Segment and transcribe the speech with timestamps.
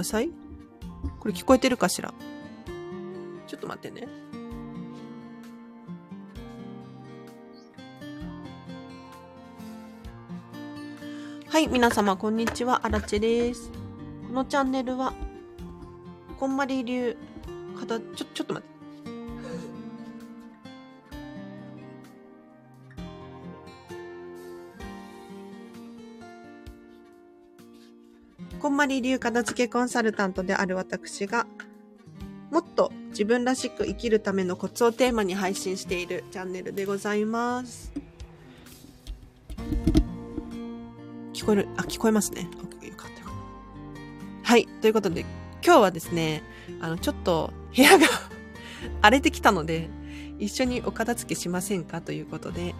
[0.00, 0.30] ださい。
[1.18, 2.12] これ聞こえてるかしら？
[3.46, 4.08] ちょっと待ってね。
[11.48, 12.80] はい、皆様、こんにちは。
[12.84, 13.70] あらちです。
[14.28, 15.12] このチャンネルは、
[16.38, 17.18] こんまり流、
[17.86, 18.28] ちょ、ちょっ
[28.90, 31.46] り流片付けコンサルタントである私が、
[32.50, 37.92] もっと自分らしく生きるためのコツをテーマに配信しているチャンネルでございます。
[41.32, 41.68] 聞こえる？
[41.76, 42.42] あ、聞こえますね。
[42.42, 43.10] よかったよかっ
[44.42, 44.50] た。
[44.50, 44.66] はい。
[44.80, 45.20] ということで、
[45.64, 46.42] 今日はですね、
[46.80, 48.06] あの、ちょっと部屋が
[49.00, 49.88] 荒れてきたので、
[50.38, 52.00] 一緒にお片付けしませんか？
[52.00, 52.74] ということで、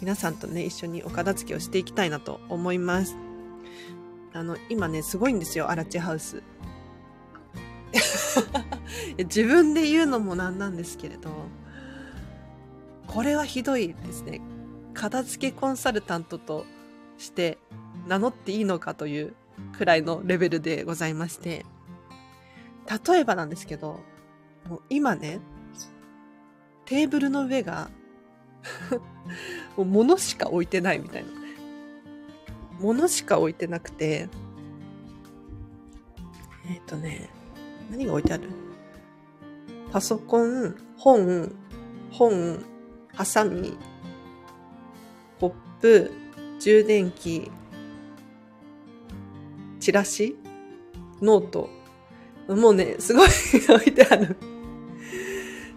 [0.00, 3.16] 皆さんとね、一緒にお片付けをしていきたいなと思います。
[4.34, 6.42] あの、今ね、すごいんですよ、アラチハウス。
[9.16, 11.30] 自分で言うのもなんなんですけれど、
[13.06, 14.40] これはひどいですね。
[14.92, 16.66] 片付けコンサルタントと
[17.16, 17.58] して
[18.08, 19.34] 名乗っていいのかという
[19.76, 21.64] くらいのレベルでございまして、
[23.06, 24.00] 例えばなんですけど、
[24.68, 25.38] もう今ね、
[26.86, 27.88] テーブルの上が
[29.76, 31.43] もう物しか置いてないみたいな。
[32.80, 34.28] 物しか置いてなくて、
[36.68, 37.28] えっ、ー、とね、
[37.90, 38.48] 何が置いてある？
[39.92, 41.54] パソコン、本、
[42.10, 42.64] 本、
[43.14, 43.76] ハサミ、
[45.38, 46.10] コップ、
[46.58, 47.50] 充電器、
[49.78, 50.36] チラシ、
[51.22, 51.70] ノート。
[52.48, 54.36] もうね、すごい置いてある。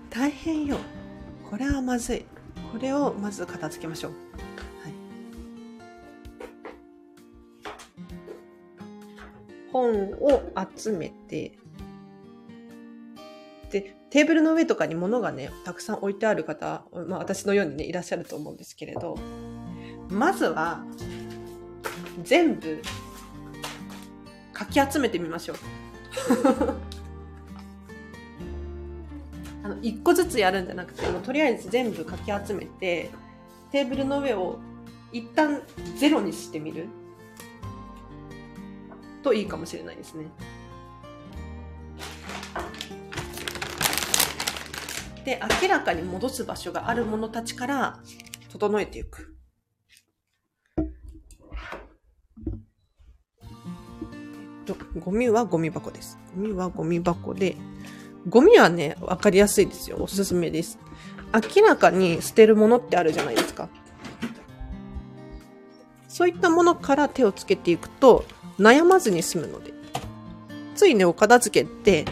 [0.09, 0.77] 大変よ。
[1.49, 2.25] これはまずい。
[2.71, 4.26] これをまず片付けましょう。
[9.77, 10.41] 本を
[10.75, 11.59] 集めて、
[13.69, 19.17] で、テーブルの上とかに物がね、たくさん置いてある方、まあ私のようにね、いらっしゃると思うんですけれど、
[20.09, 20.83] まずは、
[22.23, 22.81] 全部、
[24.53, 25.57] かき集めてみましょう。
[29.63, 33.11] あの、一個ずつやるんじゃなくて、もうとりあえず全部かき集めて、
[33.71, 34.57] テーブルの上を
[35.11, 35.61] 一旦
[35.97, 36.87] ゼロにしてみる。
[39.27, 40.27] といいかもしれないですね。
[45.25, 47.99] で、明らかに戻す場所があるものたちから
[48.49, 49.33] 整えていく。
[54.99, 56.17] ゴミはゴミ箱です。
[56.35, 57.57] ゴミはゴミ箱で、
[58.29, 59.97] ゴミはね、わかりやすいですよ。
[59.99, 60.79] おすすめです。
[61.55, 63.67] 明らかに捨てるものってあるじゃないですか。
[66.07, 68.25] そういったものから手をつけていくと、
[68.59, 69.73] 悩まずに済むので。
[70.75, 72.05] ついね、お片付けって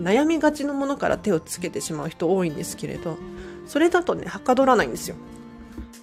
[0.00, 3.18] 悩みがちのものから手をつけてしまう人多いんですけれど、
[3.66, 5.16] それだとね、はかどらないんですよ。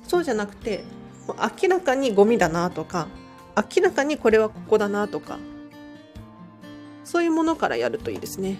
[0.07, 0.83] そうじゃなくて、
[1.27, 3.07] 明らかにゴミだなとか、
[3.55, 5.39] 明らかにこれはここだなとか、
[7.03, 8.57] そういうものからやるといいですね。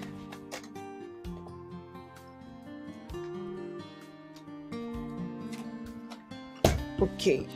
[7.00, 7.48] OK。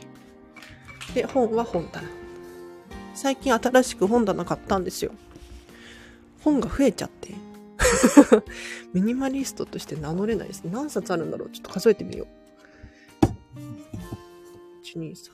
[1.14, 2.08] で、本は本棚。
[3.20, 5.10] 最近新しく本棚買ったんですよ。
[6.44, 7.34] 本が増えちゃって。
[8.94, 10.62] ミニマリストとして名乗れないです。
[10.62, 12.28] 何冊あるんだろうちょっと数えてみよ
[13.24, 13.26] う。
[14.84, 15.32] 1、2、3。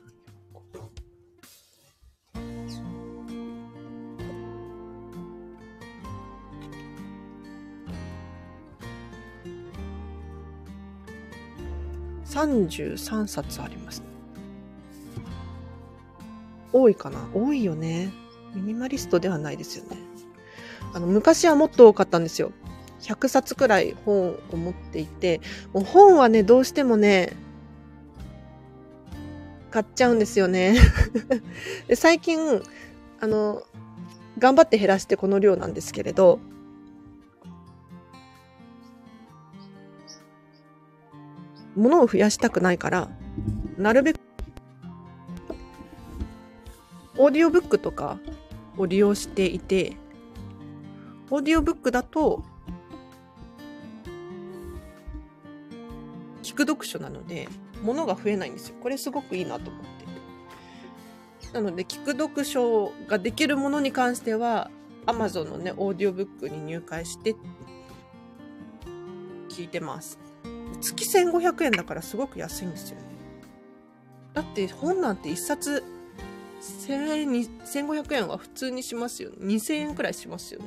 [12.25, 14.14] 33冊ありますね。
[16.75, 18.13] 多いかな多いよね。
[18.55, 19.97] ミニマリストではないですよね。
[20.93, 22.53] あの、昔はもっと多かったんですよ。
[23.01, 25.41] 100冊くらい本を持っていて、
[25.73, 27.33] もう本はね、どうしてもね、
[29.71, 30.77] 買っちゃうんですよね
[31.87, 31.95] で。
[31.95, 32.63] 最近、
[33.21, 33.63] あの、
[34.39, 36.41] 頑張って減らしてこの量なんですけれど、
[41.77, 43.11] 物を増やしたくないから、
[43.79, 44.24] なるべく
[47.17, 48.19] オーディオブックとか
[48.77, 49.97] を利用していて、
[51.31, 52.43] オーディオブックだと、
[56.43, 57.49] 聞く読書なので、
[57.83, 58.77] 物が増えないんですよ。
[58.83, 61.53] これすごくいいなと思って。
[61.53, 64.71] なので、聞く読書ができるものに関しては、
[65.07, 67.37] Amazon のね、オーディオブックに入会して、
[69.49, 70.19] 聞いてます。
[70.81, 73.05] 月1500円だからすごく安いんですよね。
[74.33, 75.85] だって本なんて一冊
[76.65, 79.37] 1500円は普通にしますよね。
[79.41, 80.67] 2000円くらいしますよね。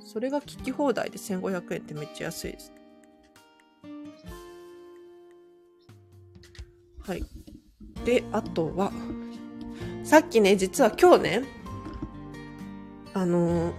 [0.00, 2.72] それが聞き放題で1500円ってめっちゃ安いです。
[7.06, 7.24] はい。
[8.04, 8.92] で、あとは、
[10.04, 11.42] さっきね、実は今日ね、
[13.14, 13.74] あのー、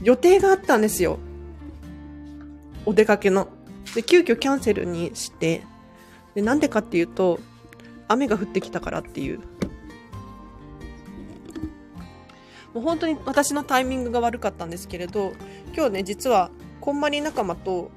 [0.02, 1.18] 予定があったんですよ。
[2.86, 3.48] お出かけの。
[3.94, 5.62] で、急遽キャンセルにして、
[6.34, 7.40] で、なんでかっていうと、
[8.08, 9.38] 雨が降ってきたからっていう。
[12.74, 15.32] もう本当に私のタイミングが悪かったんですけれど、
[15.74, 16.50] 今日ね、実は、
[16.80, 17.90] こんまり仲間と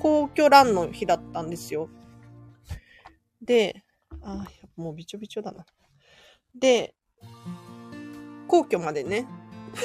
[0.00, 1.88] 皇居ランの日だったんですよ。
[3.40, 3.84] で、
[4.22, 4.44] あ、
[4.76, 5.64] もうびちょびちょだな。
[6.54, 6.94] で、
[8.48, 9.26] 皇居までね、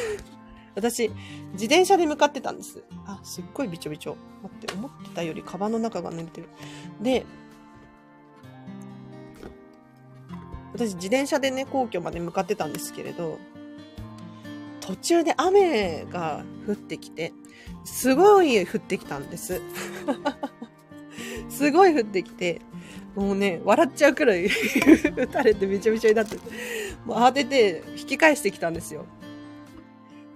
[0.76, 1.10] 私、
[1.54, 2.84] 自転車で向かってたんです。
[3.06, 4.18] あ、すっごいびちょびちょ。
[4.44, 6.50] 待って、思ってたよりカバンの中が濡れてる。
[7.02, 7.26] で、
[10.78, 13.40] 私自転車でね、皇居まで向かってたんですけれど、
[14.80, 17.34] 途中で雨が降ってきて、
[17.84, 19.60] すごい降ってきたんです。
[21.50, 22.62] すごい降ってきて、
[23.16, 24.46] もうね、笑っちゃうくらい
[25.18, 26.38] 打たれてびちょびちょになって、
[27.06, 29.06] もう慌てて引き返してきたんですよ。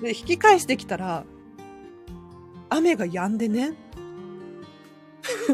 [0.01, 1.23] で、引き返してきたら、
[2.69, 3.73] 雨が止んでね。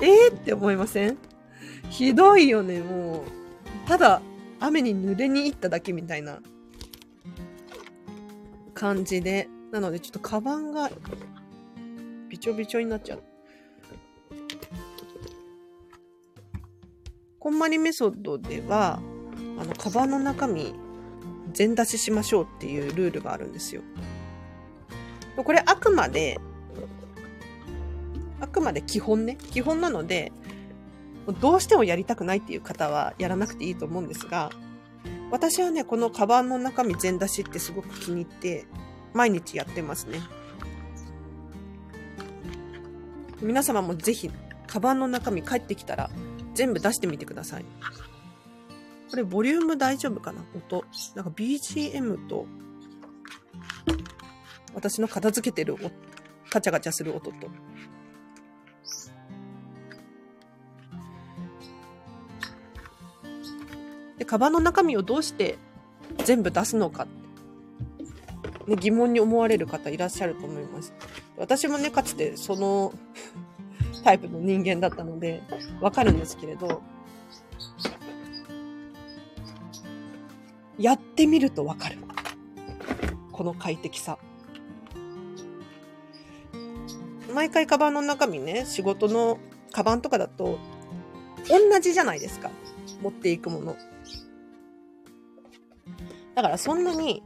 [0.00, 1.18] えーって思いません？
[1.90, 3.88] ひどいよね、もう。
[3.88, 4.22] ただ、
[4.60, 6.40] 雨に濡れに行っただけみたいな
[8.74, 9.48] 感じで。
[9.70, 10.90] なので、ちょっとカバンが
[12.28, 13.22] びちょびちょになっちゃう。
[17.38, 19.00] こんまりメソッドでは、
[19.58, 20.74] あの、カバンの中身、
[21.52, 23.82] 全出ししましょうっていうルールがあるんですよ。
[25.36, 26.38] これあくまで、
[28.40, 30.32] あくまで基本ね、基本なので、
[31.32, 34.50] どうしてもやりたくないっていう方はやらなくていいと思うんですが、
[35.30, 38.66] 私はね、このカバンの中身全出しってすごく気に入って、
[39.12, 40.20] 毎日やってますね。
[43.40, 44.30] 皆様もぜひ、
[44.66, 46.10] カバンの中身帰ってきたら、
[46.54, 47.64] 全部出してみてください。
[49.10, 50.42] これ、ボリューム大丈夫かな？
[50.54, 50.84] 音。
[51.14, 52.46] なんか BGM と、
[54.74, 55.76] 私の片付けてる
[56.50, 57.48] ガチャガチャする音と。
[64.18, 65.56] で、カバンの中身をどうして
[66.24, 67.06] 全部出すのか、
[68.66, 70.92] ね、疑問に思われる方いらっしゃると思います。
[71.36, 72.92] 私もね、かつてその
[74.04, 75.42] タイプの人間だったので、
[75.80, 76.82] わかるんですけれど、
[80.78, 81.98] やってみるとわかる。
[83.32, 84.18] この快適さ。
[87.34, 89.38] 毎回カバンの中身ね、仕事の
[89.72, 90.58] カバンとかだと、
[91.48, 92.50] 同じじゃないですか。
[93.02, 93.76] 持っていくもの。
[96.34, 97.22] だからそんなに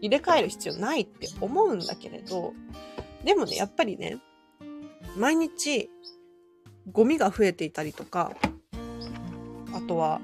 [0.00, 2.54] 入れ替える必要ないって思うんだけれど、
[3.24, 4.18] でもね、やっぱりね、
[5.16, 5.90] 毎日
[6.92, 8.32] ゴミが増えていたりとか、
[9.72, 10.20] あとは、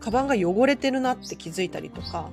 [0.00, 2.30] カバンが汚れてるなって気づいたりとか、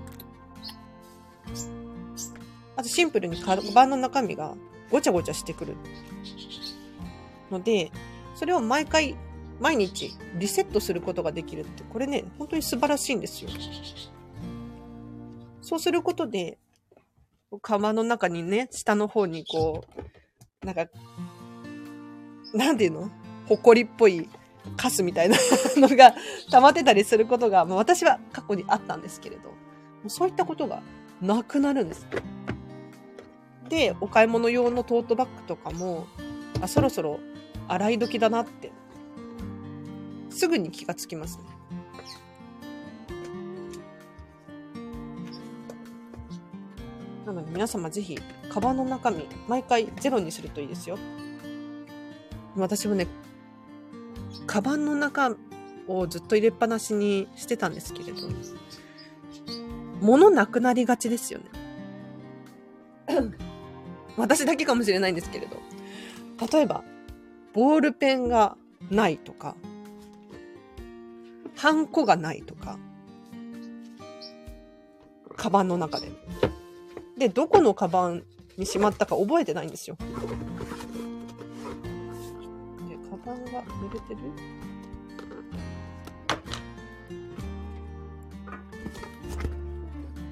[2.76, 4.56] あとシンプルにカバンの中身が
[4.94, 5.76] ごちゃごちゃしてくる。
[7.50, 7.92] ので、
[8.36, 9.16] それを毎回、
[9.60, 13.50] 毎日リセットすることができるって、これね、本当に素晴らしいんですよ。
[15.64, 16.60] そうすることで、
[17.64, 19.84] 釜の中にね、下の方にこ
[20.62, 20.86] う、なんか、
[22.54, 23.10] なんていうの？
[23.48, 24.30] 埃っぽい
[24.78, 25.36] カスみたいな
[25.76, 26.14] のが
[26.52, 29.54] 溜まってたりすることが、まあ、私は過去にあったんですけれど、
[30.08, 30.84] そういったことが
[31.20, 32.06] なくなるんです。
[33.74, 36.06] で、お買い物用のトートバッグとかも、
[36.62, 37.20] あ、そろそろ
[37.68, 38.72] 洗い時だなって、
[40.30, 41.44] すぐに気がつきますね。
[47.26, 51.00] なので皆様ぜひ、カバンの中身、毎回ゼロにするといいですよ。
[52.56, 53.08] 私もね、
[54.46, 55.36] カバンの中
[55.88, 58.28] をずっと入れっぱなしにしてたんですけれど、
[60.00, 61.46] 物なくなりがちですよね。
[64.18, 65.58] 私だけかもしれないんですけれど。
[66.52, 66.84] 例えば、
[67.54, 68.58] ボールペンが
[68.90, 69.56] ないとか、
[71.56, 72.78] ハンコがないとか、
[75.36, 76.12] カバンの中で。
[77.18, 78.24] で、どこのカバン
[78.58, 79.96] にしまったか覚えてないんですよ。
[79.98, 80.06] で、
[83.10, 84.20] カバンが濡れてる？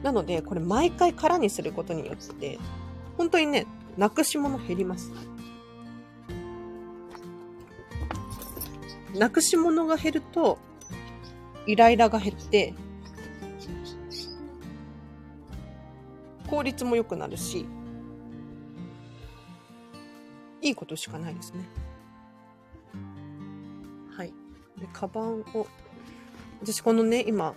[0.03, 2.57] なので、これ毎回空にすることによって、
[3.21, 5.11] 本当にね、なくし物減ります。
[9.15, 10.57] なくし物が減ると、
[11.67, 12.73] イライラが減って、
[16.49, 17.67] 効率も良くなるし、
[20.59, 21.63] いいことしかないですね。
[24.17, 24.33] はい。
[24.79, 25.67] で、カバンを、
[26.63, 27.53] 私このね、今、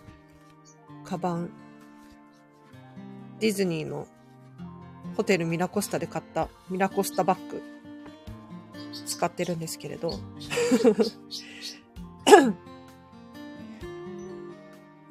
[1.04, 1.50] カバン、
[3.40, 4.06] ディズニーの
[5.16, 7.62] ホテルミラコスタで買ったミラコスタバッグ
[9.06, 10.18] 使ってるんですけれど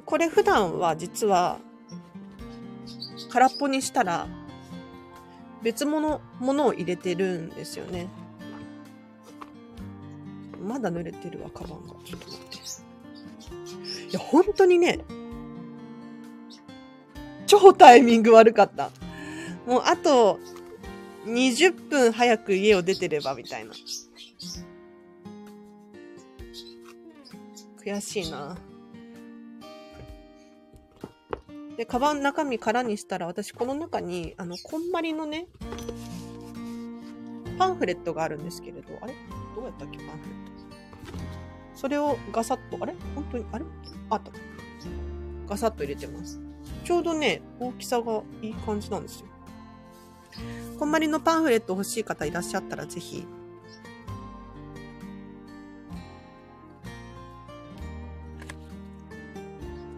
[0.05, 1.59] これ普段は実は
[3.29, 4.27] 空っぽにしたら
[5.63, 8.07] 別物、ものを入れてるんですよね。
[10.61, 11.93] まだ濡れてるわ、カバンが。
[12.05, 14.09] ちょっと待って。
[14.09, 14.99] いや、本当にね、
[17.47, 18.91] 超タイミング悪かった。
[19.65, 20.39] もうあと
[21.25, 23.73] 20分早く家を出てればみたいな。
[27.83, 28.57] 悔しいな。
[31.75, 35.47] で、カバン中身空にしたら、私この中に、あの、こんまりのね、
[37.57, 39.13] パンフレットがあるんですけれど、あれ？
[39.55, 40.19] どうやったっけパンフレット。
[41.75, 42.93] それをガサッと、あれ？
[43.15, 43.65] 本当に、あれ？
[44.11, 44.31] あった。
[45.47, 46.39] ガサッと入れてます。
[46.83, 49.27] ちょうどね、大きさがいい感じなんですよ。
[50.79, 53.25] こんまりのパンフレット欲しい方いらっしゃったらぜひ、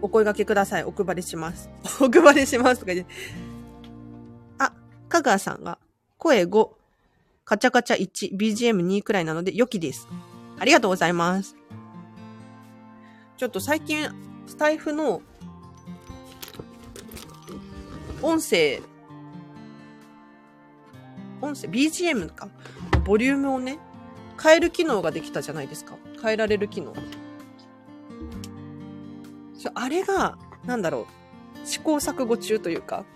[0.01, 0.84] お声掛けください。
[0.84, 1.70] お配りします。
[2.00, 3.13] お配りしますとか言って。
[4.60, 4.72] あ、
[5.10, 5.80] 香川さんが、
[6.18, 6.70] 声5、
[7.44, 10.08] カチャカチャ1、BGM2 くらいなので良きです。
[10.60, 11.56] ありがとうございます。
[13.38, 14.08] ちょっと最近、
[14.46, 15.24] スタイフの
[18.22, 18.82] 音声、
[21.42, 22.50] 音声、BGM か、
[23.06, 23.77] ボリュームをね、
[24.42, 25.96] 変える機能ができたじゃないですか。
[26.22, 26.94] 変えられる機能。
[29.74, 31.08] あれが、なんだろ
[31.63, 33.06] う、試行錯誤中というか。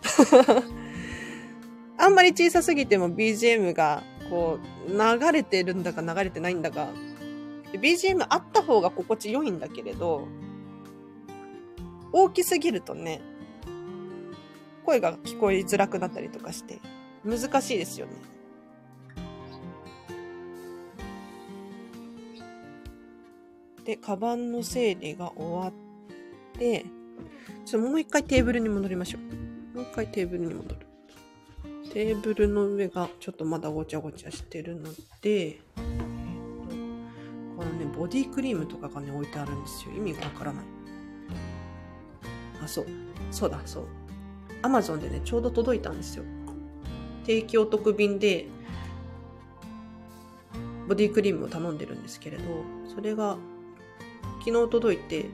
[1.98, 6.90] あんまり小さすぎても BGM が、こう、流れてるんだか流れてないんだか、
[7.74, 10.28] BGM あった方が心地よいんだけれど、
[12.12, 13.22] 大きすぎるとね、
[14.86, 16.80] 声が聞こえづらくなったりとかして、
[17.24, 18.14] 難しいですよね。
[23.84, 25.74] で、カバンの整理が終わっ
[26.58, 26.86] て、
[27.66, 29.78] ちょっともう一回テーブルに戻りましょう。
[29.78, 30.86] もう一回テーブルに戻る。
[31.92, 34.90] テーブルの上がちょっとまだごちゃごちゃしてるの
[35.22, 35.60] で、
[37.58, 39.94] このね、ボディクリームとかがね、置いてあるんですよ。
[39.96, 40.66] 意味がわからない。
[42.64, 42.86] あ、そう。
[43.32, 43.86] そうだ、そう。
[44.62, 46.24] アマゾンでね、ちょうど届いたんですよ。
[47.26, 48.48] 提供特便で、
[50.88, 52.44] ボディクリームを頼んでるんですけれど、
[52.94, 53.38] それが
[54.40, 55.26] 昨日届いて、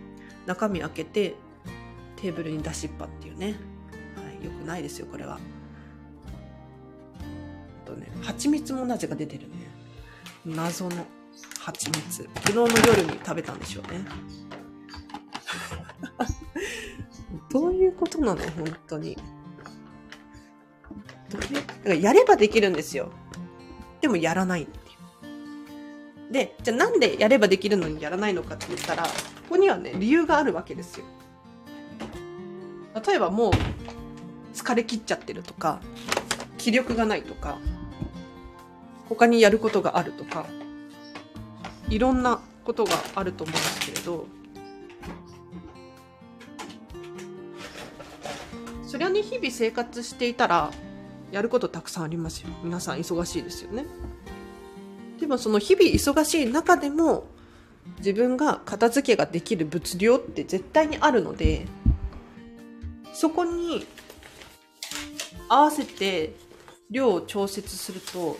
[0.46, 1.36] 中身開けて、
[2.18, 3.56] テーブルに出しっぱっていうね。
[4.16, 5.40] はい、よくないですよ、これは。
[7.86, 9.48] あとね、蜂蜜もなぜか出てるね。
[10.46, 11.06] 謎の
[11.60, 12.24] 蜂蜜。
[12.24, 14.00] 昨日の夜に食べたんでしょうね。
[17.50, 19.18] どういうことなの本当に。
[21.36, 23.12] だからやればできるんですよ。
[24.02, 26.34] でもやらないっていう。
[26.34, 29.10] で、じゃあなんでやればできるのにやらないのかって言ったら、こ
[29.52, 31.06] こにはね、理由があるわけですよ。
[33.06, 33.52] 例えばもう、
[34.54, 35.82] 疲れ切っちゃってるとか、
[36.58, 37.58] 気力がないとか、
[39.08, 40.48] 他にやることがあるとか、
[41.90, 44.26] いろんなことがあると思うんですけれど、
[48.84, 50.72] そりゃね、日々生活していたら、
[51.32, 52.50] やることたくさんありますよ。
[52.64, 53.86] 皆さん忙しいですよね。
[55.20, 57.28] でもその日々忙しい中でも、
[58.00, 61.68] 自分が片付けができる物量って絶対にあるので、
[63.14, 63.86] そこに
[65.48, 66.36] 合わせて
[66.90, 68.38] 量を調節すると、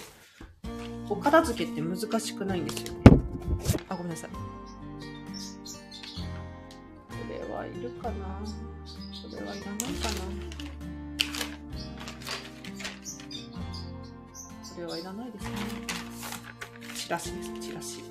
[1.10, 3.02] お片付けって難しくないんですよね。
[3.90, 4.30] あ、ごめんなさい。
[4.32, 4.38] こ
[7.30, 8.42] れはいるかな？
[9.30, 10.55] これはいらないかな？
[14.76, 15.52] これはいらないですね。
[16.96, 18.04] チラシですチラシ。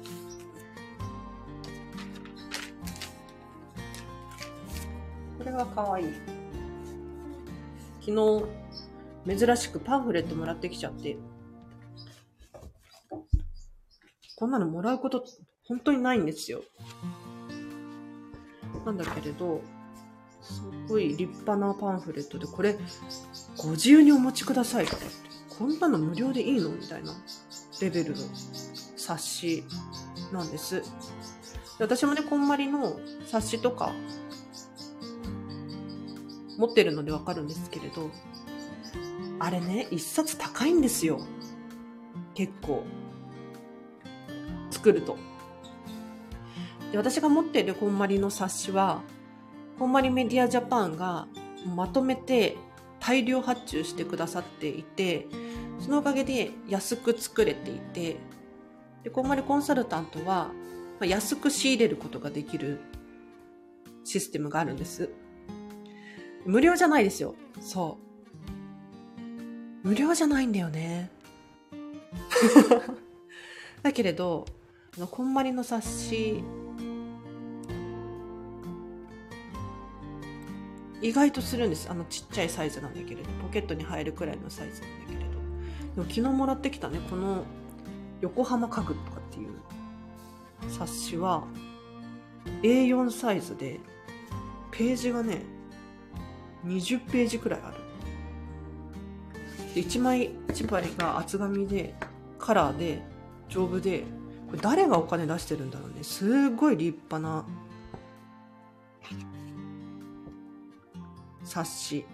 [5.36, 6.04] これはかわい。
[6.04, 6.06] い
[8.00, 8.46] 昨
[9.26, 11.18] 日珍しくパンフレットもらってきちゃって。
[14.36, 15.22] こんなのもらうこと
[15.68, 16.62] 本当にないんですよ。
[18.86, 19.60] なんだけれど
[20.40, 22.76] すごい立派なパンフレットで、これ、
[23.56, 24.96] ご自由にお持ちくださいって、
[25.58, 26.70] こんなの無料でいいの？
[26.70, 27.12] みたいな
[27.80, 28.16] レベルの
[28.96, 29.64] 冊子
[30.32, 30.80] なんです。
[30.80, 30.84] で
[31.80, 33.92] 私もね、こんまりの冊子とか
[36.56, 38.10] 持ってるのでわかるんですけれど、
[39.38, 41.20] あれね、一冊高いんですよ。
[42.34, 42.84] 結構。
[44.70, 45.16] 作ると。
[46.92, 49.02] で私が持ってるこんまりの冊子は、
[49.78, 51.26] こんまりメディアジャパンが
[51.74, 52.56] まとめて
[53.06, 55.26] 大量発注してくださっていて、
[55.78, 58.16] そのおかげで安く作れていて、
[59.02, 60.50] で、こんまりコンサルタントは、
[60.98, 62.80] ま安く仕入れることができる
[64.04, 65.10] システムがあるんです。
[66.46, 67.34] 無料じゃないですよ。
[67.60, 67.98] そ
[69.84, 69.86] う。
[69.86, 71.10] 無料じゃないんだよね。
[73.82, 74.46] だけれど、
[75.10, 76.42] こんまりの冊子、
[81.04, 81.90] 意外とするんです。
[81.90, 85.26] あのちっちゃいサイズなんだけれど、ポケットに入るくらいのサイズなんだけれど。
[85.26, 87.44] でも昨日もらってきたね、この
[88.22, 89.50] 横浜家具とかっていう
[90.70, 91.44] 冊子は
[92.62, 93.80] A4 サイズで、
[94.70, 95.42] ページがね、
[96.64, 97.76] 20ページくらいある。
[99.74, 101.94] 1枚1枚が厚紙で、
[102.38, 103.02] カラーで、
[103.50, 104.04] 丈夫で、
[104.46, 106.02] これ誰がお金出してるんだろうね。
[106.02, 107.44] すごい立派な
[111.54, 112.04] 冊子。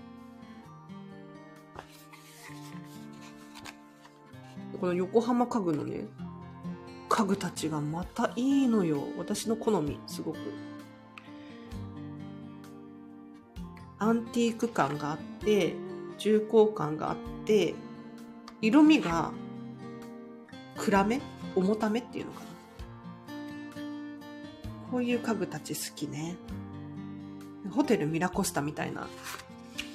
[4.79, 6.05] この横浜家具のね、
[7.09, 9.03] 家具たちがまたいいのよ。
[9.17, 10.39] 私の好み、すごく。
[13.99, 15.75] アンティーク感があって、
[16.19, 17.17] 重厚感があっ
[17.47, 17.75] て、
[18.61, 19.33] 色味が
[20.77, 21.23] 暗め
[21.57, 22.47] 重ためっていうのかな。
[24.91, 26.37] こういう家具たち好きね。
[27.69, 29.09] ホテルミラコスタみたいな。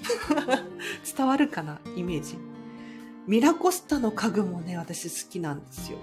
[1.17, 1.79] 伝わるかな？
[1.95, 2.37] イメージ。
[3.27, 5.97] ミラコスタの家具もね、私好きなんですよ。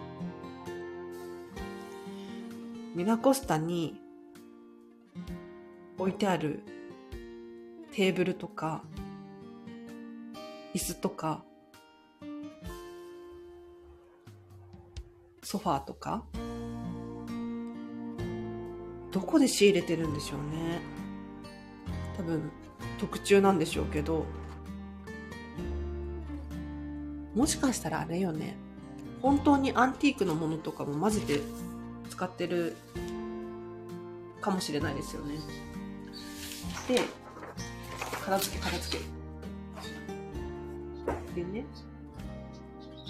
[2.95, 4.01] ミラコスタに
[5.99, 6.63] 置いてある
[7.93, 8.83] テーブルとか、
[10.75, 11.45] 椅子とか、
[15.43, 16.25] ソファーとか、
[19.13, 20.92] どこで仕入れてるんでしょうね。
[22.17, 22.51] 多分、
[22.99, 24.27] 特注なんでしょうけど、
[27.35, 28.57] もしかしたらあれよね。
[29.23, 31.41] 本当にアンティークのものとかも混ぜて
[32.11, 32.77] 使ってる
[34.41, 35.37] かもしれないですよね。
[36.89, 37.01] で、
[38.25, 39.05] 片付け片付け
[41.35, 41.65] でね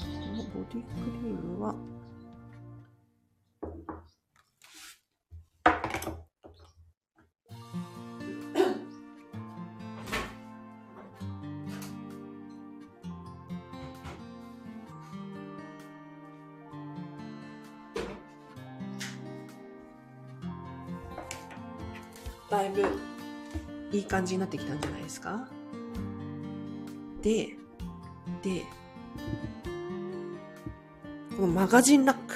[0.04, 0.88] このボディク
[1.22, 1.74] リームは
[22.72, 22.88] いぶ
[23.96, 25.46] いい感じになってきたんじゃないですか？
[27.20, 27.56] で、
[28.42, 28.64] で、
[31.36, 32.34] このマガジンラック。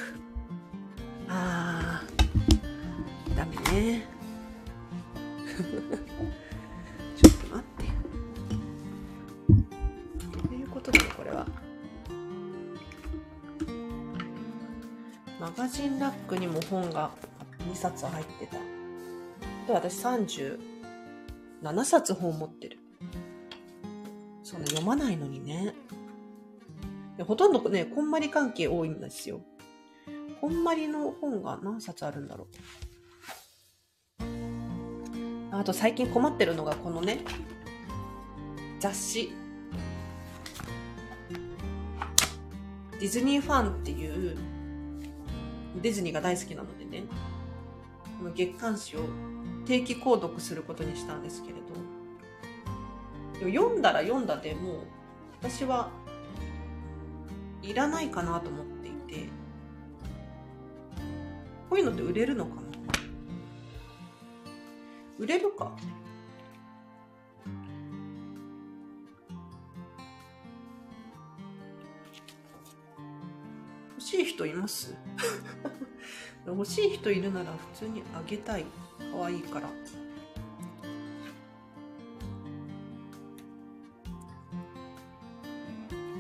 [1.29, 4.07] あー、ダメね。
[7.17, 7.85] ちょっと待って。
[10.49, 11.47] どういうことだろこれは。
[15.41, 17.11] マガジンラックにも本が
[17.61, 18.76] 2冊入ってた。
[19.67, 20.59] で、私37
[21.85, 22.79] 冊本持ってる。
[24.43, 25.75] そんな読まないのにね。
[27.25, 29.41] ほとんどね、こんまり関係多いんですよ。
[30.41, 32.47] こんまりの本が何冊あるんだろ
[34.21, 34.27] う。
[35.51, 37.25] あと最近困ってるのがこのね、
[38.79, 39.33] 雑誌。
[43.01, 44.37] ディズニーファンっていう、
[45.81, 47.05] ディズニーが大好きなのでね、
[48.19, 49.01] この月刊誌を
[49.67, 53.51] 定期購読することにしたんですけれど。
[53.51, 54.77] 読んだら読んだでもう
[55.43, 55.91] 私は
[57.63, 59.29] いらないかなと思っていて。
[61.69, 62.63] こういうのって売れるのかな？
[65.19, 65.77] 売れるか？
[73.99, 74.95] 欲しい人います？
[76.47, 78.65] 欲しい人いるなら普通にあげたい。
[79.17, 79.69] 可愛いから。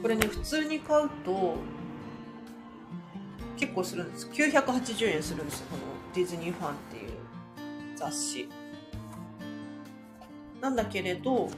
[0.03, 1.57] これね普通に買うと
[3.57, 4.29] 結構するんです。
[4.29, 5.83] 980円するんですこの
[6.15, 7.11] ディズニーファンっていう
[7.97, 8.49] 雑誌。
[10.61, 11.51] なんだけれど、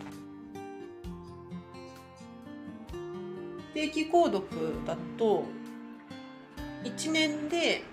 [3.74, 4.48] 定期購読
[4.85, 5.44] だと、
[6.85, 7.85] 1年で、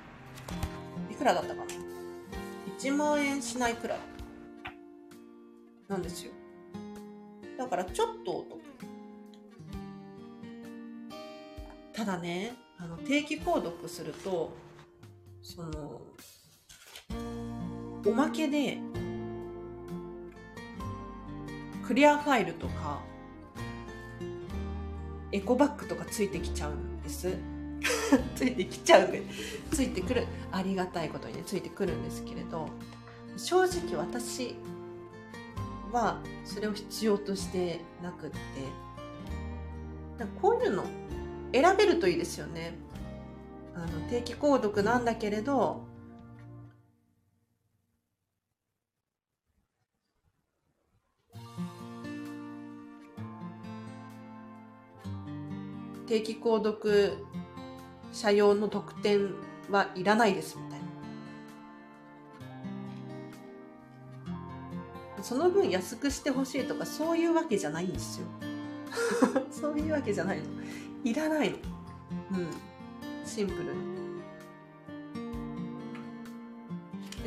[1.12, 1.85] いくらだったかな？
[2.80, 4.00] ?1 万円しないくらい。
[5.88, 6.32] なんですよ。
[7.58, 8.60] だからちょっとお得。
[11.94, 14.52] ただね、あの、定期購読すると、
[15.42, 16.02] その、
[18.06, 18.80] おまけで、
[21.86, 23.00] クリアファイルとか、
[25.32, 27.38] エコバッグとかついてきちゃうんです。
[28.36, 29.14] ついてきちゃう。
[29.72, 30.28] ついてくる。
[30.52, 32.68] ありがたいことにね、ついてくるんですけれど、
[33.38, 34.56] 正直私
[35.92, 38.38] はそれを必要としてなくって、
[40.42, 40.84] こういうの
[41.52, 42.74] 選べるといいですよね。
[43.76, 45.84] あの定期購読なんだけれど、
[56.08, 57.18] 定期購読
[58.16, 59.34] 者用の特典
[59.70, 60.86] はいらないですみたいな。
[65.22, 68.28] その分安くしてほしいとかそういうわけじゃないんですよ。
[69.52, 70.46] そういうわけじゃないの。
[71.04, 71.58] いらないの。
[71.58, 72.48] うん。
[73.26, 73.70] シンプルに。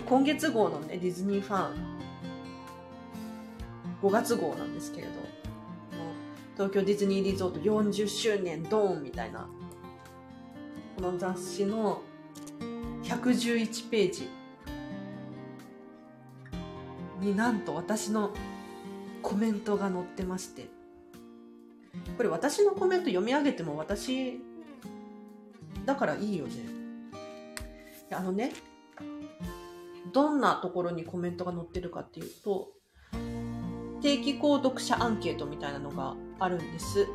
[0.09, 1.75] 今月号のね、ディズニーファン、
[4.01, 5.13] 5月号なんですけれど、
[6.55, 9.47] 東京ディズニーリゾート40周年ドーンみたいな、
[10.99, 12.03] この雑誌の
[13.05, 14.29] 111ページ
[17.21, 18.35] になんと私の
[19.23, 20.67] コメントが載ってまして、
[22.17, 24.41] これ私のコメント読み上げても私
[25.85, 26.55] だからいいよね。
[28.11, 28.51] あのね、
[30.13, 32.73] どんなところにコメントが載ってるかっていうと、
[34.03, 37.07] 定期購読者アンケートみたいなのがあるんです。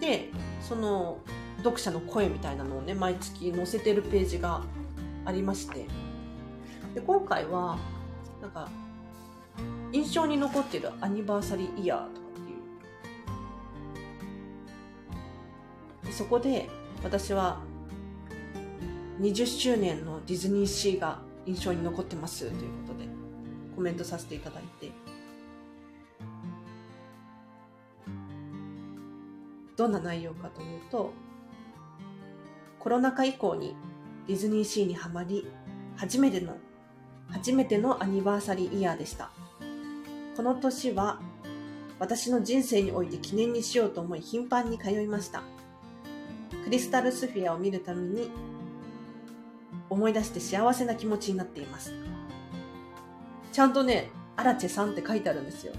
[0.00, 1.20] で、その
[1.66, 4.62] 読者の声みたいなのをね、毎月載せてるページが
[5.24, 5.86] ありまして、
[6.94, 7.76] で今回は、
[8.40, 8.68] なんか、
[9.92, 12.40] 印象に残ってるアニバーサリーイヤーとかっ
[16.04, 16.12] ていう。
[16.12, 16.68] そこで
[17.02, 17.60] 私は
[19.20, 23.08] 20周年のディズニーシーが印象に残ってますということで
[23.74, 24.92] コメントさせていただいて。
[29.76, 31.12] どんな内容かというと
[32.86, 33.74] コロナ禍以降に
[34.28, 35.44] ディズニーシーにはまり
[35.96, 36.56] 初めての
[37.28, 39.32] 初めてのアニバーサリーイヤーでした
[40.36, 41.18] この年は
[41.98, 45.42] 私の人生において記念にしようと思い頻繁に通いました
[46.62, 48.30] クリスタルスフィアを見るために
[49.90, 51.92] 思い出して幸せな気持ちになっています。
[53.52, 55.72] ちゃんとね、アラチェさんって書いてあるんですよ。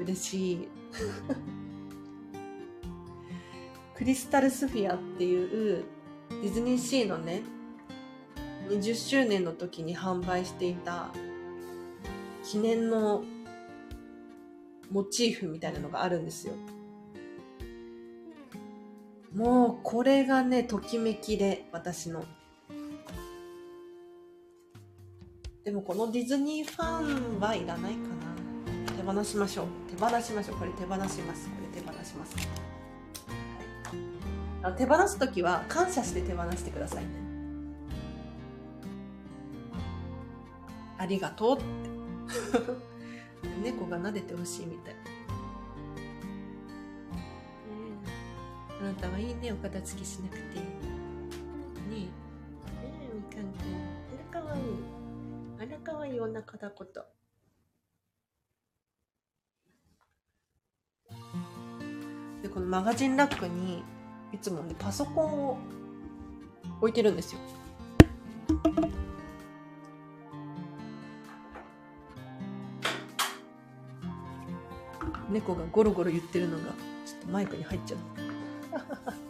[0.00, 0.68] 嬉しい。
[3.96, 5.84] クリスタルスフィアっていう
[6.42, 7.42] ディズニーシーのね、
[8.68, 11.08] 20周年の時に販売していた
[12.44, 13.24] 記念の
[14.90, 16.54] モチーフみたいなのがあるんですよ。
[19.34, 22.24] もうこれがね、ときめきで、私の。
[25.64, 28.92] でもこのディズニーファンはいらないかな。
[28.96, 29.66] 手放しましょう。
[29.90, 30.56] 手放しましょう。
[30.56, 31.48] これ手放します。
[31.48, 32.55] これ手放します。
[34.66, 37.10] はい、手放すときは感謝して手放してくださいね。
[40.98, 41.64] ありがとうって。
[43.62, 44.96] 猫が撫でてほしいみたい。
[48.80, 50.62] あなたはいいねお片付けしなくてね
[51.92, 52.08] えね
[52.82, 54.64] えみかんくんあらかわいい
[55.60, 57.06] あらかわいいお腹だこと
[62.42, 63.82] でこのマガジンラックに
[64.32, 65.58] いつもねパソコンを
[66.80, 67.40] 置いてるんですよ
[75.30, 77.98] 猫がゴロゴロ言ってるのがちょっとマイクに入っちゃう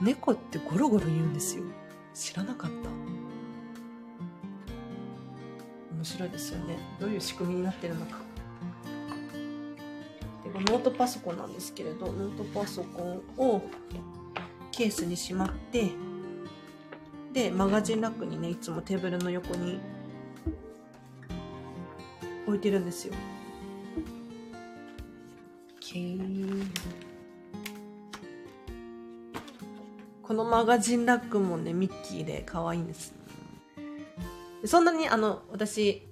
[0.00, 1.64] 猫ってゴロゴロ言うんですよ。
[2.14, 2.88] 知らなかった。
[5.94, 6.78] 面白いですよね。
[6.98, 8.29] どういう仕組みになってるのか。
[10.52, 13.62] でノートパソコンなんですけれど、ノートパソコンを
[14.72, 15.90] ケースにしまって、
[17.32, 19.80] で、マガジンラックにね、いつもテーブルの横に
[22.46, 23.14] 置いてるんですよ。
[30.22, 33.12] このマガジンラックもね、ミッキーで可愛いんです。
[34.64, 36.06] そんなに、あの、私、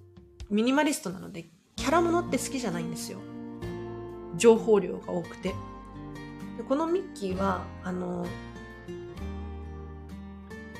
[0.50, 1.46] ミニマリストなので、
[1.76, 3.20] キャラものって好きじゃないんですよ。
[4.38, 5.48] 情報量が多くて。
[5.48, 5.54] で
[6.66, 8.26] このミッキーは、あの、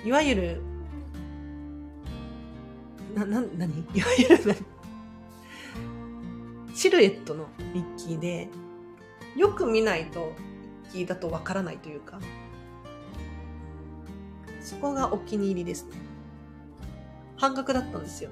[0.04, 0.62] いわゆる、
[3.14, 4.56] な、な、なにいわゆる何？
[6.74, 8.48] シルエットのミッキーで、
[9.36, 10.32] よく見ないと
[10.84, 12.20] ミッキーだとわからないというか、
[14.60, 15.96] そこがお気に入りですね。
[17.36, 18.30] 半額だったんですよ。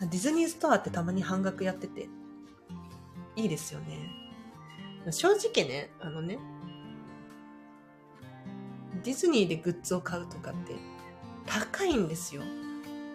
[0.00, 2.08] ディズニーストアってたまに半額やってて、
[3.36, 4.10] いいですよね。
[5.10, 6.38] 正直ね、あのね、
[9.02, 10.74] ディズニーでグッズを買うとかって
[11.46, 12.42] 高いんですよ。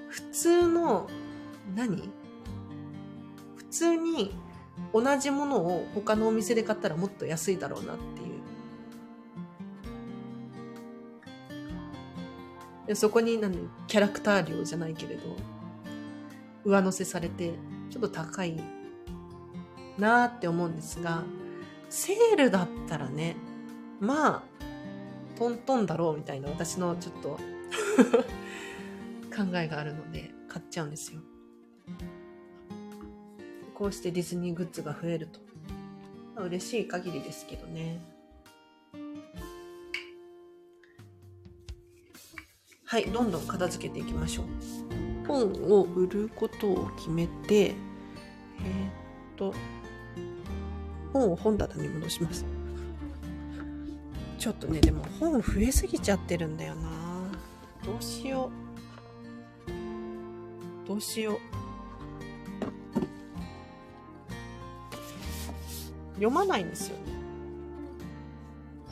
[0.09, 1.09] 普通の、
[1.75, 2.09] 何？
[3.55, 4.33] 普通に
[4.93, 8.03] 同じものを他のお店で買ったらもっと安いだろうなって
[12.89, 12.95] いう。
[12.95, 13.57] そこに何？
[13.87, 15.23] キャラクター料じゃないけれど、
[16.65, 17.53] 上乗せされて、
[17.89, 18.59] ちょっと高い
[19.97, 21.23] なーって思うんですが、
[21.89, 23.37] セールだったらね、
[23.99, 24.43] まあ、
[25.37, 27.39] トントンだろうみたいな私のちょっと
[29.35, 31.21] 考えがあるので買っちゃうんですよ。
[33.73, 35.39] こうしてディズニーグッズが増えると。
[36.35, 37.99] まあ、嬉しい限りですけどね。
[42.85, 44.84] はい、どんどん片付けていきましょう。
[45.27, 47.75] 本を売ることを決めて、えー、っ
[49.35, 49.53] と、
[51.13, 52.45] 本を本棚に戻します。
[54.37, 56.89] ちょっとね、でも本増えすぎちゃってるんだよな。
[57.83, 58.51] どうしよ
[60.85, 60.87] う。
[60.87, 61.39] どうしよう。
[66.15, 67.03] 読まないんですよね。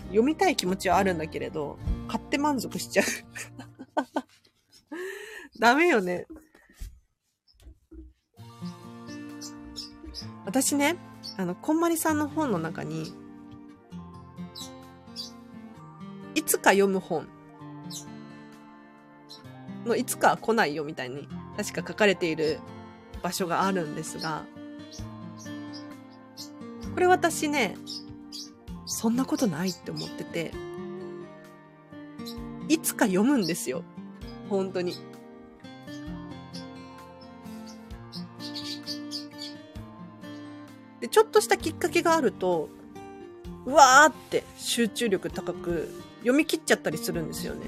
[0.08, 3.06] 読みたい気持ちはあるんだけれど、買って満足しちゃう。
[5.64, 6.28] ダメよね。
[10.44, 10.98] 私ね、
[11.38, 13.14] あの、こんまりさんの本の中に、
[16.36, 17.30] いつか読む本
[19.86, 22.60] のいつか来ないよみたいに確か書かれている
[23.22, 24.44] 場所があるんですが、
[26.94, 27.78] これ私ね、
[28.86, 30.52] そんなことないって思ってて、
[32.68, 33.86] いつか読むんですよ。
[34.50, 35.13] 本当に。
[41.04, 42.70] で、ちょっとしたきっかけがあると、
[43.66, 45.90] うわーって集中力高く
[46.20, 47.66] 読み切っちゃったりするんですよね。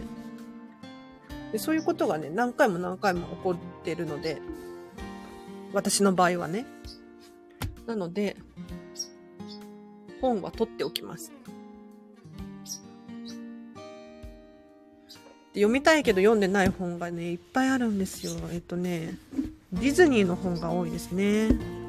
[1.51, 4.41] でそういうことがね、何回も何回も起こってるので、
[5.73, 6.65] 私の場合はね。
[7.85, 8.37] なので、
[10.21, 11.33] 本は取っておきます。
[15.49, 18.31] 読みたいけど読んでない本がね、いっぱいあるんですよ。
[18.53, 19.17] えっとね、
[19.73, 21.84] ディズニーの本が多いですね。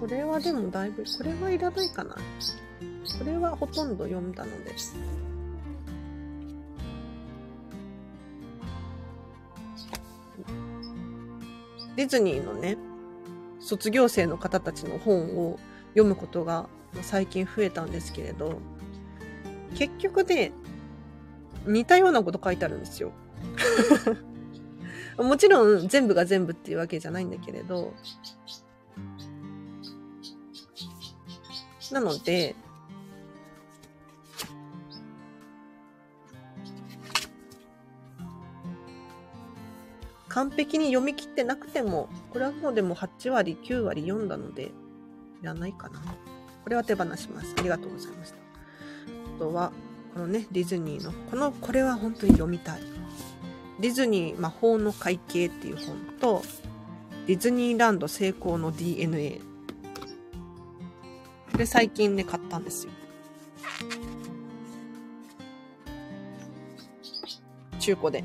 [0.00, 2.14] これはでもだいぶ、これはいらないかな。
[2.14, 2.20] こ
[3.24, 4.72] れはほとんど読んだので。
[11.96, 12.78] ディズニーのね、
[13.58, 15.58] 卒業生の方たちの本を
[15.90, 16.66] 読むことが
[17.02, 18.58] 最近増えたんですけれど、
[19.74, 20.52] 結局ね、
[21.66, 23.12] 似たようなこと書いてあるんですよ。
[25.22, 27.92] もちろん全部が全部っていうわけじゃないんだけれど、
[31.92, 32.54] なので、
[40.28, 44.70] 完璧に読み切ってなくても、これはもうでも8割、9割読んだので、
[45.42, 46.00] いらないかな。
[46.62, 47.54] これは手放します。
[47.58, 48.36] ありがとうございました。
[48.36, 49.72] あとは、
[50.14, 52.80] このね、ディズニーの、この、これは本当に読みたい。
[53.80, 56.42] ディズニー魔法の会計っていう本と、
[57.26, 59.40] ディズニーランド成功の DNA。
[61.60, 62.92] これ最近ね、買ったんですよ。
[67.78, 68.24] 中古で。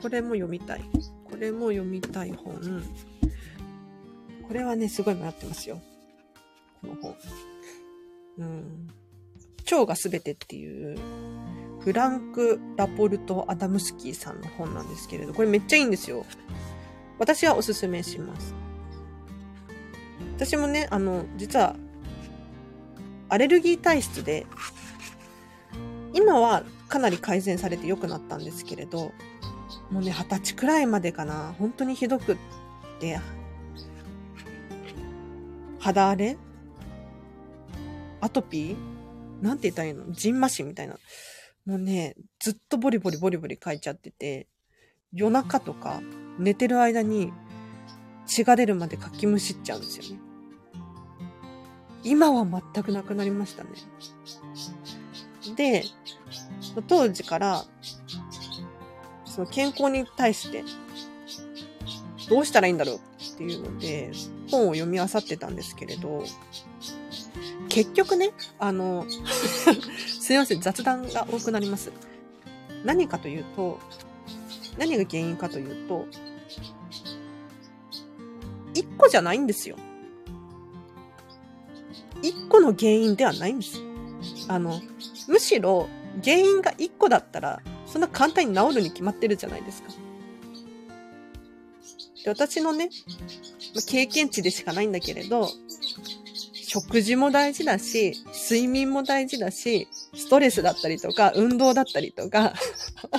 [0.00, 0.80] これも読みたい。
[1.30, 2.82] これも読みたい本。
[4.48, 5.82] これはね、すごい迷ってますよ。
[6.80, 7.14] この本。
[8.38, 8.88] うん。
[9.66, 10.98] 蝶がすべてっていう、
[11.80, 16.24] フランク・ラポルト・アダムスキーさんの本なんですけれど、これめっちゃいいんですよ。
[17.18, 18.54] 私はおすすめします。
[20.36, 21.76] 私もね、あの、実は、
[23.28, 24.46] アレルギー体質で、
[26.12, 29.12] 今はかなり改善されて良くなったんですけれど、
[29.90, 31.54] もうね、二十歳くらいまでかな。
[31.58, 32.36] 本当にひどくっ
[33.00, 33.20] て、
[35.78, 36.36] 肌荒れ？
[38.20, 38.76] アトピー？
[39.42, 40.10] なんて言ったらいいの？
[40.12, 40.94] ジンマシンみたいな。
[41.66, 44.48] もうね、ずっとボリボリボリボリ書いちゃってて、
[45.14, 46.00] 夜中とか
[46.38, 47.32] 寝てる間に
[48.26, 50.20] 血が出るまで書きむしっちゃうんですよね。
[52.02, 53.70] 今は全くなくなりましたね。
[55.56, 55.84] で、
[56.86, 57.64] 当時から、
[59.24, 60.64] その健康に対して、
[62.28, 63.00] どうしたらいいんだろうっ
[63.36, 64.10] ていうので、
[64.50, 66.24] 本を読み漁ってたんですけれど、
[67.68, 69.06] 結局ね、あの、
[70.20, 71.92] すいません、雑談が多くなります。
[72.84, 73.78] 何かというと、
[74.78, 76.06] 何が原因かというと、
[78.74, 79.76] 一個じゃないんですよ。
[82.22, 83.78] 一個の原因ではないんです。
[84.48, 84.80] あの、
[85.28, 85.88] むしろ
[86.22, 89.90] 原因が一個だったら、そんな簡単に治るに決まってるじゃないですか。
[92.24, 92.88] で私のね、
[93.86, 95.48] 経験値でしかないんだけれど、
[96.54, 98.14] 食事も大事だし、
[98.50, 102.54] 睡眠も大事だし、ストレスだったりとか、運動だったりとか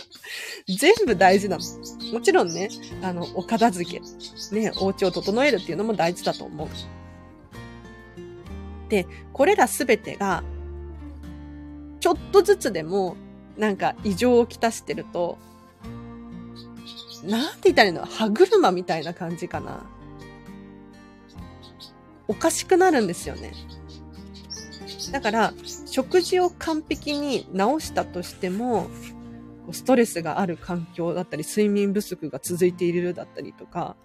[0.67, 1.63] 全部大事なの。
[2.13, 2.69] もちろんね、
[3.01, 4.01] あの、お片付け、
[4.55, 6.67] ね、お家を整えるっていうのも大事だと思う。
[8.89, 10.43] で、これらすべてが、
[11.99, 13.15] ちょっとずつでも、
[13.57, 15.37] なんか異常をきたしてると、
[17.23, 18.05] なんて言ったらいいの？
[18.05, 19.83] 歯車みたいな感じかな。
[22.27, 23.53] おかしくなるんですよね。
[25.11, 25.53] だから、
[25.85, 28.87] 食事を完璧に直したとしても、
[29.71, 33.95] ストレスがある環境だったり、睡眠不足が続いているだったりとか、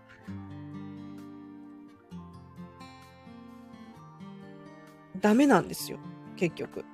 [5.21, 5.99] ダメなんですよ、
[6.37, 6.85] 結局。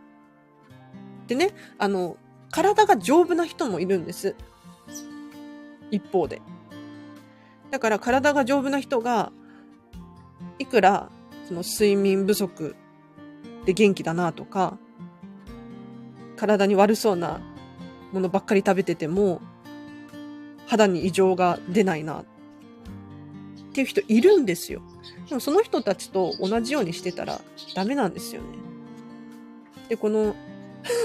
[1.29, 2.17] でね、あの、
[2.51, 4.35] 体が丈夫な人もいるんです。
[5.91, 6.41] 一方で。
[7.71, 9.33] だから体が丈夫な人が、
[10.59, 11.11] いくら、
[11.47, 12.75] その睡眠不足
[13.67, 14.79] で元気だなとか、
[16.37, 17.41] 体に悪そうな
[18.13, 19.43] ものばっかり食べてても、
[20.67, 22.25] 肌に異常が出ないなっ
[23.73, 24.83] ていう人いるんですよ。
[25.29, 27.41] でもその人たちと同じようにしてたら
[27.75, 28.49] ダメなんですよね。
[29.89, 30.37] で、この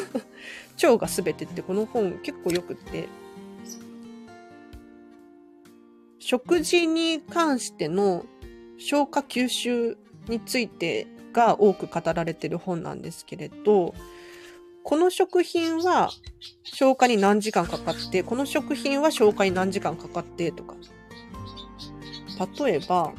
[0.82, 3.08] 腸が全てってこの本結構よくって、
[6.19, 8.26] 食事に関しての
[8.78, 9.97] 消化吸収
[10.28, 13.94] についてが多く語られてる本なんですけれど、
[14.84, 16.10] この食品は
[16.63, 20.76] 消化に何時間かかって、この食品は消化に何時間かかってとか。
[22.63, 23.13] 例えば、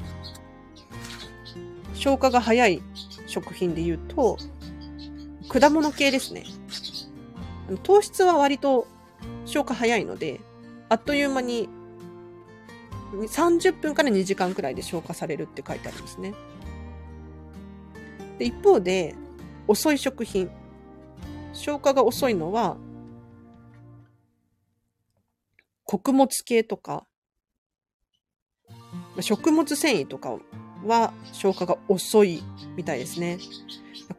[1.95, 2.83] 消化が早い
[3.27, 4.37] 食品で言うと、
[5.49, 6.45] 果物系ですね。
[7.85, 8.89] 糖質は割と
[9.45, 10.41] 消化早いので、
[10.89, 11.69] あっという間に
[13.13, 16.35] 30分から2時間くらいで消化されるって書いてありますね。
[18.43, 19.15] で一方で、
[19.69, 20.51] 遅い食品。
[21.53, 22.77] 消化が遅いのは、
[25.85, 27.07] 穀物系とか、
[29.21, 30.39] 食物繊維とか
[30.85, 32.43] は消化が遅い
[32.77, 33.39] みたいですね。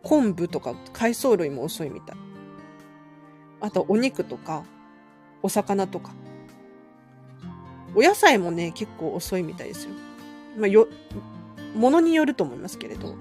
[0.03, 2.15] 昆布とか海藻類も遅いみたい。
[3.59, 4.63] あとお肉とか、
[5.41, 6.11] お魚とか。
[7.95, 9.91] お野菜もね、結構遅いみたいですよ。
[10.57, 10.87] まあ、よ、
[11.75, 13.15] ものによると思いますけれど。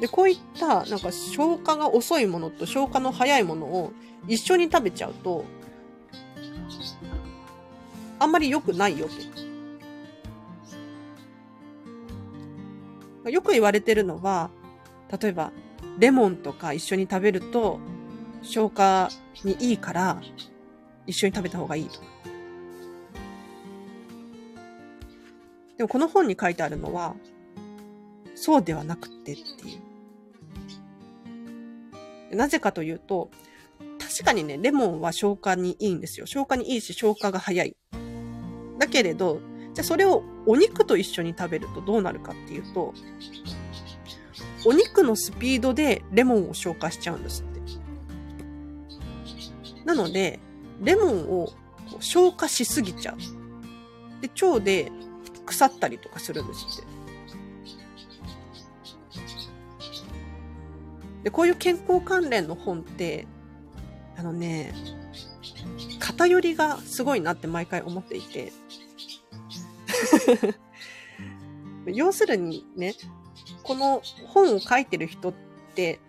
[0.00, 3.92] で、こういった、なんか消化が遅いものと消化の早いものを
[4.26, 5.44] 一緒に食べちゃうと、
[8.18, 9.06] あんまり良くないよ
[13.24, 13.30] と。
[13.30, 14.50] よく言われてるのは、
[15.20, 15.52] 例えば、
[15.98, 17.78] レモンとか一緒に食べると、
[18.42, 19.10] 消化
[19.44, 20.22] にいいから、
[21.06, 22.00] 一緒に食べた方がいいと。
[25.76, 27.14] でもこの本に書いてあるのは、
[28.34, 29.89] そうではなくてっていう。
[32.30, 33.30] なぜかというと、
[33.98, 36.26] 確かにね、レモンは消化にいいんですよ。
[36.26, 37.76] 消化にいいし、消化が早い。
[38.78, 39.40] だけれど、
[39.74, 42.92] じゃあそれをお肉と一緒に食べるとどうなるかっていうと、
[44.64, 47.60] お肉のスピードでレモンを消化しちゃうんですって。
[49.84, 50.40] なので、
[50.82, 51.52] レモンを
[52.00, 53.16] 消化しすぎちゃう。
[54.20, 54.90] で、腸で
[55.46, 56.89] 腐ったりとかするんですって。
[61.22, 63.26] で、こういう健康関連の本って、
[64.16, 64.72] あのね、
[65.98, 68.52] 偏りがすごいなって毎回思っていて。
[71.86, 72.94] 要するにね、
[73.62, 75.34] この本を書いてる人っ
[75.74, 76.00] て、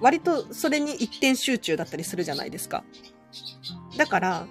[0.00, 2.84] 割とそれに一点集中だったりするじゃないですか。
[3.96, 4.46] だから、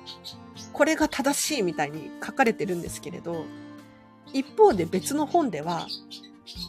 [0.74, 3.46] これが正しいみたいに書かれてるんですけれど、
[4.34, 5.88] 一方で別の本では、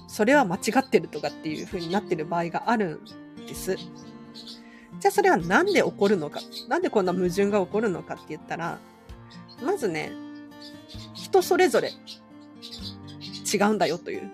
[0.07, 3.01] それは間違ってるとかっていう風になってる場合がある
[3.43, 3.77] んです。
[3.77, 6.41] じゃあそれはなんで起こるのか？
[6.69, 8.79] なんでこんな矛盾が起こるのかって言ったら、
[9.63, 10.13] まずね、
[11.15, 11.93] 人それぞれ
[13.53, 14.31] 違うんだよという。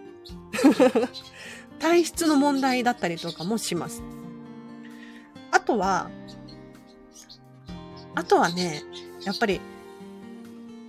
[1.79, 4.03] 体質の問題だったりとかもします。
[5.51, 6.11] あとは、
[8.15, 8.83] あとはね、
[9.25, 9.61] やっぱり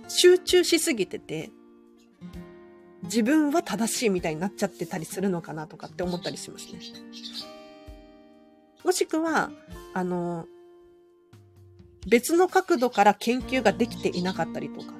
[0.08, 1.50] 集中しすぎてて、
[3.04, 6.80] 自分は正しいみたいになっちゃってたりするのかなとかって思ったりしますね。
[8.84, 9.50] もしくは、
[9.94, 10.46] あの、
[12.06, 14.94] 別の角度から研究ができていなかったりとか。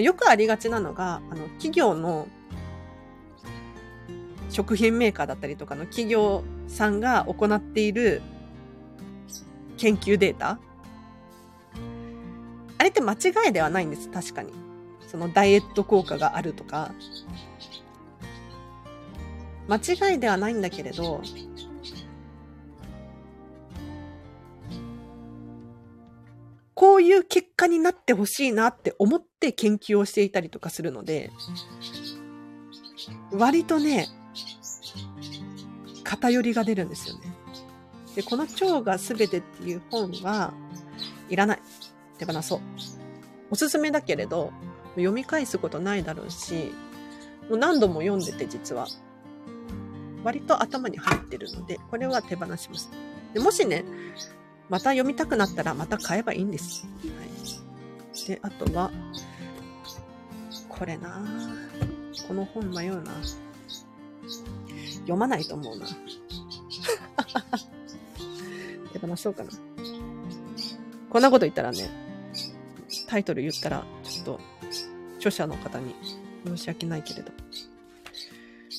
[0.00, 2.28] よくありがちなのが、あの、企業の
[4.50, 8.22] 食品メーカーだったりとかの企業さんが行っている
[9.76, 10.58] 研究データ
[12.78, 14.63] あれって間違いではないんです、確かに。
[15.14, 16.90] そのダイエット効果があるとか。
[19.68, 19.76] 間
[20.10, 21.22] 違いではないんだけれど、
[26.74, 31.30] こういう結果になってほしいなって思って研究をしていたりとかするので、
[33.30, 34.08] 割とね、
[36.02, 37.32] 偏りが出るんですよね。
[38.16, 40.52] で、この腸が全てっていう本は
[41.30, 41.62] いらない。
[42.18, 42.60] 手放そう。
[43.52, 44.52] おすすめだけれど、
[44.96, 46.72] 読み返すことないだろうし、
[47.48, 48.86] もう何度も読んでて実は。
[50.22, 52.90] 割と頭に入ってるので、これは手放します。
[53.34, 53.84] でもしね、
[54.70, 56.86] また読みたくなったらまた買えばいいんです。
[57.02, 57.10] は
[58.14, 58.90] い、で、あとは、
[60.68, 61.22] これな
[62.26, 63.12] この本迷うな
[65.00, 65.86] 読まないと思うな。
[68.92, 69.50] 手放そうかな。
[71.10, 71.90] こんなこと言ったらね、
[73.06, 74.40] タイトル言ったら、ちょっと、
[75.24, 75.94] 著者の方に
[76.46, 77.32] 申し訳ないけれど。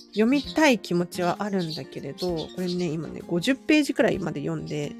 [0.10, 4.96] 読みたい気持ちはあるんだけれど、これね、今ね、50ページくらいまで読んで、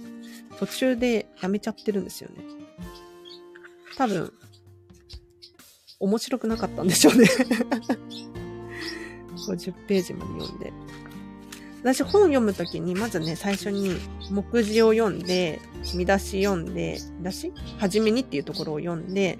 [0.60, 2.43] 途中でやめちゃってるんですよね。
[3.96, 4.34] 多分、
[6.00, 7.26] 面白くなかったんでしょうね
[9.48, 10.74] 50ページまで読んで。
[11.84, 13.96] 私本読むときに、まずね、最初に
[14.32, 15.62] 目次を読んで、
[15.93, 17.54] 見出し読んで、見出し？
[17.78, 19.38] はじめにっていうところを読んで、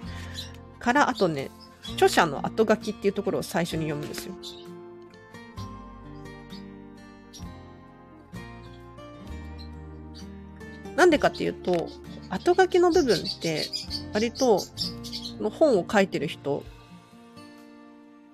[0.80, 1.50] から、あとね、
[1.94, 4.36] 著者の後書きっていうところを最初に読むんですよ。
[10.96, 11.88] なんでかっていうと、
[12.30, 13.66] 後書きの部分って、
[14.14, 14.62] 割と、
[15.40, 16.64] の本を書いてる人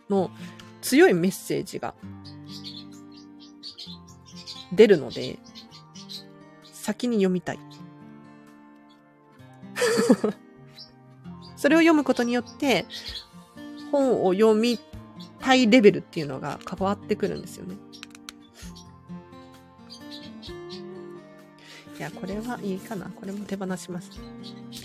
[0.10, 0.30] の
[0.82, 1.96] 強いメッセージが
[4.72, 5.40] 出るので、
[6.64, 7.60] 先に読みたい。
[11.58, 12.86] それを読むことによって、
[13.92, 14.80] 本を読み
[15.40, 17.76] たいレベルっていうのが変わってくるんですよね。
[22.00, 23.12] いや、これはいいかな。
[23.12, 24.10] これも手放します。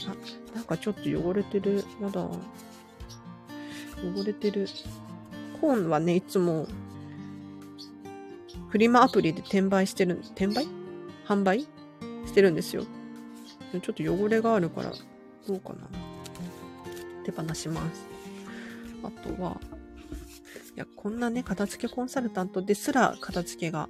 [0.07, 1.85] あ、なんかちょっと汚れてる。
[2.01, 2.21] まだ。
[2.21, 2.31] 汚
[4.25, 4.69] れてる。
[5.61, 6.67] コーンはね、いつも、
[8.69, 10.67] フリマアプリで転売してる、転売？
[11.27, 11.67] 販売？
[12.27, 12.85] してるんですよ。
[13.73, 14.93] ちょっと汚れがあるから、
[15.49, 15.89] どうかな。
[17.25, 18.16] 手放します。
[19.07, 19.61] あとは、
[20.75, 23.89] いや、こんなね、片付けコンサルタントですら片付けが、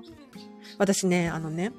[0.78, 1.72] 私ね、あのね、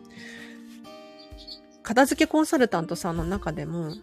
[1.83, 3.93] 片付けコンサルタントさんの中でも、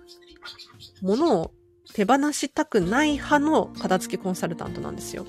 [1.03, 1.53] 物を
[1.93, 5.26] 手放したくない派の片付けコンサルタントなんですよ。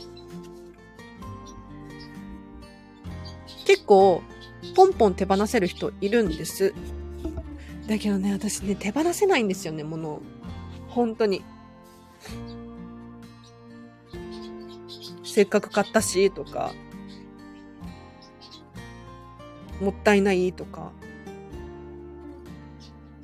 [3.65, 4.21] 結構、
[4.75, 6.73] ポンポン手放せる人いるんです。
[7.87, 10.21] だけどね、私ね、手放せないんですよね、物を。
[10.87, 11.43] 本当に。
[15.35, 16.71] せっかく買ったし、とか、
[19.81, 20.93] もったいないとか、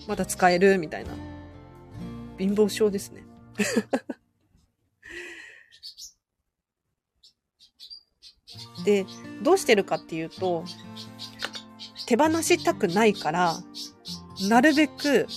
[0.09, 1.11] まだ使えるみたいな。
[2.37, 3.23] 貧乏症ですね。
[8.83, 9.05] で、
[9.41, 10.65] どうしてるかっていうと、
[12.07, 13.55] 手放したくないから、
[14.49, 15.27] なるべく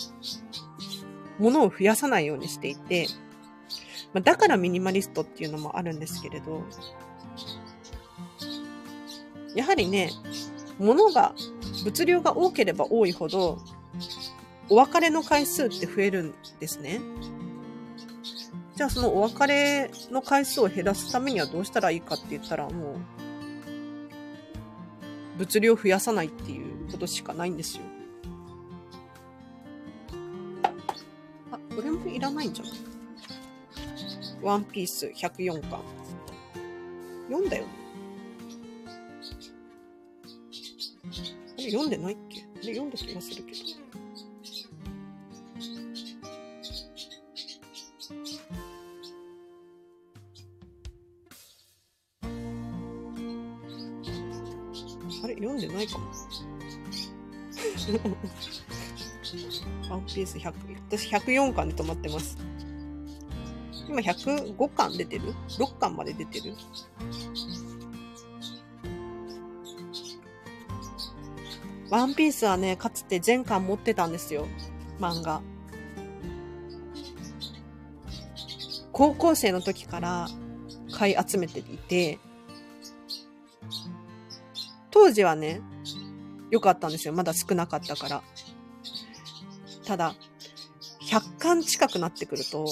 [1.38, 3.06] 物を増やさないようにしていて、
[4.14, 6.62] まあ、だからミニマリストっていうのもあるんですけれど、
[9.54, 10.10] やはりね、
[10.78, 11.34] 物が、
[11.84, 13.58] 物量が多ければ多いほど、
[14.68, 17.00] お別れの回数って増えるんですね。
[18.76, 22.96] じゃあそのお別れの回数を減らすためにはどうしたらいいかって言ったらもう、
[25.38, 27.82] 物量増やさないっていうことしかないんですよ。
[31.50, 32.68] あ、これもいらないんじゃん。
[34.44, 35.80] ワンピース104巻。
[37.30, 37.70] 読んだよね。
[41.54, 42.42] あれ読んでないっけ？
[42.42, 43.58] あれ読んだ気がするけど。
[55.22, 56.04] あれ読んでないかも。
[59.88, 60.52] ワンピース100、
[60.88, 62.36] 私104巻で止まってます。
[63.88, 66.54] 今105巻出てる ?6 巻まで出てる？
[71.90, 74.46] ワンピースはね、かつて全巻持ってたんですよ。
[74.98, 75.42] 漫画。
[78.92, 80.28] 高校生の時から
[80.92, 82.18] 買い集めていて、
[84.90, 85.60] 当時はね、
[86.50, 87.14] 良かったんですよ。
[87.14, 88.22] まだ少なかったから。
[89.84, 90.14] ただ、
[91.02, 92.66] 100巻近くなってくると、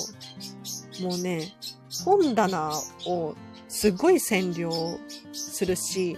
[1.01, 1.55] もうね、
[2.05, 2.72] 本棚
[3.07, 3.34] を
[3.68, 4.70] すごい占領
[5.32, 6.16] するし、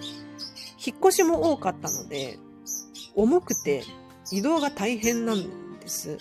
[0.85, 2.39] 引っ越しも多かったので、
[3.14, 3.85] 重くて
[4.33, 6.18] 移動が大変なんです。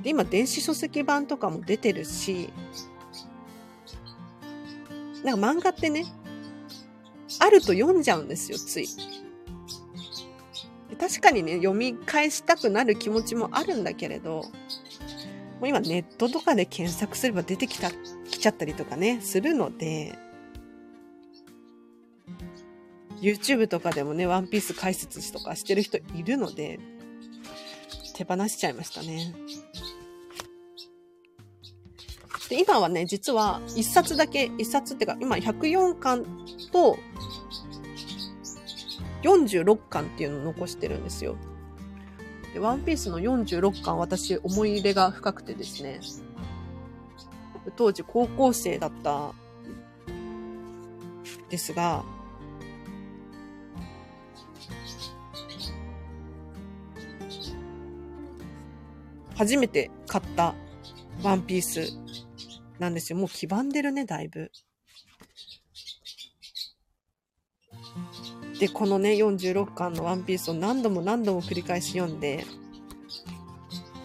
[0.00, 2.50] で、今電子書籍版とかも出てるし、
[5.24, 6.04] なんか漫画ってね、
[7.38, 8.88] あると読んじゃうんですよ、つい。
[10.98, 14.44] 確かにね、読み返したくなる気持ちもあるんだけれど、
[15.60, 20.18] もう今ネットとかで検索すれば出てきた、来ちゃったりとかね、するので、
[23.20, 26.78] YouTube とかでもね、ワンピース解説とかしてる人いるので、
[28.14, 29.34] 手放しちゃいましたね。
[32.48, 36.24] で、今はね、実は一冊だけ、一冊っていうか、今104巻
[36.70, 36.98] と
[39.22, 41.36] 46巻っていうのを残してるんですよ。
[42.56, 46.00] で、ワンピースの46巻、私思い入れが深くてですね、
[47.76, 49.34] 当時高校生だった
[51.50, 52.02] ですが、
[59.34, 60.54] 初めて買った
[61.22, 61.92] ワンピース
[62.78, 63.18] なんですよ。
[63.18, 64.50] もう黄ばんでるね、だいぶ。
[68.58, 72.46] で、このね、46巻のワンピースを何度も何度も繰り返し読んで、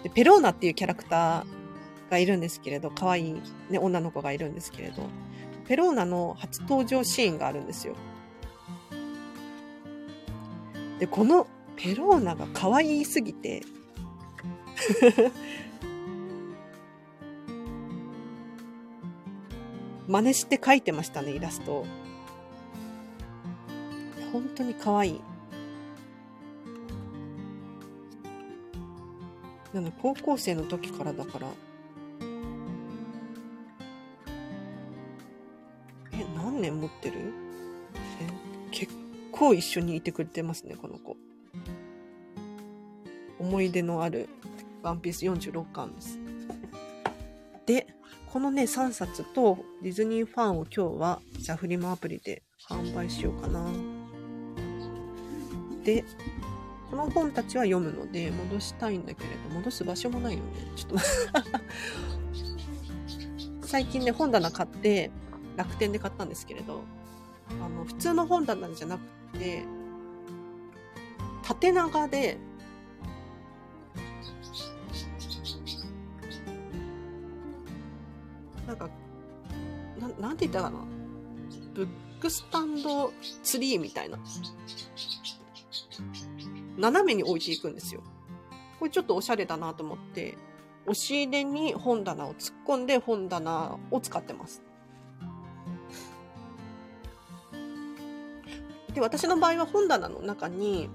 [0.04, 5.04] で、ペローナっていうキャラクターがいるんですけれど、可愛いね、女の子がいるんですけれど、
[5.68, 7.96] ペローナの初登場シーンがあるんですよ。
[11.00, 11.48] で、この
[11.78, 13.64] ペローナが可愛すぎて
[20.08, 21.86] 真似して描いてましたね、イラスト。
[24.32, 25.22] 本当に可愛い。
[29.74, 31.48] なの高校生の時からだから。
[36.14, 37.34] え、何年持ってる？
[38.22, 38.28] え、
[38.72, 38.94] 結
[39.32, 41.16] 構一緒にいてくれてますね、この子。
[43.40, 44.30] 思い出のある
[44.84, 46.20] ワンピース46巻です。
[47.66, 47.88] で、
[48.32, 53.66] このね、3冊とディズニーファンを今日は、じゃフリマアプリで販売しようかな。
[55.84, 56.04] で、
[56.90, 60.46] この本たちは読むので戻したいんだけれど、戻す場所もないよね。
[60.76, 60.98] ちょっと
[63.68, 65.12] 最近ね、本棚買って、
[65.56, 66.84] 楽天で買ったんですけれど、
[67.62, 69.64] あの、普通の本棚じゃなくて、
[71.44, 72.38] 縦長で、
[78.68, 78.90] なんか、
[80.00, 80.86] ななんて言ったかな？
[81.74, 81.88] ブッ
[82.20, 83.12] クスタンド
[83.44, 84.18] ツリーみたいな。
[86.78, 88.02] 斜めに置いていくんですよ。
[88.80, 90.38] これちょっとおしゃれだなと思って、
[90.86, 94.62] 押し入れに本棚を突っ込んで本棚を使ってます。
[98.94, 100.90] で、私の場合は本棚の中に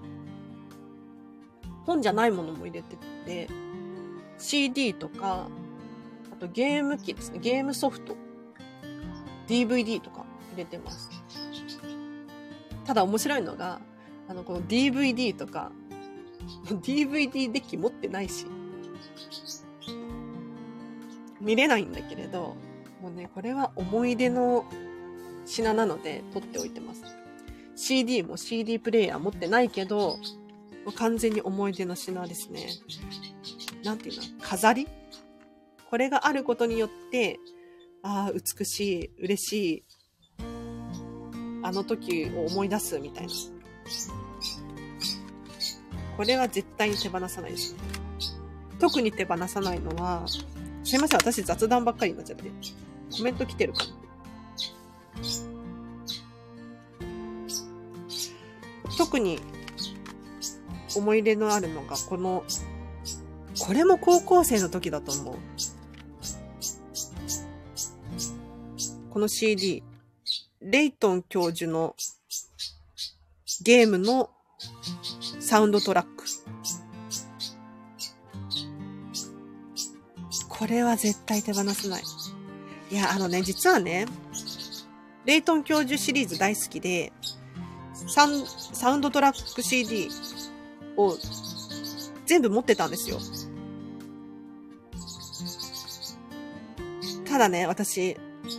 [1.87, 3.49] 本じゃないものも入れてて、
[4.39, 5.47] CD とか、
[6.33, 7.39] あとゲーム機ですね。
[7.39, 8.17] ゲームソフト、
[9.47, 11.09] DVD とか入れてます。
[12.85, 13.81] ただ面白いのが、
[14.29, 15.71] あの、この DVD とか、
[16.83, 18.47] DVD デッキ持ってないし、
[21.41, 22.57] 見れないんだけれど、
[23.01, 24.65] もうね、これは思い出の
[25.45, 27.03] 品なので取っておいてます。
[27.77, 30.19] CD も CD プレイヤー持ってないけど、
[30.85, 32.69] もう完全に思い出の品ですね。
[33.85, 34.23] なんていうの？
[34.41, 34.89] 飾り？
[35.89, 37.39] これがあることによって、
[38.03, 39.85] ああ、美しい、嬉しい、
[41.63, 43.33] あの時を思い出すみたいな。
[46.17, 47.79] これは絶対に手放さないですね。
[48.79, 50.27] 特に手放さないのは、
[50.85, 52.51] すいません、私雑談ばっかりになっちゃって。
[53.17, 53.91] コメント来てるかな
[58.99, 59.39] 特に
[60.95, 62.45] 思い入れのあるのが、この、
[63.59, 65.35] これも高校生の時だと思う。
[69.11, 69.83] この CD、
[70.61, 71.95] レイトン教授の
[73.63, 74.31] ゲームの
[75.39, 76.25] サウンドトラック。
[80.49, 82.03] これは絶対手放せない。
[82.91, 84.07] いや、あのね、実はね、
[85.25, 87.13] レイトン教授シリーズ大好きで、
[88.09, 90.09] サンサウンドトラック CD
[90.97, 91.17] を
[92.27, 93.19] 全部持ってたんですよ。
[97.29, 98.17] ただね、私、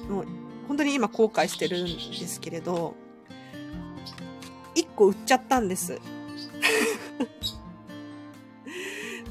[0.10, 0.26] もう
[0.68, 2.96] 本当に今後悔してるんですけれど、
[4.98, 6.02] 個売っちゃったんです。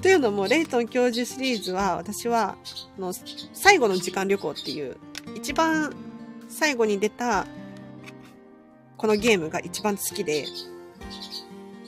[0.01, 2.57] というのも、レイトン教授シリーズは、私は、
[2.97, 3.13] の
[3.53, 4.97] 最後の時間旅行っていう、
[5.35, 5.93] 一番
[6.49, 7.49] 最後に出た、
[8.97, 10.47] このゲームが一番好きで、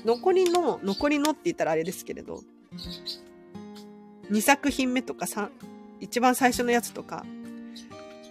[0.04, 2.42] 残りの、残りのって言ったらあれですけれど、
[4.30, 5.48] 2作品目とか3、
[6.00, 7.24] 一番最初のやつとか、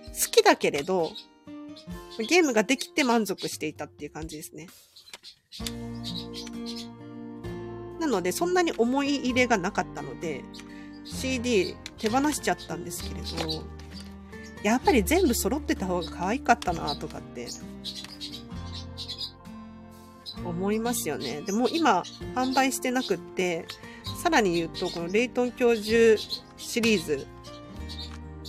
[0.07, 1.11] 好きだけれど、
[2.27, 4.67] ゲームができて満足していたっていう感じですね。
[7.99, 10.43] なので、そんなに思い入れがなかったので、
[11.03, 13.63] CD 手放しちゃったんですけれど、
[14.63, 17.47] やっぱり全部揃ってた方が可愛かったなとかって
[20.43, 21.41] 思いますよね。
[21.41, 22.03] でも今
[22.35, 23.65] 販売してなくって、
[24.21, 26.21] さらに言うとこのレイトン教授
[26.57, 27.27] シリーズ、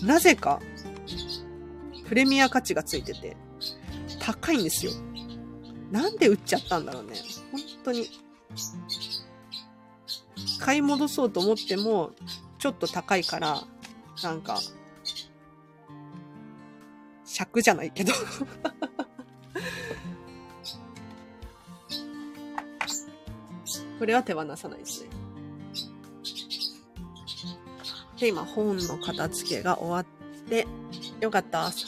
[0.03, 0.61] なぜか
[2.07, 3.37] プレミア価値がついてて
[4.19, 4.93] 高いんですよ。
[5.91, 7.15] なんで売っちゃったんだろうね。
[7.53, 8.09] 本当に。
[10.61, 12.13] 買い戻そうと思っても、
[12.59, 13.63] ちょっと高いから、
[14.23, 14.59] なんか、
[17.25, 18.13] 尺じゃないけど
[23.99, 25.11] これは手放さないですね。
[28.19, 30.07] で、今、本の片付けが終わっ
[30.49, 30.67] て、
[31.21, 31.71] よかった。
[31.71, 31.85] ち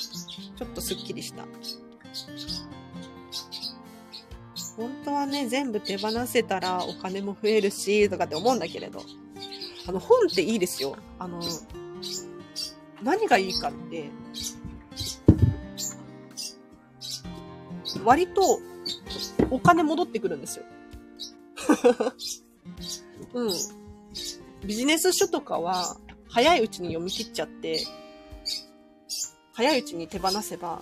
[0.63, 1.45] ょっとスッキリした。
[4.81, 9.03] 本当はね、全部手放せたらお金も増えるし、とかって思うんだけれど。
[9.87, 10.97] あの、本っていいですよ。
[11.19, 11.39] あの、
[13.03, 14.11] 何がいいかって、
[18.03, 18.59] 割と
[19.51, 20.65] お金戻ってくるんですよ。
[23.35, 23.53] うん。
[24.67, 27.85] ビジネス書とかは早いうちに読み切っちゃって、
[29.53, 30.81] 早いうちに手放せば、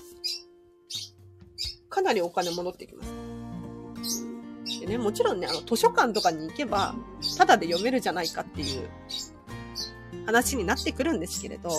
[1.89, 3.28] かなりお金戻ってきます。
[4.81, 6.95] でね、もちろんね、あの、図書館とかに行けば、
[7.37, 8.89] ただで読めるじゃないかっていう
[10.27, 11.71] 話になってくるんですけれど、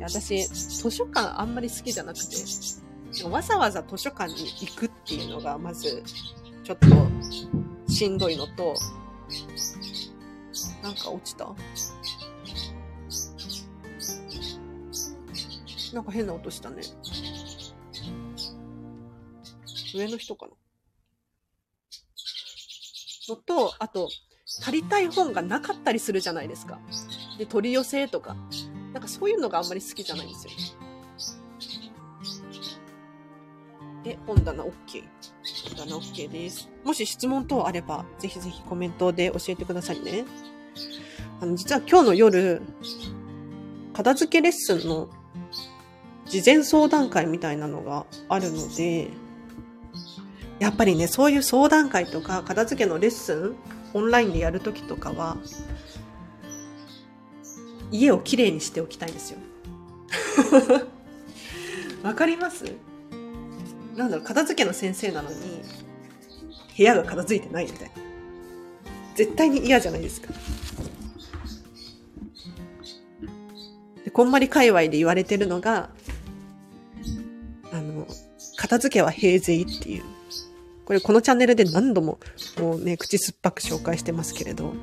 [0.00, 2.36] 私、図書館あんまり好きじゃなくて、
[3.28, 6.02] わざわざ図書館に行くっていうのが、まず、
[6.64, 6.86] ちょっと、
[7.92, 8.74] しんどいのと、
[10.82, 11.54] なんか落ちた？
[15.92, 16.82] なんか変な音したね。
[19.92, 20.52] 上の人かな？
[23.28, 24.08] のと、あと、
[24.64, 26.78] 借りたい本がなかったりするじゃないですか。
[27.38, 28.36] で、取り寄せとか。
[28.92, 30.52] なんかそういうのがあんまり好きじゃないんですよ。
[34.02, 34.72] で、本棚 OK。
[35.76, 36.68] 本棚 OK です。
[36.84, 40.24] もし質問等あれば、ぜひぜひコメントで教えてくださいね。
[41.40, 42.62] あの、実は今日の夜、
[43.92, 45.08] 片付けレッスンの
[46.26, 49.10] 事前相談会みたいなのがあるので、
[50.60, 53.56] やっぱりね、そういう相談会とか、片付けのレッスン、
[53.94, 55.38] オンラインでやるときとかは、
[57.90, 59.38] 家をきれいにしておきたいんですよ。
[62.04, 62.64] わかります？
[63.96, 65.36] なんだろう、片付けの先生なのに、
[66.76, 67.94] 部屋が片付いてないみたいな。
[69.14, 70.28] 絶対に嫌じゃないですか。
[74.04, 75.90] でこんまり界隈で言われてるのが、
[77.72, 78.06] あの、
[78.56, 80.04] 片付けは平税っていう。
[80.90, 82.18] これこのチャンネルで何度も
[82.58, 84.74] もうね、口酸っぱく紹介してますけれど、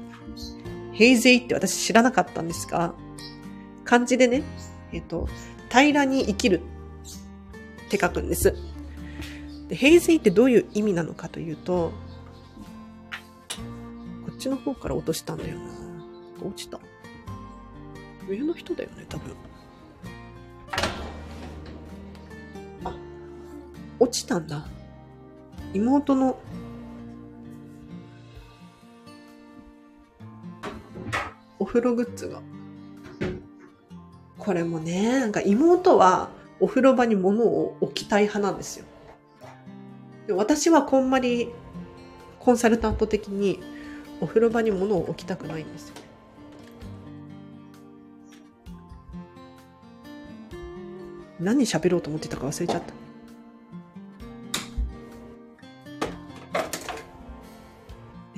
[0.94, 2.94] 平税って私知らなかったんですが、
[3.84, 4.42] 漢字でね、
[4.94, 5.28] えっ、と、
[5.70, 6.62] 平らに生きる
[7.88, 8.56] って書くんです。
[9.68, 11.92] で、平成ってどういう意味なのかというと、
[14.26, 15.66] こっちの方から落としたんだよな。
[16.42, 16.80] 落ちた。
[18.30, 19.36] 上の人だよね、多分。
[22.86, 22.96] あ、
[24.00, 24.77] 落ちたんだ。
[25.74, 26.40] 妹の
[31.60, 32.42] お風呂グッズが。
[34.38, 38.86] これもね、なんか妹はお風呂場に物を置きたい派なんですよ。
[40.28, 41.50] で私はこんまり
[42.40, 43.60] コンサルタント的に
[44.22, 46.02] お風呂場に物を置きたくないんですよね。
[51.40, 53.07] 何喋ろうと思ってたか忘れちゃった。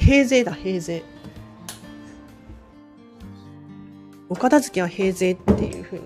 [0.09, 1.03] 平税だ、平税。
[4.27, 6.01] お片付けは平税っていうふうに、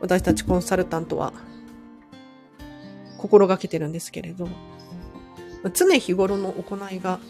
[0.00, 1.32] 私たちコンサルタントは
[3.16, 4.48] 心がけてるんですけれど、
[5.72, 7.20] 常日頃の行いが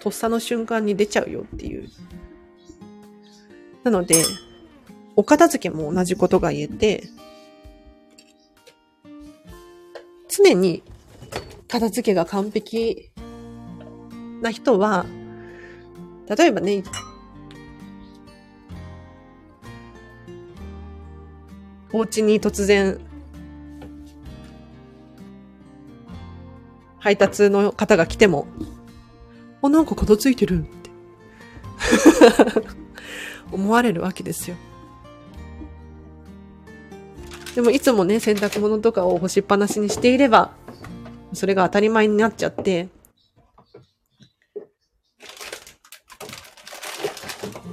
[0.00, 1.88] とっさの瞬間に出ちゃうよっていう。
[3.82, 4.22] なので、
[5.16, 7.08] お片付けも同じことが言えて、
[10.28, 10.84] 常に
[11.66, 13.10] 片付けが完璧
[14.42, 15.06] な人は、
[16.28, 16.82] 例えばね、
[21.92, 22.98] お家に突然、
[26.98, 28.46] 配達の方が来ても、
[29.62, 30.90] あ、なんか片付いてるって
[33.52, 34.56] 思われるわけですよ。
[37.54, 40.52] でもいつもね、洗濯物とかを干しっぱなしにしていれば、
[41.34, 42.88] それが当たり前になっちゃって、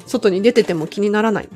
[0.09, 1.49] 外に出てても気にならない。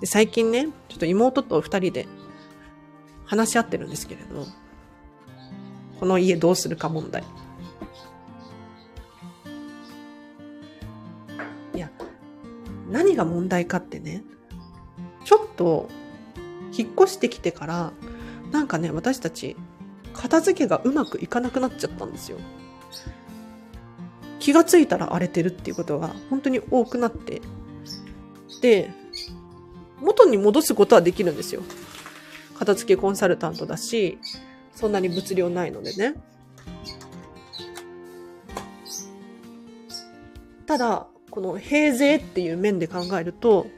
[0.00, 2.06] で最近ね、ちょっと妹と二人で
[3.24, 4.46] 話し合ってるんですけれど、
[5.98, 7.24] この家どうするか問題。
[11.74, 11.90] いや、
[12.88, 14.22] 何が問題かってね、
[15.24, 15.88] ちょっと
[16.76, 17.92] 引っ越してきてから、
[18.52, 19.56] なんかね、私たち
[20.12, 22.38] 片付けがうまくいかなくなっちゃったんですよ。
[24.42, 27.40] 気がついたら荒れてるっていうことが本当に多くなって、
[28.60, 28.90] で、
[30.00, 31.62] 元に戻すことはできるんですよ。
[32.58, 34.18] 片付けコンサルタントだし、
[34.74, 36.14] そんなに物量ないのでね。
[40.66, 43.68] ただ、この平税っていう面で考えると、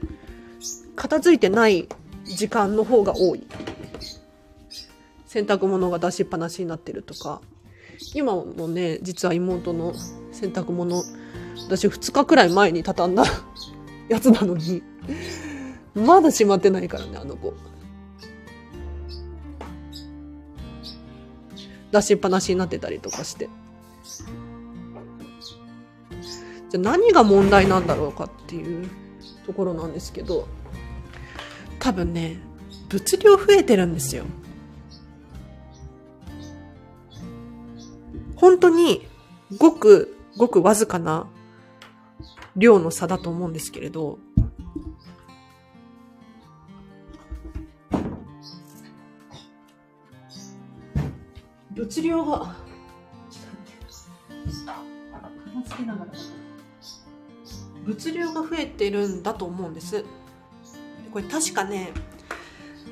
[0.95, 1.87] 片付いてない
[2.23, 3.45] 時間の方が多い。
[5.27, 7.39] 洗濯物が出しっぱなしになってるとか、
[8.15, 9.93] 今もね、実は妹の
[10.45, 11.03] 洗濯物、
[11.67, 13.23] 私2日くらい前に畳んだ
[14.07, 14.83] やつなのに、
[15.95, 17.53] まだしまってないからね、あの子。
[21.91, 23.49] 出しっぱなしになってたりとかして。
[26.69, 28.89] じゃあ何が問題なんだろうかっていう
[29.45, 30.47] ところなんですけど、
[31.79, 32.39] 多分ね、
[32.89, 34.25] 物量増えてるんですよ。
[38.35, 39.07] 本当に
[39.57, 41.27] ごくごくわずかな
[42.55, 44.19] 量の差だと思うんですけれど、
[51.71, 52.55] 物量が、
[57.85, 60.03] 物量が増えてるんだと思うんです。
[61.11, 61.91] これ確かね、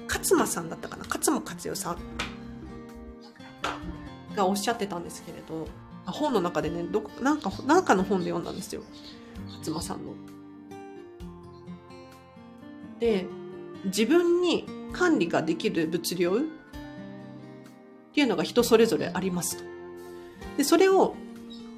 [0.08, 1.06] 勝間さんだったかな？
[1.06, 1.98] 勝間勝代さん
[4.36, 5.68] がおっしゃってたんですけれど、
[6.12, 8.84] 本の中でね、どなんか、なんかの本で読んだんですよ。
[9.60, 10.14] 勝間さんの。
[13.00, 13.26] で、
[13.86, 16.36] 自分に管理ができる物量っ
[18.14, 19.64] ていうのが人それぞれありますと。
[20.58, 21.16] で、それを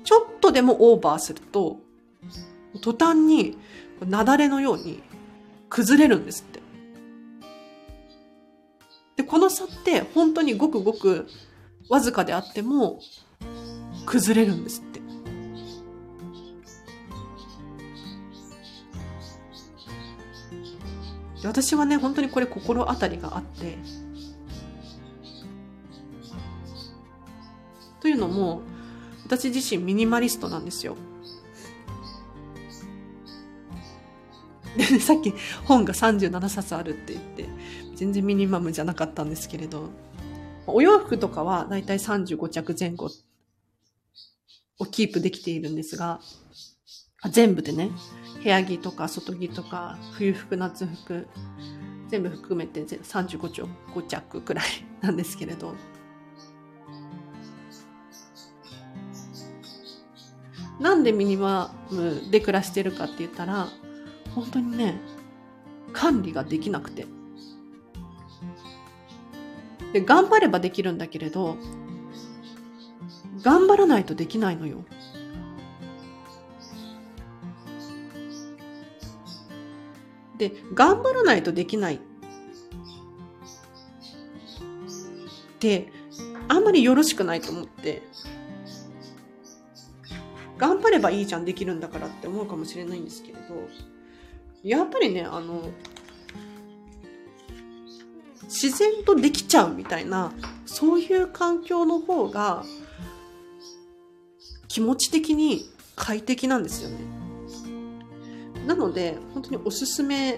[0.04, 1.80] ちょっとでもオーバーすると、
[2.82, 3.58] 途端に
[4.02, 5.02] 雪崩のように
[5.70, 6.62] 崩れるんですって。
[9.16, 11.28] で、この差って本当にごくごく
[11.90, 13.00] わずかであっても
[14.06, 15.00] 崩れるんですって。
[21.42, 23.78] で私はね、本当にこれ心当たりがあって、
[28.00, 28.62] というのも、
[29.26, 30.96] 私自身ミニマリストなんですよ。
[34.78, 35.34] で、さっき
[35.66, 37.50] 本が37冊あるって言って、
[37.96, 39.90] 全然ミニマムじゃなかったんですけれど、
[40.68, 43.10] お洋服とかはだいたい35着前後
[44.80, 46.20] をキープできているんですが、
[47.32, 47.92] 全部でね、
[48.44, 51.28] 部屋着とか外着とか冬服、夏服、
[52.10, 54.66] 全部含めて35着くらい
[55.02, 55.76] なんですけれど、
[60.80, 63.70] なんでミニマムで暮らしてるかって言ったら、
[64.34, 65.00] 本当にね、
[65.94, 67.08] 管理ができなくて。
[69.94, 71.58] で、頑張ればできるんだけれど、
[73.46, 74.84] 頑張らないとできないのよ。
[80.40, 81.96] で、頑張らないとできない。
[81.98, 82.00] っ
[85.60, 85.92] て
[86.48, 88.02] あんまりよろしくないと思って、
[90.58, 93.70] 頑張ればいいじゃん、できるんだからって思うかもしれないんですけれど、
[94.64, 95.70] やっぱりね、あの、
[98.46, 100.34] 自然とできちゃうみたいな、
[100.66, 102.66] そういう環境の方が、
[104.76, 106.98] 気持ち的に快適なんですよね。
[108.68, 110.38] なので、本当におすすめ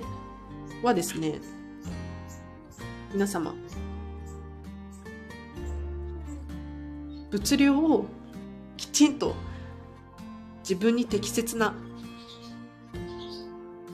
[0.83, 1.39] はですね、
[3.11, 3.55] 皆様、
[7.31, 8.05] 物量を
[8.77, 9.33] きちんと
[10.59, 11.73] 自分に適切な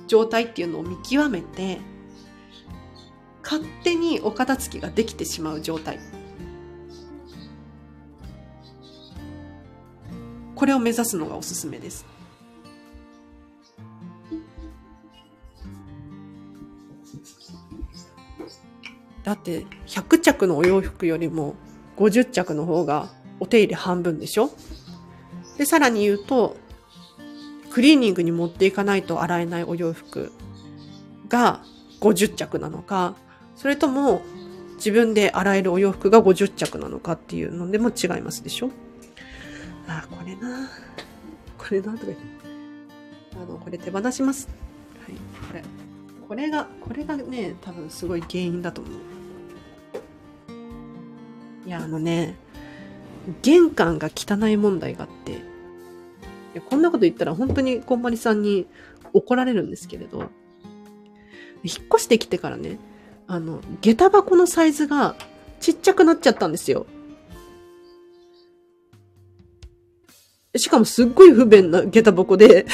[0.08, 1.80] 状態っていうのを見極めて
[3.42, 6.00] 勝手にお片付きができてしまう状態
[10.64, 12.06] これを目指すのがおすすめです。
[19.26, 21.56] だって100着のお洋服よりも
[21.98, 23.10] 50着の方が
[23.42, 24.52] お手入れ半分でしょ？
[25.58, 26.56] で、さらに言うと、
[27.70, 30.32] クリーニングに持っていかないと洗えないお洋服
[31.28, 31.62] が
[32.00, 33.16] 50着なのか、
[33.58, 34.22] それとも
[34.76, 38.70] 自分で洗えるお洋服が50着なのかっていうのでも違いますでしょ？
[39.88, 40.70] あ、これな
[41.58, 42.24] これなとか言って。
[43.36, 44.48] あの、これ手放します。
[45.06, 45.16] はい、
[45.48, 45.64] これ。
[46.28, 48.94] これが、これがね、多分すごい原因だと思う。
[51.66, 52.36] いや、あのね、
[53.42, 55.36] 玄関が汚い問題があって、い
[56.56, 58.68] やこんなこと言ったら本当にこんまりさんに
[59.14, 60.30] 怒られるんですけれど、
[61.64, 62.80] 引っ越してきてからね、
[63.28, 65.16] あの、下駄箱のサイズが
[65.60, 66.86] ちっちゃくなっちゃったんですよ。
[70.58, 72.66] しかもすっごい不便な下駄箱で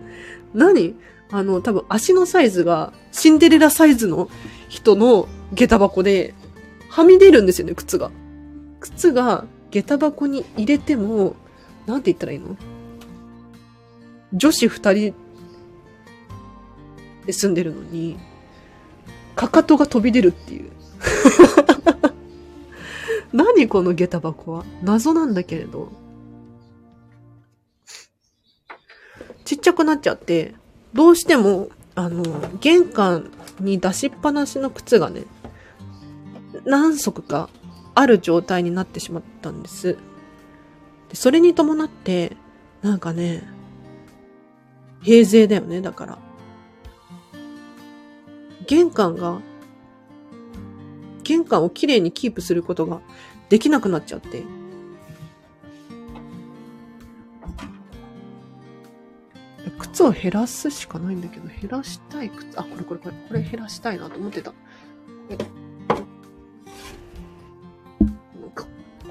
[0.54, 0.94] 何？
[1.30, 4.30] あの、多分足のサイズがシンデレラサイズの
[4.68, 6.34] 人の下駄箱で、
[6.88, 8.10] はみ出るんですよね、靴が。
[8.80, 11.36] 靴が下駄箱に入れても、
[11.86, 12.56] なんて言ったらいいの？
[14.32, 15.14] 女子二人
[17.26, 18.18] で住んでるのに、
[19.34, 20.70] かかとが飛び出るっていう。
[23.34, 24.64] 何この下駄箱は？
[24.82, 26.05] 謎なんだけれど。
[29.46, 30.54] ちっちゃくなっちゃって、
[30.92, 32.24] どうしても、あの、
[32.60, 33.30] 玄関
[33.60, 35.22] に出しっぱなしの靴がね、
[36.64, 37.48] 何足か
[37.94, 39.96] ある状態になってしまったんです。
[41.08, 42.36] でそれに伴って、
[42.82, 43.44] なんかね、
[45.02, 46.18] 平税だよね、だから。
[48.66, 49.40] 玄関が、
[51.22, 53.00] 玄関をきれいにキープすることが
[53.48, 54.42] できなくなっちゃって。
[59.70, 64.52] 靴を減らすしかないんだけど、減らしたい靴、あ、これこれこれ、これ減らしたいなと思ってた。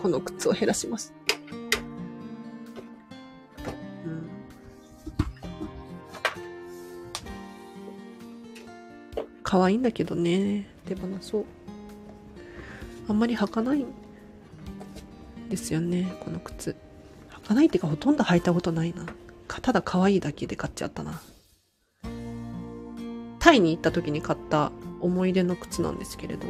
[0.01, 1.14] この靴を減らします。
[4.06, 4.30] うん。
[9.41, 10.70] 可愛いんだけどね。
[10.86, 11.45] 手放そう。
[13.08, 13.88] あんまり履かないん
[15.49, 16.76] ですよね、この靴。
[17.43, 19.06] 履かないっていうかほとんど履いたことないな。
[19.62, 21.22] ただ可愛いだけで買っちゃったな。
[23.39, 26.47] タイに行った時に買った思い出の靴なんですけれど、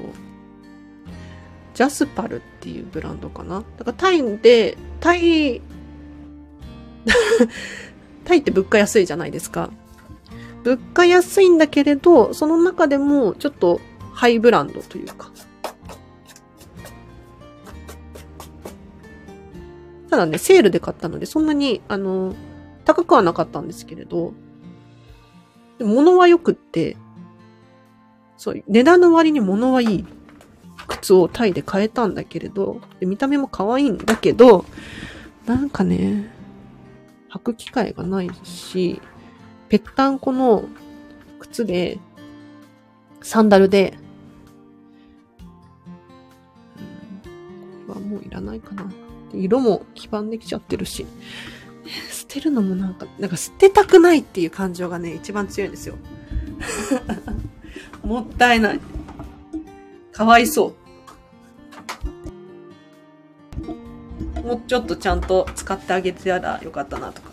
[1.74, 3.64] ジャスパルっていうブランドかな。
[3.78, 5.62] だからタイで、タイ、
[8.24, 9.72] タイって物価安いじゃないですか。
[10.64, 13.82] 物価安いんだけれど、その中でもちょっと
[14.14, 15.32] ハイブランドというか。
[20.10, 22.34] ただね、セールで買ったので、そんなに、あの、
[22.86, 24.34] 高くはなかったんですけれど、
[25.80, 26.96] 物は良くって、
[28.38, 30.06] そう、値段の割に物はいい
[30.88, 34.66] 靴をタイで買えたんだけれど、見た目も可愛いんだけど、
[35.46, 36.32] なんかね、
[37.32, 39.02] 履く機会がないし、
[39.68, 40.66] ぺったんこの
[41.40, 42.00] 靴で、
[43.22, 43.98] サンダルで、
[46.78, 48.92] うんこれはもういらないかな。
[49.34, 51.06] 色も黄ばんできちゃってるし、
[52.12, 55.96] 捨てるのもなんか、なんか捨てたくないっていう感情がね、一番強いんですよ。
[58.04, 58.80] もったいない。
[60.12, 60.76] かわいそ
[64.42, 64.42] う。
[64.42, 67.32] もうちょっとちゃんと使ってあげてたらよかったなとか。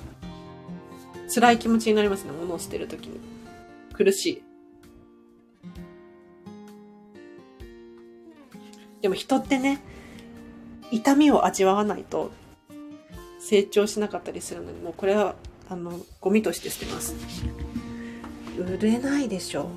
[1.35, 3.21] 辛い気持ちになりますね、物を捨てるときに。
[3.93, 4.43] 苦しい。
[9.01, 9.81] でも人ってね、
[10.91, 12.31] 痛みを味わわないと
[13.45, 15.34] 成長しなかったりするのに、もうこれは、
[15.68, 17.14] あの、ゴミとして捨てます。
[18.57, 19.68] 売れないでしょ。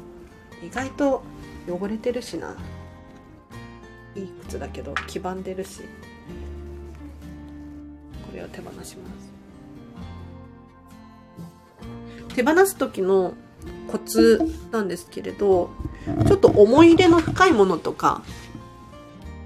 [0.64, 1.24] 意外と
[1.68, 2.56] 汚れてるしな。
[4.16, 5.88] いい靴だけど黄ばんでるしこ
[8.34, 9.10] れを手放しま
[12.34, 12.36] す。
[12.36, 13.34] 手放す時の
[13.90, 14.42] コツ
[14.72, 15.70] なんですけれど、
[16.28, 18.24] ちょっと思い入れの深いものとか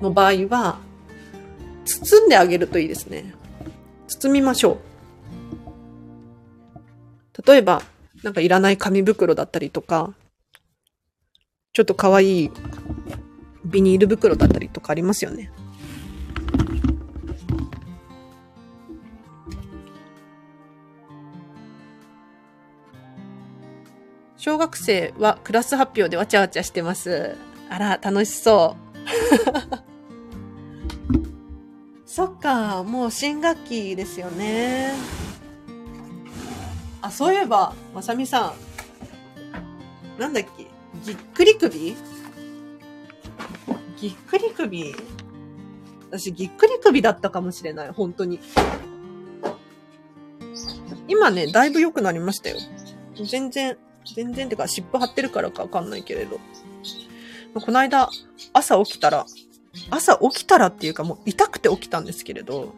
[0.02, 0.80] の場合は、
[1.86, 3.34] 包んであげるといいですね。
[4.10, 4.80] 包みましょ
[7.36, 7.42] う。
[7.48, 7.82] 例えば、
[8.24, 10.14] なんかいらない紙袋だったりとか、
[11.72, 12.52] ちょっと可愛い
[13.64, 15.52] ビニール袋だったりとかありますよね。
[24.38, 27.38] 小学生はクラス発表でわちゃわちゃしてます。
[27.70, 28.90] あら、楽しそう。
[32.20, 34.92] そっか、もう新学期ですよね。
[37.02, 38.54] あ、そういえば、まさみさ
[40.18, 40.20] ん。
[40.20, 40.68] なんだっけ
[41.06, 41.96] ぎっくり首？
[44.02, 44.94] ぎっくり首？
[46.12, 48.42] 私、ぎっくり首だったかもしれない、本当に。
[51.08, 52.58] 今ね、だいぶ良くなりましたよ。
[53.16, 53.78] 全然、
[54.14, 56.38] 全然てか、湿布貼ってるからかわかんないけれど。
[57.54, 58.10] この間、
[58.52, 59.26] 朝起きたら、
[59.90, 62.74] 朝起きたらっていうかもう痛くて起きたんですけれど、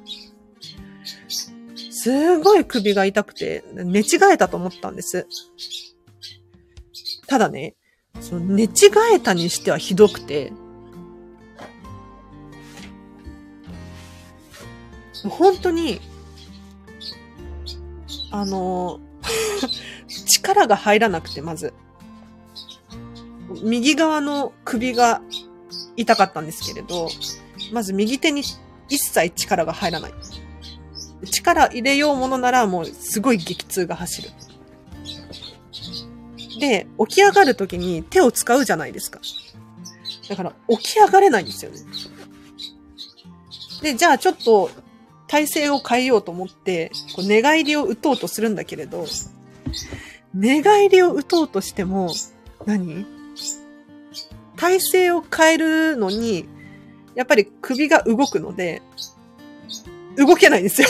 [1.90, 5.28] すごい首が痛くて、寝違えたと思ったんです。
[7.28, 7.76] ただね、
[8.20, 8.70] その寝違
[9.14, 10.52] えたにしてはひどくて、
[15.30, 16.02] 本当に、
[18.32, 19.00] あの、
[20.26, 21.74] 力が入らなくて、まず。
[23.64, 25.22] 右側の首が
[25.96, 27.10] 痛かったんですけれど、
[27.72, 28.42] まず右手に
[28.90, 30.14] 一切力が入らない。
[31.30, 34.30] 力入れようものならもうすごい激痛が走る。
[36.60, 39.20] で、起き上がるときに手を使うじゃないですか。
[40.30, 41.78] だから起き上がれないんですよね。
[43.82, 44.70] で、じゃあちょっと
[45.28, 49.06] 体勢を変えようと思って、こう寝返りを打とうとするんだけれど、
[50.34, 52.12] 寝返りを打とうとしても
[52.66, 53.06] 何、
[54.62, 56.46] 体勢を変えるのに、
[57.16, 58.84] やっぱり首が動くので、
[60.18, 60.88] 動けないんですよ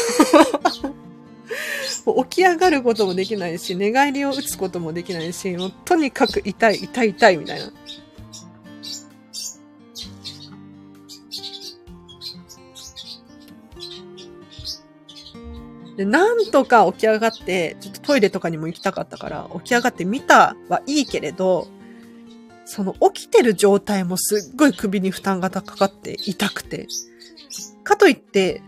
[2.25, 7.71] 起き上がることもできないし、寝返りを打つこともできないし、もうとにかく痛い、痛い、痛いみたいな。
[15.95, 21.69] で、なんとか起き上がって、ちょっとトイレとかにも行きたかったから、起き上がって見たはいいけれど、
[22.71, 26.87] その起きてる状態もすっごい首に負担がかかって痛くて。
[27.83, 28.61] かといって、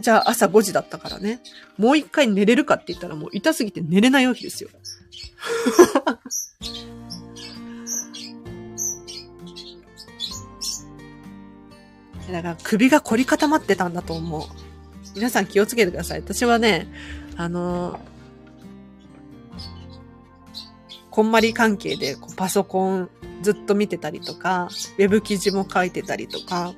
[0.00, 1.40] じゃあ朝5時だったからね、
[1.78, 4.70] もう一回寝れるかって言ったらもう痛すぎて寝れないわけですよ。
[12.32, 14.42] だから首が凝り固まってたんだと思う。
[15.14, 16.18] 皆さん気をつけてください。
[16.18, 16.88] 私はね、
[17.36, 18.00] あの、
[21.12, 23.08] こんまり関係でパソコン
[23.42, 24.68] ずっと見てたりとか、
[24.98, 26.74] ウェブ記事も書いてたりとか、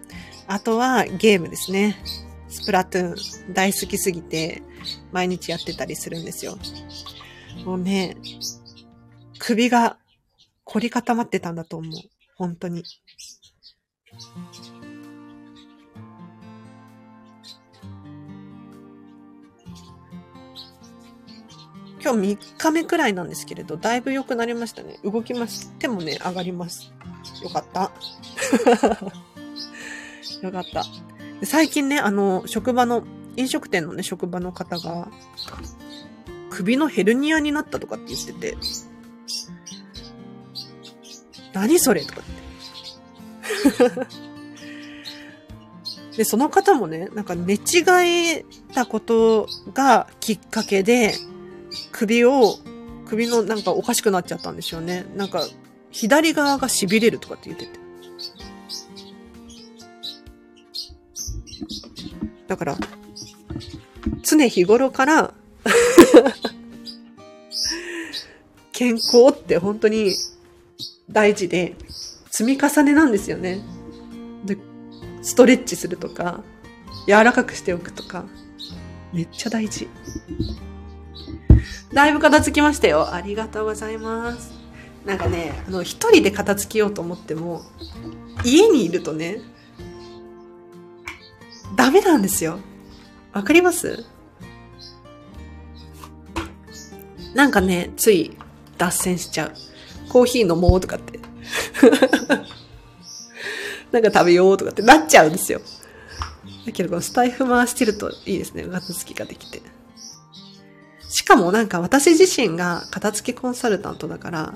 [0.46, 2.02] あとはゲームですね。
[2.48, 4.62] スプラトゥーン大好きすぎて
[5.12, 6.58] 毎日やってたりするんですよ。
[7.64, 8.16] もうね、
[9.38, 9.98] 首が
[10.64, 11.92] 凝り固まってたんだと思う。
[12.36, 12.84] 本当に。
[22.00, 24.98] 今日3日目くらいなんですけれど、だいぶ良くなりましたね。
[25.04, 25.72] 動きます。
[25.78, 26.92] 手もね、上がります。
[27.42, 27.90] よかった。
[30.42, 30.84] よかった。
[31.44, 33.04] 最近ね、あの、職場の、
[33.36, 35.08] 飲食店のね、職場の方が、
[36.50, 38.56] 首のヘルニアになったとかって言ってて、
[41.52, 42.28] 何それとかって。
[46.18, 47.58] で、その方もね、なんか寝違
[48.04, 48.44] え
[48.74, 51.14] たことがきっかけで、
[51.92, 52.56] 首を、
[53.06, 55.06] 首のなんかおかしくなっちゃったんですよね。
[55.16, 55.46] なんか、
[55.90, 57.78] 左側が痺れるとかって言ってて。
[62.46, 62.76] だから、
[64.22, 65.34] 常日頃から
[68.72, 70.14] 健康って本当に
[71.10, 71.74] 大事で、
[72.30, 73.60] 積み重ねなんですよね。
[74.44, 74.56] で、
[75.22, 76.42] ストレッチするとか、
[77.06, 78.24] 柔らかくしておくとか、
[79.12, 79.88] めっちゃ大事。
[81.92, 83.12] だいぶ片付きましたよ。
[83.12, 84.52] ありがとうございます。
[85.04, 87.62] なんかね、あの、一人で片付けようと思っても、
[88.44, 89.40] 家にいるとね、
[91.76, 92.58] ダメなんですよ。
[93.32, 94.04] わかります？
[97.34, 98.36] なんかね、つい
[98.76, 99.52] 脱線しちゃう。
[100.08, 101.20] コーヒー飲もうとかって。
[103.92, 105.60] なんか食べようとかってなっちゃうんですよ。
[106.66, 108.64] だけど、このスタイフ回してるといいですね。
[108.64, 109.62] 片付きができて。
[111.08, 114.54] しかもなんか私自身が片付けコンサルタントだから、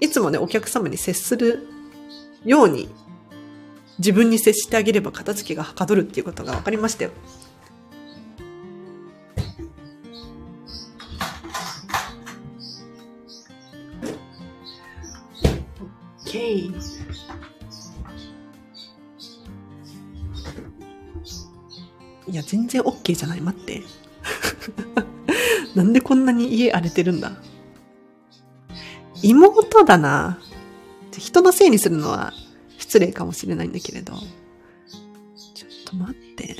[0.00, 1.66] いつもね、お客様に接する
[2.44, 2.88] ように、
[3.98, 7.10] 自分に接してあげれば片付けがはかどるっていうことが分かりましたよ。
[16.26, 16.72] OK。
[22.30, 23.40] いや、全然 OK じゃない。
[23.40, 23.82] 待って。
[25.74, 27.32] なんでこんなに家荒れてるんだ？
[29.22, 30.38] 妹だな。
[31.16, 32.32] 人のせいにするのは
[32.78, 34.14] 失礼かもしれないんだけれど。
[34.14, 36.56] ちょっと待って。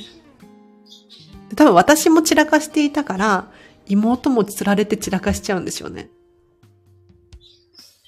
[1.55, 3.51] 多分私も散らかしていたから、
[3.87, 6.09] 妹も釣られて散らかしちゃうんですよね。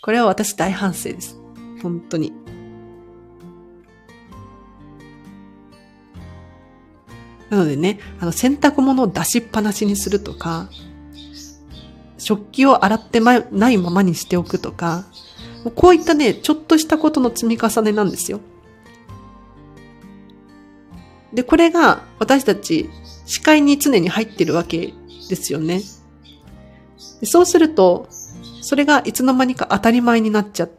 [0.02, 1.38] これは私大反省です。
[1.82, 2.34] 本当に。
[7.52, 10.70] なのでね、あの洗濯物を出しっぱなしにするとか、
[12.18, 15.04] 食器を洗って、ないままにしておくとか、
[15.76, 18.40] こういったね、ちょっとしたことの積み重ねなんですよ。
[21.34, 22.90] で、これが私たち
[23.26, 24.94] 視界に常に入ってるわけ
[25.28, 25.82] ですよね。
[27.24, 28.08] そうすると、
[28.62, 30.72] それがいつの間にか当たり前になっちゃっ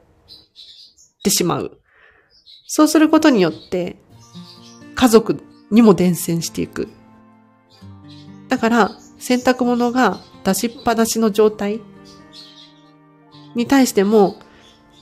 [1.23, 1.79] てしまう。
[2.67, 3.97] そうすることによって、
[4.95, 6.89] 家族にも伝染していく。
[8.49, 11.81] だから、洗濯物が出しっぱなしの状態
[13.55, 14.37] に対しても、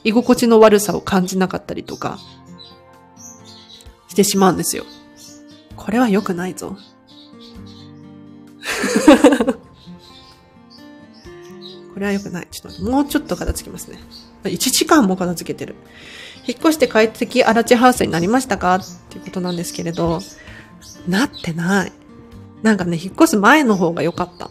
[0.03, 2.17] 居心地の悪さを感じなかったりとか、
[4.07, 4.85] してしまうんですよ。
[5.75, 6.77] これは良くないぞ。
[11.93, 12.47] これは良くない。
[12.49, 13.99] ちょっともうちょっと片付きますね。
[14.43, 15.75] 1時間も片付けてる。
[16.47, 18.75] 引っ越して快適アラチハウスになりましたか？
[18.75, 20.21] っていうことなんですけれど、
[21.07, 21.91] なってない。
[22.61, 24.49] なんかね、引っ越す前の方が良かった。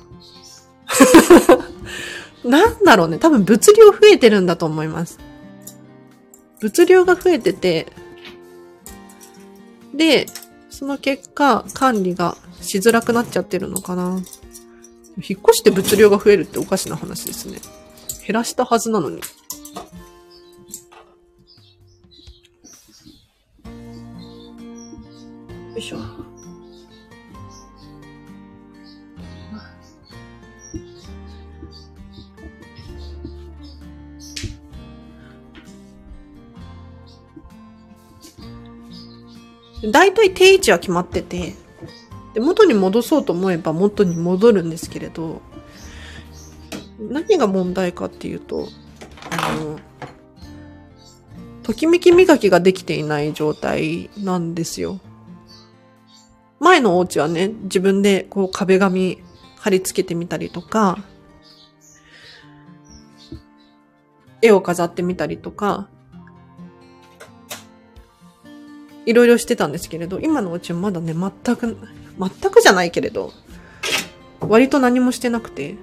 [2.49, 3.19] なんだろうね。
[3.19, 5.19] 多分物量増えてるんだと思います。
[6.61, 7.93] 物量が増えてて、
[9.95, 10.27] で、
[10.71, 14.21] その結果、管理がしづらくなっちゃってるのかな。
[15.17, 17.61] 引っ越して物量が増えるっておかしな話ですね。
[18.27, 19.21] 減らしたはずなのに。
[25.81, 25.99] いしょ。
[39.91, 41.55] 大体定位置は決まってて、
[42.35, 45.41] で、元に戻そうと思えば元に戻るんですけれど、
[47.01, 48.69] 何が問題かっていうと、
[49.31, 49.79] あの、
[51.63, 55.01] ときめき磨きができていない状態なんですよ。
[56.61, 59.23] 前のお家はね、自分でこう壁紙
[59.59, 60.99] 貼り付けてみたりとか、
[64.43, 65.89] 絵を飾ってみたりとか、
[69.07, 71.79] いろいろしてたんですけれど、今のお家はまだね、全く、
[72.19, 73.33] 全くじゃないけれど、
[74.41, 75.77] 割と何もしてなくて、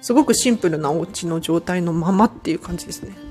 [0.00, 3.25] すごくシンプルなお家の状態のままっていう感じですね。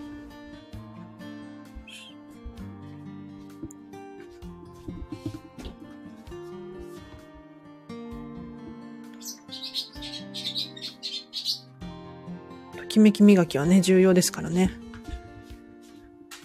[12.95, 14.71] ときめき磨きはね、重要ですからね。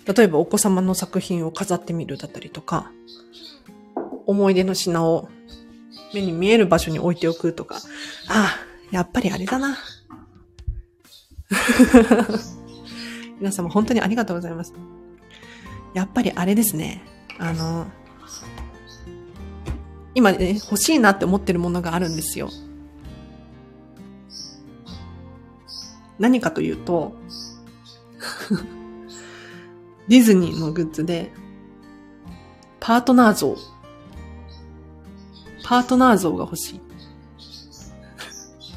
[0.05, 2.91] 例えばお子様の作品を飾ってみるだったりとか、
[4.27, 5.29] 思い出の品を
[6.13, 7.77] 目に見える場所に置いておくとか、
[8.29, 8.57] ああ、
[8.91, 9.79] やっぱりあれだな。
[13.39, 14.75] 皆様本当にありがとうございます。
[15.95, 17.05] やっぱりあれですね。
[17.39, 17.87] あの、
[20.17, 22.51] 今ね、欲しいなって思ってるものがあるんですよ。
[26.21, 27.17] 何かというと、
[30.07, 31.33] ディズニーのグッズで、
[32.79, 33.57] パートナー像。
[35.65, 36.81] パートナー像が欲しい。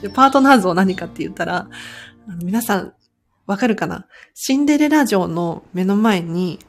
[0.01, 1.67] でパートナー像何かって言ったら、
[2.27, 2.93] あの皆さん、
[3.45, 4.05] わかるかな？
[4.33, 6.59] シンデレラ城の目の前に、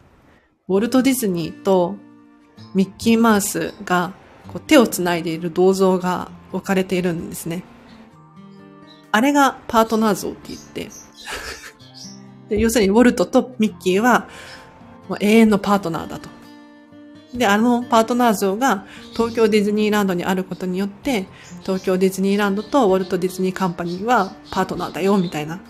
[0.68, 1.96] ウォルト・ディズニーと
[2.74, 4.12] ミッキーマウスが
[4.48, 7.62] こう手を繋いでいる銅像が置かれているんですね。
[9.14, 10.88] あれがパートナー像って言って
[12.48, 14.28] で、要するにウォルトとミッキーは
[15.08, 16.28] もう永遠のパートナーだと。
[17.32, 21.28] で、あのパートナー像が東京ディズニーランドにあることによって、
[21.62, 25.60] 東京ディズニーランドとウォルト・ディズニーカンパニーはパートナーだよ、みたいな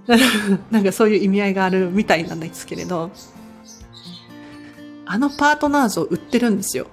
[0.70, 3.10] なんかそういう意味合いがあるみたいなんですけれど、
[5.06, 6.86] あのパートナー像売ってるんですよ。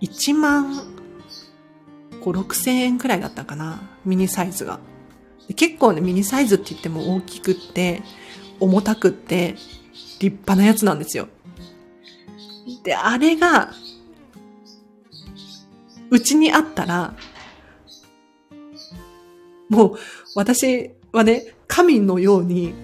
[0.00, 0.97] 1万
[2.32, 3.80] 5、6千円くらいだったかな。
[4.04, 4.80] ミニサイズが。
[5.56, 8.02] 結構ね、ミニサイズって言っても大きくって、
[8.60, 9.54] 重たくって、
[10.20, 11.28] 立派なやつなんですよ。
[12.82, 13.72] で、あれが、
[16.10, 17.14] うちにあったら、
[19.68, 19.98] もう、
[20.34, 22.74] 私はね、神のように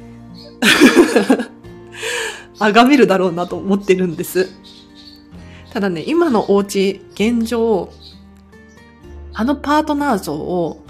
[2.59, 4.49] 崇めるだろうなと思ってるんです。
[5.73, 7.93] ただね、今のお家、現状、
[9.35, 10.85] あのパートナー像を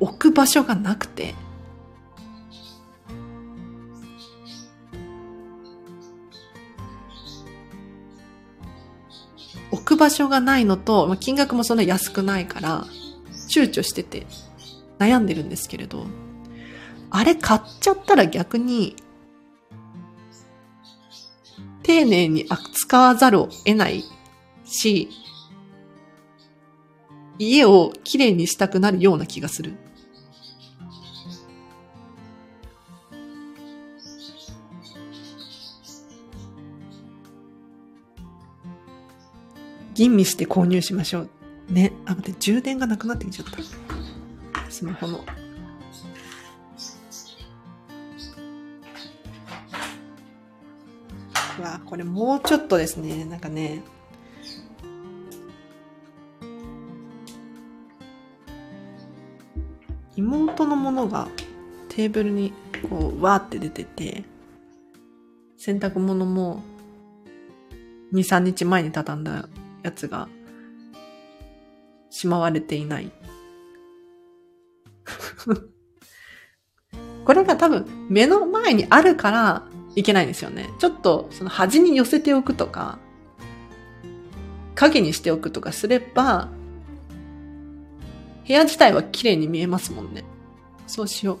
[0.00, 1.34] 置く場所がなくて、
[9.70, 12.86] 置く場所がないのと、金額もそんな安くないから、
[13.48, 14.26] 躊躇してて
[14.98, 16.06] 悩んでるんですけれど、
[17.10, 18.96] あれ買っちゃったら逆に、
[21.84, 24.04] 丁寧に扱わざるを得ない
[24.64, 25.08] し、
[27.38, 29.74] 家をきれいにしたくなるような気がする。
[39.94, 41.30] 吟味して購入しましょう。
[41.70, 41.92] ね。
[42.04, 43.58] あ、待って、充電がなくなってきちゃった。
[44.70, 45.24] スマホの。
[51.58, 53.82] うわ、これもうちょっとですね、なんかね、
[60.36, 61.28] 妹のものが
[61.88, 62.52] テーブルに
[62.88, 64.24] こう、わーって出てて、
[65.56, 66.62] 洗濯物も
[68.12, 69.48] 2、3日前に畳んだ
[69.82, 70.28] やつが
[72.10, 73.10] しまわれていない。
[77.24, 80.68] これが多分目の前にあるからいけないんですよね。
[80.78, 82.98] ちょっとその端に寄せておくとか、
[84.74, 86.50] 影にしておくとかすれば、
[88.46, 90.24] 部屋自体は綺麗に見えますもんね。
[90.86, 91.40] そうしよう。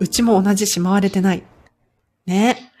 [0.00, 1.42] うちも同じしまわれてない。
[2.26, 2.72] ね。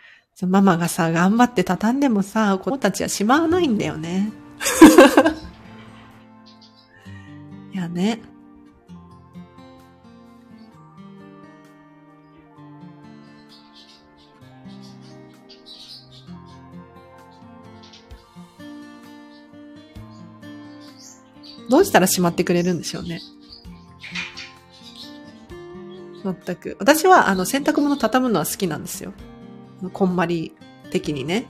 [0.46, 4.32] ママがさ、頑張って畳んでもさ、子供たちはしまわないんだよね。
[7.72, 8.29] いやね。
[21.70, 23.20] どうしたらしまってくれるんでしょうね。
[26.24, 26.76] 全く。
[26.80, 29.12] 私は、あの、洗濯物畳むのは好きなんですよ。
[29.92, 30.52] こんまり
[30.90, 31.46] 的にね。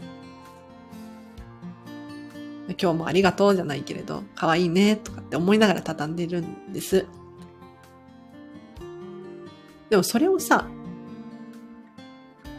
[2.79, 7.07] 今日もありがとうじゃないけれど、可愛いねとかって思いながら畳んでるんです。
[9.89, 10.69] でもそれをさ、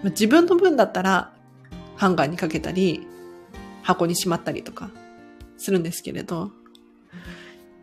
[0.03, 1.31] 自分の分だったら
[1.95, 3.05] ハンガーにかけたり、
[3.83, 4.89] 箱にしまったりとか
[5.57, 6.51] するんですけれど、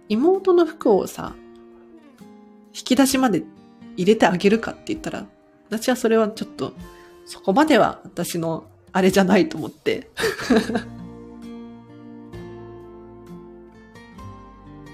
[0.08, 1.34] 妹の服をさ、
[2.74, 3.42] 引き出しまで
[3.96, 5.26] 入れてあげるかって言ったら、
[5.68, 6.72] 私はそれはちょっと、
[7.26, 10.10] そこまでは私のあれじゃないと思って。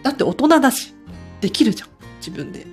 [0.03, 0.95] だって大人だし、
[1.41, 1.89] できるじゃん、
[2.19, 2.67] 自分で。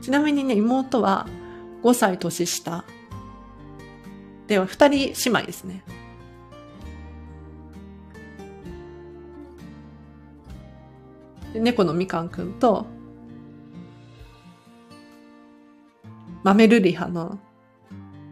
[0.00, 1.26] ちなみにね、妹は
[1.82, 2.84] 5歳年下。
[4.46, 5.82] では、二人姉妹ですね。
[11.54, 12.86] 猫のみかんくんと、
[16.42, 17.38] 豆ルリハの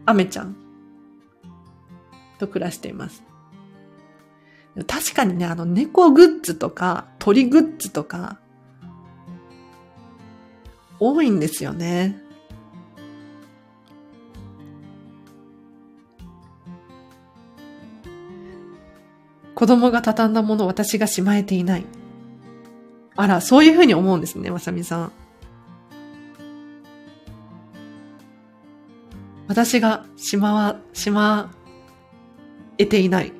[0.05, 0.55] アメちゃん
[2.37, 3.23] と暮らしています。
[4.87, 8.39] 確かにね、あの猫グッズとか鳥グッズとか
[10.99, 12.22] 多いんですよね。
[19.55, 21.85] 子供が畳んだもの私がしまえていない。
[23.15, 25.11] あら、そういうふうに思うんですね、まさみさん。
[29.47, 31.51] 私がしまわ、しま
[32.77, 33.31] えていない。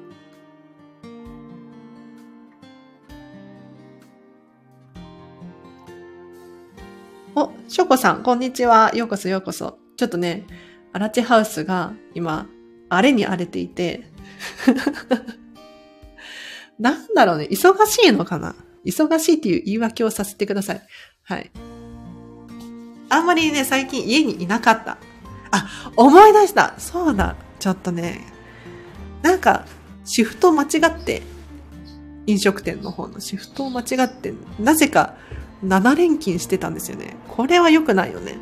[7.36, 8.92] お、しょこさん、こんにちは。
[8.94, 9.80] ようこそようこそ。
[9.98, 10.46] ちょっとね、
[10.92, 12.48] アラチハウスが今、
[12.90, 14.04] 荒れに荒れていて
[16.80, 17.48] なんだろうね。
[17.50, 18.56] 忙しいのかな？
[18.86, 20.82] 忙しいっていう言い訳をさせてください。
[21.24, 21.52] はい。
[23.10, 24.98] あんまりね、最近家にいなかった。
[25.52, 26.74] あ、思い出した。
[26.78, 27.36] そうだ。
[27.60, 28.22] ちょっとね。
[29.22, 29.66] なんか、
[30.04, 31.22] シフト間違って、
[32.26, 35.16] 飲食店の方のシフトを間違って、なぜか
[35.64, 37.16] 7連勤してたんですよね。
[37.28, 38.38] これは良くないよね。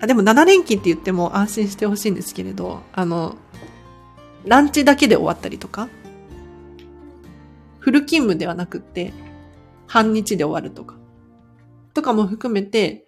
[0.00, 3.36] あでも7連勤って言っても安心してほしいんですけれど、あの、
[4.44, 5.88] ランチだけで終わったりとか、
[7.88, 9.14] フル勤務ではなくって、
[9.86, 10.96] 半日で終わるとか、
[11.94, 13.06] とかも含めて、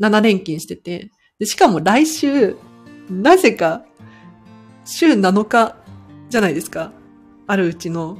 [0.00, 2.56] 7連勤してて、でしかも来週、
[3.08, 3.84] なぜか、
[4.84, 5.76] 週7日
[6.28, 6.90] じゃないですか。
[7.46, 8.18] あるうちの、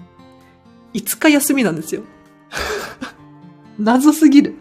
[0.95, 2.05] 5日休みなんですよ。
[3.81, 4.55] 謎すぎる。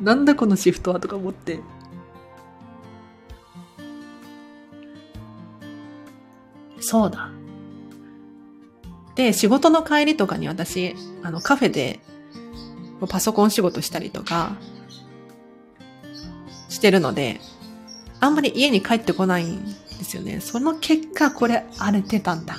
[0.00, 1.60] なんだこのシフトはとか思って。
[6.80, 7.33] そうだ。
[9.14, 12.00] で、仕事の帰りとかに私、あの、カフェで、
[13.08, 14.56] パソコン仕事したりとか、
[16.68, 17.40] してるので、
[18.20, 19.72] あんまり家に帰ってこないんで
[20.04, 20.40] すよね。
[20.40, 22.56] その結果、これ荒れてたんだ。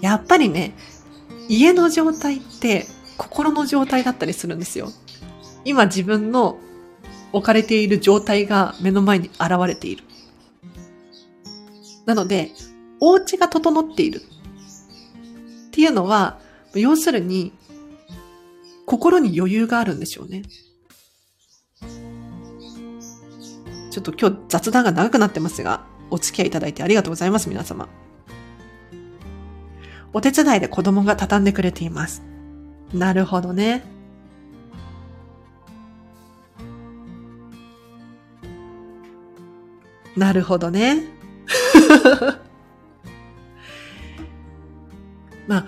[0.00, 0.74] やっぱりね、
[1.48, 2.86] 家の状態って
[3.16, 4.90] 心の状態だったりするんですよ。
[5.64, 6.58] 今自分の
[7.32, 10.04] 置かれている状態が目の前に現れている。
[12.04, 12.52] なので、
[13.00, 14.22] お家が整っている。
[15.68, 16.38] っていうのは、
[16.74, 17.52] 要するに、
[18.86, 20.42] 心に余裕があるんでしょうね。
[23.90, 27.88] ちょっと今日雑談が長くなってますが、お付き合いいただいてありがとうございます、皆様。
[30.12, 32.22] お手伝いで子供が畳んでくれています。
[32.92, 33.84] なるほどね。
[40.16, 41.04] なるほどね。
[45.46, 45.66] まあ、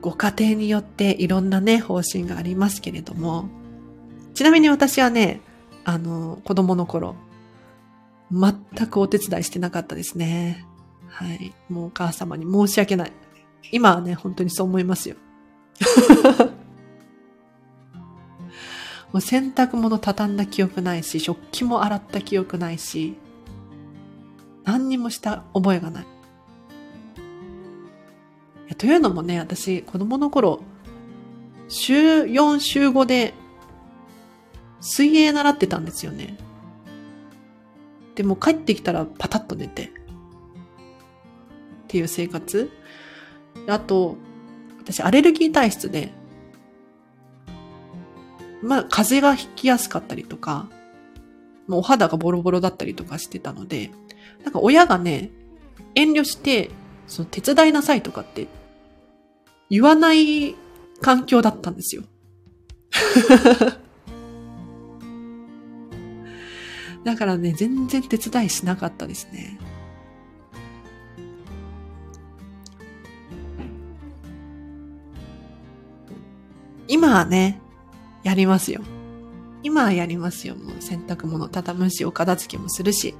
[0.00, 3.48] ご家庭によっていろんなね、方針がありますけれども、
[4.34, 5.40] ちなみに私はね、
[5.84, 7.16] あの、子供の頃、
[8.32, 8.54] 全
[8.86, 10.64] くお手伝いしてなかったですね。
[11.08, 11.52] はい。
[11.68, 13.12] もうお母様に申し訳ない。
[13.72, 15.16] 今はね、本当にそう思いますよ。
[19.12, 23.16] もう洗濯物畳んだ記憶ないし、食器も洗った記憶ないし、
[24.64, 26.06] 何にもした覚えがない。
[28.76, 30.60] というのもね、私、子供の頃、
[31.68, 33.34] 週4、週5で、
[34.80, 36.36] 水泳習ってたんですよね。
[38.14, 39.84] でも帰ってきたらパタッと寝て。
[39.84, 39.88] っ
[41.88, 42.70] ていう生活。
[43.66, 44.16] あと、
[44.78, 46.12] 私、アレルギー体質で、
[48.62, 50.68] まあ、風邪がひきやすかったりとか、
[51.66, 53.90] もうお肌がボロボロだったりとかしてたので、
[54.44, 55.30] なんか親がね、
[55.94, 56.70] 遠慮して、
[57.06, 58.46] その手伝いなさいとかって
[59.70, 60.56] 言わない
[61.00, 62.02] 環境だったんですよ。
[67.04, 69.58] だからね、全然手伝いしなかったですね。
[76.88, 77.60] 今はね、
[78.24, 78.82] やりますよ。
[79.62, 80.56] 今はやりますよ。
[80.56, 83.14] もう洗濯物畳むし、お片付けもするし。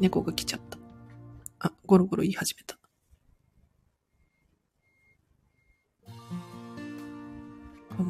[0.00, 0.78] 猫が来ちゃった。
[1.68, 2.78] あ、ゴロゴロ言い始めた。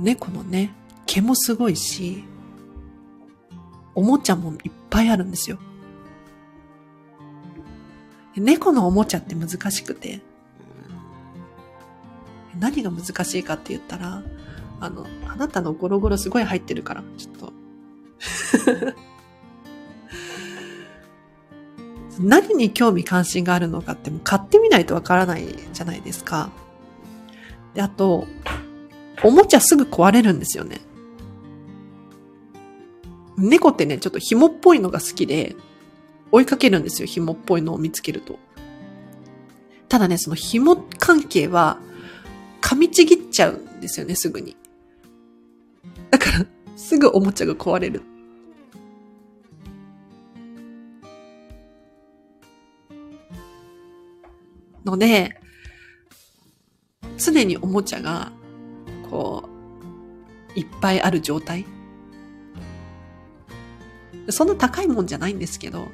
[0.00, 0.72] 猫のね、
[1.06, 2.24] 毛もすごいし、
[3.94, 5.58] おもちゃもいっぱいあるんですよ。
[8.36, 10.20] 猫のおもちゃって難しくて、
[12.58, 14.22] 何が難しいかって言ったら、
[14.80, 17.52] あの、あなたのゴロゴロすごい入ってるから、ちょっと
[22.18, 26.50] 何に興味関心があるのかっても買ってみないとわからないじゃないですか。
[27.74, 28.26] で、あと、
[29.22, 30.80] おもちゃすぐ壊れるんですよね。
[33.36, 35.56] 猫ってね、ちょっと紐っぽいのが好きで、
[36.30, 38.38] 追いかけるんですよ、紐っぽいのを見つけると。
[39.88, 41.78] ただね、その紐関係は、
[42.60, 44.56] 噛みちぎっちゃうんですよね、すぐに。
[46.10, 46.46] だから、
[46.76, 48.02] すぐおもちゃが壊れる。
[54.84, 55.40] ので、
[57.16, 58.32] 常におもちゃが、
[59.10, 59.48] こ
[60.56, 61.64] う、いっぱいある状態。
[64.30, 65.88] そんな高いもんじゃないんですけど、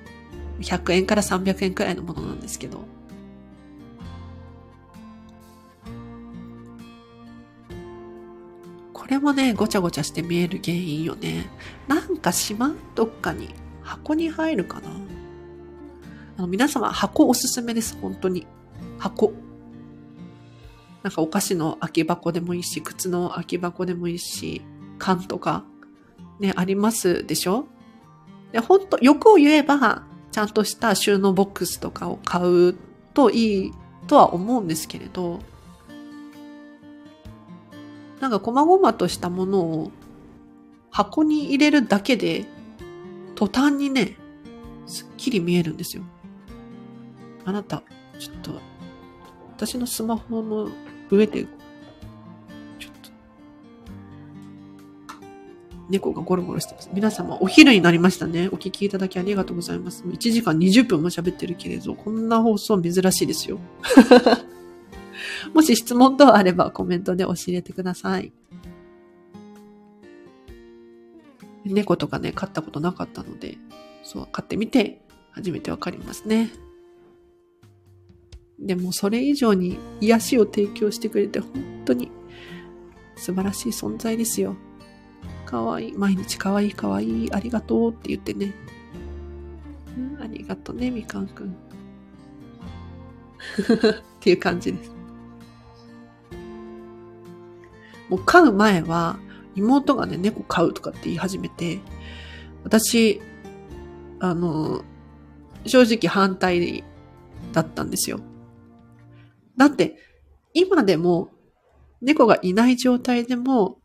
[0.61, 2.85] 100円から300円くらいのものなんですけど、
[8.93, 11.47] これもね、ごちゃごちゃして見える原因よね。
[11.89, 14.91] なんか島どっかに箱に入るかな
[16.37, 18.47] あの皆様箱おすすめです、本当に。
[19.01, 19.33] 箱。
[21.03, 24.63] なんかお菓子の空き箱でもいいし、靴の空き箱でもいいし、
[24.99, 25.65] 缶とか、
[26.39, 27.67] ね、ありますでしょ？
[28.53, 32.77] で、本当欲を言えば、ちゃんとした収納ボックスとかを買う
[33.15, 33.73] といい
[34.07, 35.41] とは思うんですけれど、
[38.21, 39.91] なんか細々としたものを
[40.91, 42.45] 箱に入れるだけで、
[43.35, 44.17] 途端にね、
[44.87, 46.03] すっきり見えるんですよ。
[47.47, 47.83] あなた、
[48.19, 48.61] ちょっと、
[49.61, 50.71] 私のスマホの
[51.11, 51.45] 上で、
[52.79, 53.11] ちょっと、
[55.91, 56.89] 猫がゴロゴロしてます。
[56.95, 58.49] 皆様、お昼になりましたね。
[58.49, 60.03] お聞きいただきありがとうございます。
[60.05, 63.59] 1時間20分も喋ってるけれど、こんな放送珍しいですよ。
[65.53, 68.33] もし質問等あればコメントで教えてください。
[71.67, 73.59] 猫とかね、飼ったことなかったので、
[74.05, 76.51] そう、飼ってみて初めてわかりますね。
[78.61, 81.51] でもそれ以上に癒しを提供してくれて本
[81.87, 82.11] 当に
[83.17, 84.57] 素晴らしい存在ですよ。
[85.47, 85.93] かわいい。
[85.93, 87.33] 毎日かわいいかわいい。
[87.33, 88.55] ありがとうって言ってね。
[89.97, 91.49] うん、ありがとうね、みかんくん。
[91.51, 91.55] っ
[94.21, 94.93] ていう感じです。
[98.09, 99.19] もう飼う前は、
[99.57, 101.81] 妹がね、猫飼うとかって言い始めて、
[102.65, 103.21] 私、
[104.19, 104.85] あの、
[105.67, 106.85] 正直反対
[107.53, 108.21] だったんですよ。
[109.61, 109.99] だって、
[110.55, 111.29] 今でも、
[112.01, 113.77] 猫がいない状態でも、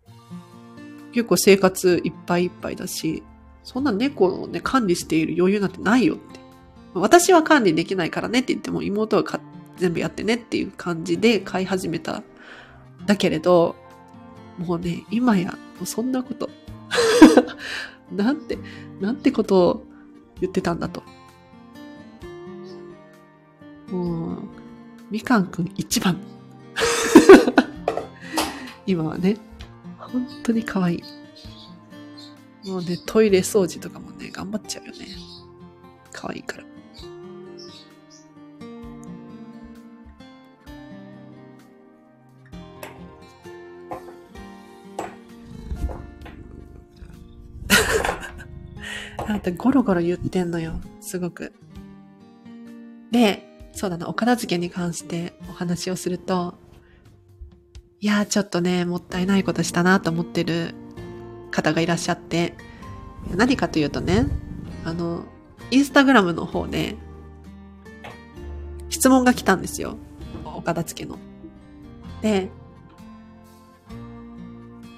[1.11, 3.23] 結構生活いっぱいいっぱいだし、
[3.61, 6.39] そんな猫をね、管理している余裕なんてないよって。
[6.93, 9.23] 私は管理できないからねって言っても妹は
[9.75, 12.23] 全部やってねっていう感じで飼い始めた。
[13.05, 13.75] だけれど、
[14.57, 16.49] もうね、今や、そんなこと。
[18.15, 18.57] なんて、
[19.01, 19.83] なんてことを
[20.39, 21.03] 言ってたんだと。
[23.91, 24.64] もう、
[25.11, 26.17] みかんくん一番。
[28.87, 29.37] 今はね、
[29.97, 31.03] 本当に可愛い。
[32.65, 35.05] もうね、トイレ掃除とかもね、頑張っちゃうよね。
[36.11, 36.63] 可愛いから。
[49.27, 50.73] あんたゴロゴロ言ってんのよ。
[51.01, 51.53] すごく。
[53.11, 56.55] で、そうだな、お片付けに関してお話をすると、
[57.99, 60.73] いやーちょっとね、もったいないことしたなと思ってる
[61.51, 62.55] 方がいらっしゃって、
[63.35, 64.27] 何かというとね、
[64.85, 65.25] あの、
[65.71, 66.95] インスタグラムの方で、
[68.89, 69.97] 質問が来たんですよ。
[70.45, 71.17] お片付けの。
[72.21, 72.49] で、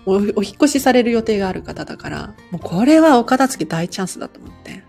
[0.06, 4.84] お、お引越しされる予定がある方だから、もうこれはお片付け大チャンスだと思って。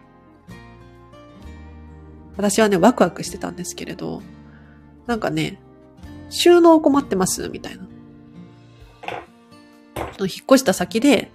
[2.38, 4.22] 私はね、ワクワクしてたんですけれど、
[5.06, 5.60] なんかね、
[6.30, 7.82] 収納困ってますみたいな。
[10.20, 11.32] 引っ越した先で、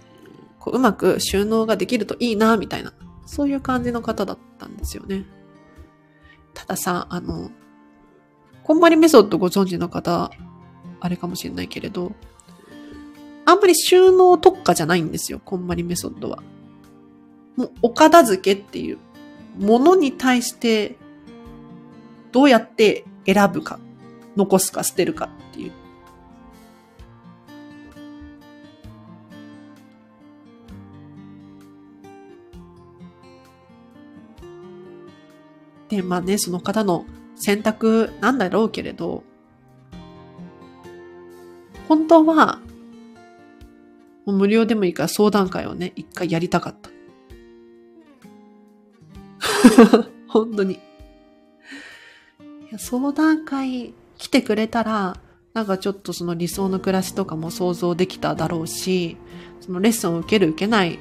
[0.59, 2.93] こううまく収納ができるといいな、みたいな。
[3.25, 5.25] そういう感じの方だったんですよね。
[6.53, 7.51] たださ、あの、
[8.63, 10.31] こんまりメソッドご存知の方、
[11.01, 12.13] あれかもしれないけれど、
[13.43, 16.41] あんまり収納特化じゃないんですよ、こんまりメソッドは。
[17.57, 18.99] もう、お片付けっていう
[19.57, 20.95] ものに対して、
[22.31, 23.79] どうやって選ぶか、
[24.35, 25.71] 残すか捨てるかっていう。
[35.89, 37.05] で、まあね、その方の
[37.35, 39.23] 選択なんだろうけれど、
[41.87, 42.59] 本当は
[44.25, 46.92] 無料でもいいから相談会をね、一回やりたかった。
[50.27, 50.75] 本当に。
[50.75, 50.77] い
[52.71, 55.17] や相談会来てくれたら、
[55.53, 59.17] なんかちょっとその理想の暮らしとかも想像できただろうし、
[59.61, 60.99] そのレッスンを受ける受けない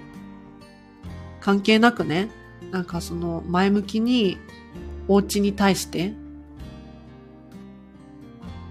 [1.40, 2.30] 関係なくね、
[2.70, 4.38] なんかその前向きに
[5.08, 6.14] お家に対して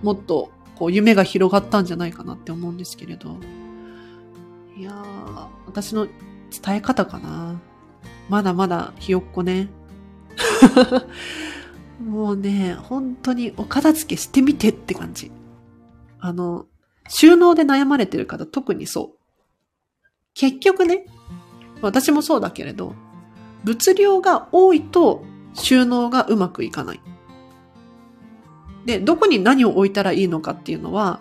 [0.02, 3.38] もっとこう夢が広がったんじゃないかなって思うんですけれど。
[4.78, 7.62] いやー、私の伝え方かな。
[8.32, 9.68] まだまだひよっこね。
[12.00, 15.34] もうね、本当にお片付けしてみてって感じ。
[16.22, 16.66] あの、
[17.10, 19.20] 収納で悩まれてる方特にそう。
[20.34, 21.08] 結局ね、
[21.82, 22.96] 私もそうだけれど、
[23.66, 27.02] 物量が多いと収納がうまくいかない。
[28.86, 31.20] で、どこに何を置いたらいいのかっていうのは、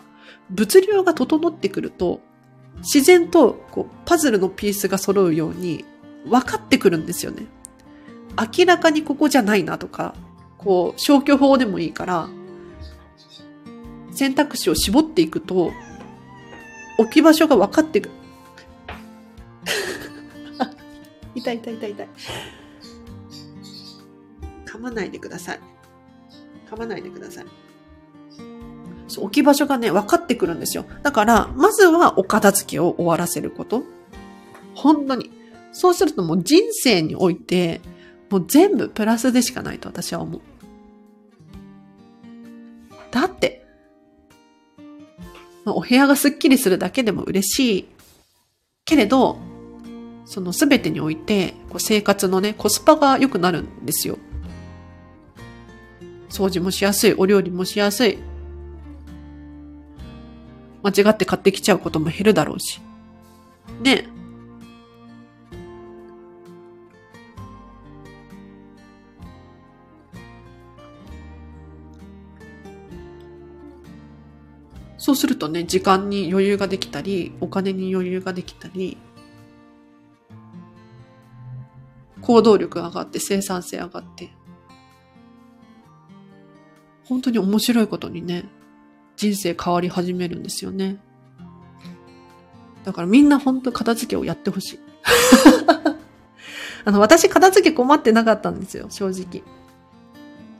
[0.49, 2.21] 物量が整ってくると
[2.79, 5.85] 自然とこうパズルのピースが揃うように
[6.25, 7.47] 分かってくるんですよね。
[8.59, 10.15] 明らかにここじゃないなとか、
[10.59, 12.29] こう消去法でもいいから、
[14.13, 15.73] 選択肢を絞っていくと、
[16.99, 18.15] 置き場所が分かってくる。
[21.35, 22.09] 痛い痛い痛い痛い。
[24.67, 25.61] 噛まないでください。
[26.71, 27.47] 噛まないでください。
[29.09, 30.85] そう、置き場所がね、分かってくるんですよ。
[31.03, 33.83] だから、まずはお片付けを終わらせること。
[34.75, 35.40] 本当に。
[35.73, 37.81] そうするともう人生において、
[38.31, 40.41] もう全部プラスでしかないと私は思う。
[43.11, 43.65] だって、
[45.65, 47.89] まあお部屋がスッキリするだけでも嬉しい。
[48.85, 49.39] けれど、
[50.25, 54.19] その全てにおいて、こう生活のね、コスパが良くなるんですよ。
[56.29, 58.19] 掃除もしやすい、お料理もしやすい。
[60.83, 62.81] 間違って買ってきちゃうことも減るだろうし。
[63.83, 64.07] ね。
[75.01, 78.99] そうするとね、時間に余裕ができたり、お金に余裕ができたり、
[82.21, 84.31] 行動力上がって生産性上がって、
[87.07, 88.45] 本当に面白いことにね、
[89.17, 90.99] 人生変わり始めるんですよね。
[92.85, 94.81] だからみんな本当片付けをやってほしい。
[96.85, 99.43] あの、私片付け困ってなかったんですよ、正直。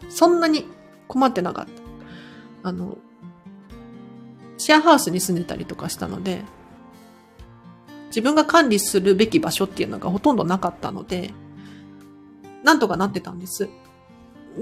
[0.09, 0.65] そんなに
[1.09, 1.67] 困ってなかっ
[2.63, 2.71] た。
[2.71, 2.97] あの、
[4.61, 6.43] シェアハウスに住んでたりとかしたので、
[8.09, 11.33] 自分が管理するべき場所っていうのがほとんどなかったので、
[12.63, 13.71] なんとかなってたんです。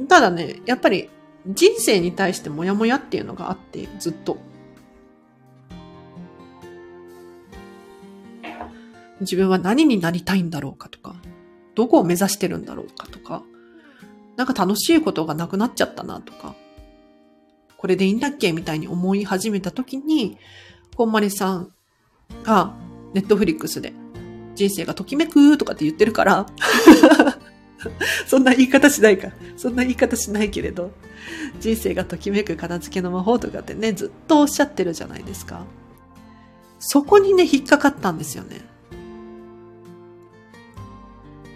[0.09, 1.11] ただね、やっぱり
[1.49, 4.39] 人生に対してモヤモヤっていうのがあって、ずっと。
[9.21, 11.17] 自分は何になりたいんだろうかとか、
[11.75, 13.43] どこを目指してるんだろうかとか、
[14.37, 16.55] なんか楽しいことがなくなっちゃったなとか、
[17.79, 18.53] これでいいんだっけ？
[18.53, 20.37] みたいに思い始めた時に、
[20.97, 21.73] こんまりさん
[22.43, 22.75] が
[23.15, 23.95] ネットフリックスで
[24.55, 26.47] 人生がときめくとかって言ってるから
[28.27, 29.31] そんな言い方しないか。
[29.57, 30.91] そんな言い方しないけれど、
[31.61, 35.65] 人生がときめく片付けの魔法とかってね、ずっとおっしゃってるじゃないですか。
[36.81, 38.61] そこにね、引っかかったんですよね。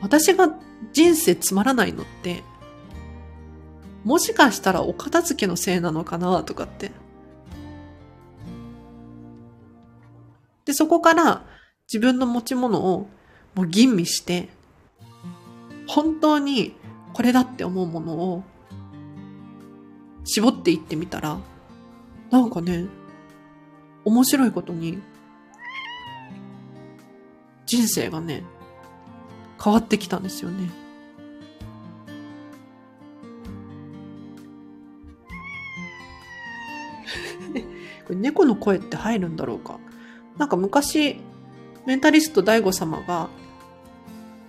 [0.01, 0.55] 私が
[0.93, 2.45] 人生つまらないのって、
[4.05, 6.91] もしかしたらお片付けのせいなのかなとかって。
[10.65, 11.45] で、そこから
[11.93, 13.09] 自分の持ち物を
[13.55, 14.49] もう吟味して、
[15.87, 16.75] 本当に
[17.13, 18.45] これだって思うものを
[20.25, 21.39] 絞っていってみたら、
[22.31, 22.87] なんかね、
[24.05, 25.01] 面白いことに、
[27.67, 28.45] 人生がね、
[29.63, 30.82] 変わってきたんですよね。
[38.13, 39.79] これ猫の声って入るんだろうか
[40.37, 41.21] なんか昔、
[41.87, 43.29] メンタリスト DAIGO 様が、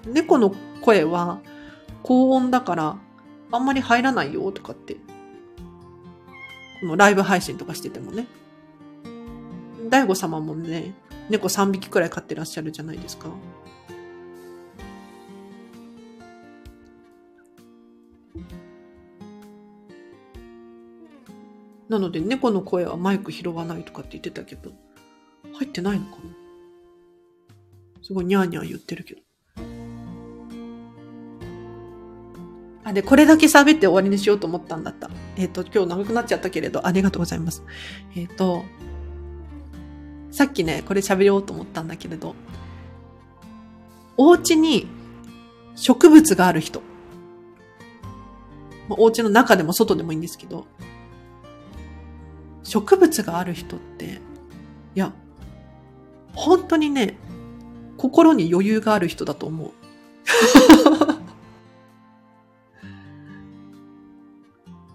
[0.06, 1.40] 猫の声は
[2.04, 2.98] 高音だから
[3.52, 4.96] あんまり入らないよとかって、
[6.82, 8.28] このライブ配信とかしててもね。
[9.90, 10.94] 大悟様もね、
[11.30, 13.28] 猫3匹くらい飼ってらっしゃるじゃないですか。
[21.90, 24.72] なので猫の声はマイク拾わないとかって言ってたけど、
[25.54, 26.18] 入ってないのかな？
[28.02, 29.22] すごいニャーニャー言ってるけど。
[32.86, 35.10] あ、で、これだけ喋って終わりにしようと思ったんだった。
[35.38, 37.64] えっ、ー、と、今日長くなっちゃったけれど、ありがとうございます。
[38.16, 38.66] えっ、ー、と、
[40.32, 42.36] さっきね、これ喋ろうと思ったんだけれど、
[44.18, 44.88] お家に
[45.76, 46.82] 植物がある人。
[48.90, 50.68] お家の中でも外でもいいんですけど、
[52.64, 54.22] 植物がある人って、
[54.96, 55.14] いや、
[56.34, 57.18] 本当にね、
[57.98, 59.72] 心に余裕がある人だと思う。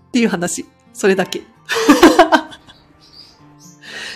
[0.09, 0.67] っていう話。
[0.93, 1.39] それだけ。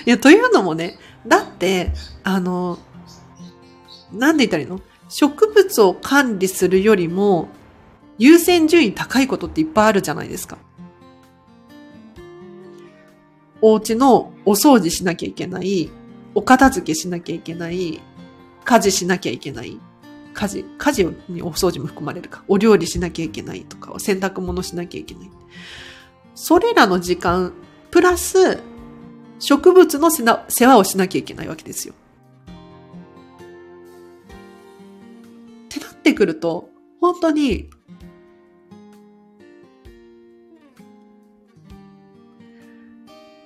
[0.04, 1.92] いや、というのもね、だって、
[2.24, 2.78] あの、
[4.12, 4.80] なんで言ったらいいの？
[5.08, 7.50] 植物を管理するよりも、
[8.18, 10.58] 優先順位高いことっていっぱいあるじゃないですか。
[13.62, 15.88] お家のお掃除しなきゃいけない、
[16.34, 18.00] お片付けしなきゃいけない、
[18.64, 19.78] 家事しなきゃいけない。
[20.34, 22.42] 家事、家事にお掃除も含まれるか。
[22.48, 25.30] お料理しなきゃいけないとか、洗濯物しなきゃいけない。
[26.34, 27.52] それらの時間、
[27.90, 28.58] プラス、
[29.38, 31.94] 植物の世話をしなきゃいけないわけですよ。
[35.66, 36.70] ってなってくると、
[37.00, 37.70] 本当に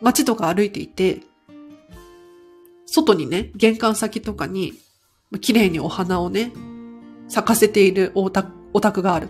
[0.03, 1.23] 街とか歩いていて、
[2.87, 4.75] 外にね、玄関先とかに、
[5.41, 6.53] 綺麗にお花をね、
[7.29, 9.29] 咲かせているお宅お宅がある。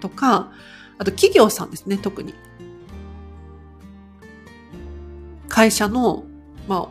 [0.00, 0.52] とか、
[0.98, 2.34] あと企業さんですね、特に。
[5.48, 6.24] 会社の、
[6.66, 6.88] まあ、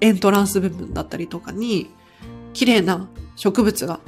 [0.00, 1.90] エントランス部分だったりとかに、
[2.52, 4.00] 綺麗な植物が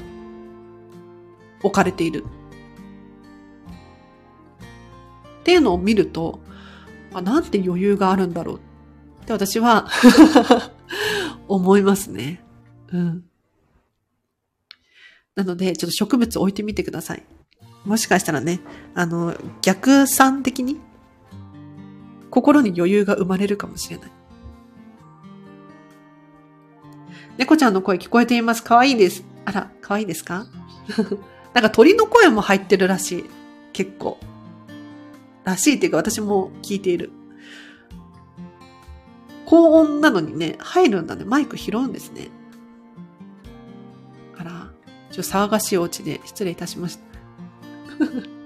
[1.63, 2.25] 置かれている。
[5.41, 6.41] っていうのを見ると、
[7.15, 8.61] あなんて余裕があるんだろうっ
[9.27, 9.89] て私は
[11.49, 12.43] 思いますね。
[12.93, 13.25] うん。
[15.35, 17.25] なので、ちょっと植物置いてみてください。
[17.85, 18.61] もしかしたらね、
[18.95, 20.79] あの、逆算的に、
[22.31, 24.11] 心に余裕が生まれるかもしれない。
[27.39, 28.63] 猫ちゃんの声聞こえています。
[28.63, 29.25] かわいいです。
[29.47, 30.47] あら、かわいいですか？
[31.55, 33.25] なんか鳥の声も入ってるらしい。
[33.73, 34.19] 結構。
[35.45, 37.11] らしいっていうか私も聞いている。
[39.47, 41.25] 高音なのにね、入るんだね。
[41.25, 42.29] マイク拾うんですね。
[44.39, 44.71] あら、
[45.11, 47.03] ちょっと騒がしいお家で失礼いたしました。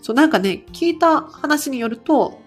[0.00, 2.40] そう、なんかね、聞いた話によると、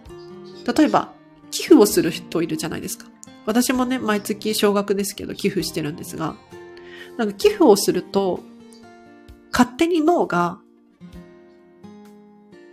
[0.75, 1.13] 例えば、
[1.51, 3.05] 寄付をする人いるじゃないですか。
[3.45, 6.35] 私もね、毎月少額ですけど寄付してるんですが、
[7.17, 8.41] なんか寄付をすると、
[9.51, 10.59] 勝手に脳が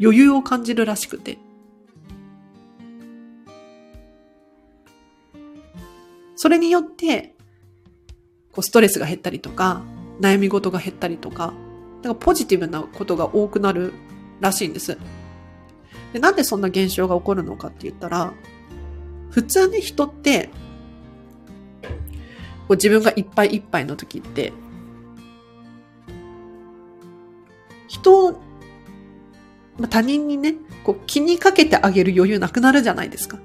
[0.03, 1.39] 余裕を感じるらしくて。
[6.35, 7.37] それによって、
[8.51, 9.83] こうストレスが減ったりとか、
[10.21, 11.55] 悩み事が減ったりとか、
[12.03, 13.93] なんかポジティブなことが多くなる
[14.41, 14.99] らしいんです。
[16.13, 18.35] でなんでそんな現象が起こるのかって言ったら、
[19.31, 20.51] 普通ね、人って、
[22.67, 24.53] こう自分がいっぱいいっぱいの時って、
[27.87, 28.41] 人、
[29.83, 30.55] まあ、他人にね、
[30.85, 33.41] こう気にかけてあげる余裕なくなるじゃないですか。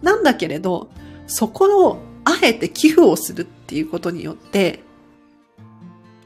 [0.00, 0.90] なんだけれど、
[1.26, 4.84] そこをあえて寄付をするっていうことによって、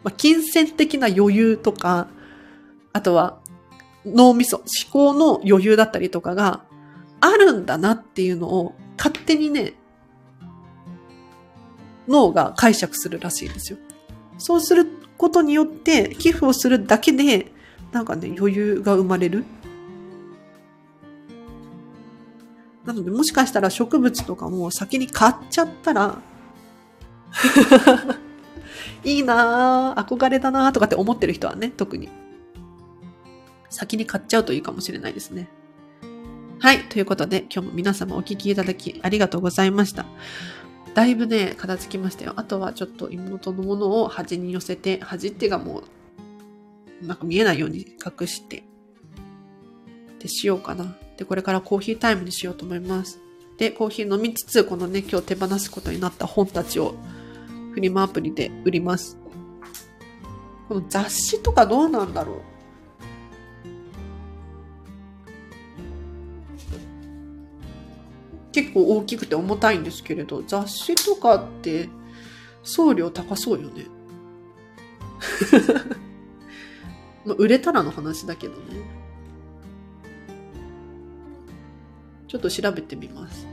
[0.04, 2.08] まあ、金銭的な余裕とか、
[2.92, 3.38] あとは
[4.04, 6.64] 脳みそ、思考の余裕だったりとかが
[7.20, 9.72] あるんだなっていうのを勝手にね、
[12.06, 13.78] 脳が解釈するらしいんですよ。
[14.36, 14.86] そうする
[15.16, 17.56] ことによって寄付をするだけで、
[17.92, 19.44] なんかね、余裕が生まれる？
[22.84, 26.18] なので、もしかしたら植物とかも先に買っちゃったら
[29.04, 32.08] いいなぁ、憧れだなぁとかって思ってる人はね、特に。
[33.70, 35.48] 先に買っちゃうといいかもしれないですね。
[36.60, 36.80] はい。
[36.84, 40.06] ということで、今日も皆様お聞きいただきありがとうございました。
[40.94, 42.32] だいぶね、片付きましたよ。
[42.36, 45.84] あとはちょっと妹のものを端に寄せて、端ってがもう、
[47.02, 48.64] うまく見えないように隠して、
[50.18, 50.96] で、しようかな。
[51.16, 53.20] で、これからコーヒータイムにしようと思います。
[53.56, 56.94] で、コーヒー飲みつつ、このね、今日手放すことになった本たちを
[57.74, 59.18] フリマアプリで売ります。
[60.68, 62.42] この雑誌とかどうなんだろう
[68.52, 71.88] 結構大きくて重たいんですけれど、雑誌とかって
[72.62, 73.86] 送料高そうよね。
[77.28, 78.58] まあ、売れたらの話だけどね。
[82.26, 83.46] ちょっと調べてみます。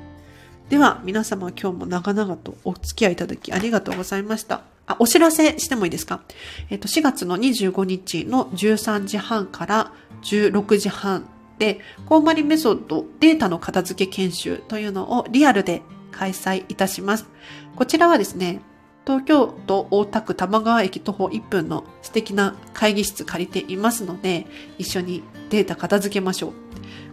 [0.70, 4.64] では、皆様今日も長々とお付き合いいただきありがとうございました。
[4.88, 6.22] あ、お知らせしてもいいですか？
[6.70, 9.94] えっ、と、4月の25日の13時半から
[10.24, 11.28] 16時半
[11.60, 15.82] で、コーマリメソッドデータの片付け研修というのをリアルで
[16.12, 17.28] 開催いたします。
[17.76, 18.62] こちらはですね、
[19.06, 26.52] 東京都大田区玉川駅徒歩1分の素敵な会議室借りていますので、一緒にデータ片付けましょう。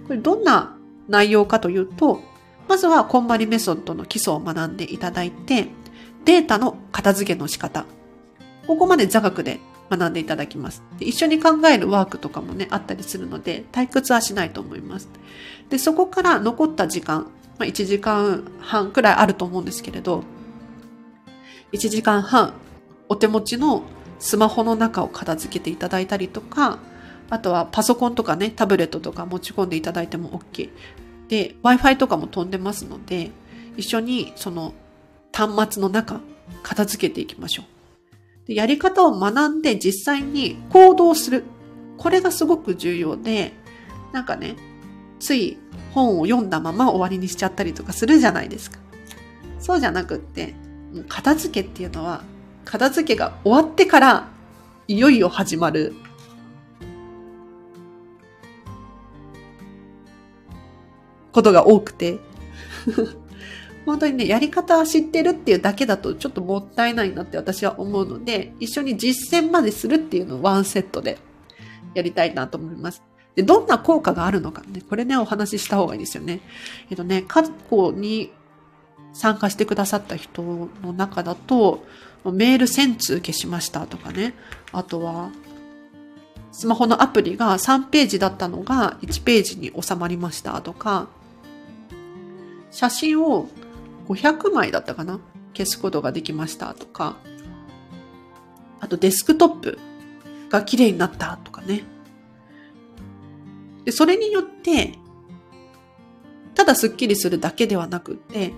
[0.07, 0.77] これどんな
[1.09, 2.23] 内容かというと、
[2.69, 5.69] まずは、こんまりメソッドの基礎を学んでいただいて、
[6.25, 7.85] データの片付けの仕方。
[8.67, 9.59] ここまで座学で
[9.91, 10.83] 学んでいただきます。
[10.99, 15.11] で一緒に考えるワークとかもね、あったりするので、退屈はしないと思います。
[15.69, 17.27] で、そこから残った時間、
[17.59, 20.25] まあ、1時間半くらいあると思うんですけれど、
[21.73, 22.55] 1時間半、
[23.09, 23.83] お手持ちの
[24.19, 26.79] スマホの中を片付けていただいたりとか、
[27.31, 30.71] あとはパソコンとかね、タブレットとか持ち込んでいただいても OK。
[31.29, 33.31] で、Wi-Fi とかも飛んでますので、
[33.77, 34.75] 一緒にその
[35.33, 36.21] 端末の中、
[36.63, 38.47] 片付けていきましょう。
[38.49, 41.45] でやり方を学んで実際に行動する。
[41.97, 43.55] これがすごく重要で、
[44.13, 44.57] なんかね、
[45.21, 45.57] つい
[45.95, 48.79] 本を読んだまま終わりにしちゃったりとかするじゃないですか。
[49.59, 50.55] そうじゃなくって、
[51.09, 52.23] 片付けっていうのは、
[52.65, 54.29] 片付けが終わってから、
[54.89, 55.95] いよいよ始まる。
[61.33, 62.19] ことが多くて。
[63.85, 71.19] 本当にね、やり方は知ってるっていうだけだとちょっともったいないなって私は思うので、一緒に実践までするっていうのをワンセットで
[71.95, 73.03] やりたいなと思います。
[73.35, 76.43] で、どんな効果があるのかね、これね、お話しした方がいいですよね。
[76.91, 78.31] えっとね、過去に
[79.13, 80.43] 参加してくださった人
[80.83, 81.85] の中だと、
[82.25, 84.35] メール1000通消しましたとかね、
[84.73, 85.31] あとは、
[86.53, 91.09] スマホのアプリが3ページだったのが1ページに収まりましたとか、
[92.71, 93.49] 写真を
[94.09, 95.21] 500枚だったかな。
[95.55, 97.17] 消すことができましたとか、
[98.81, 99.79] あとデスクトップ
[100.49, 101.85] が綺麗になったとかね。
[103.85, 104.99] で、それによって、
[106.55, 108.53] ただスッキリするだけではなくて、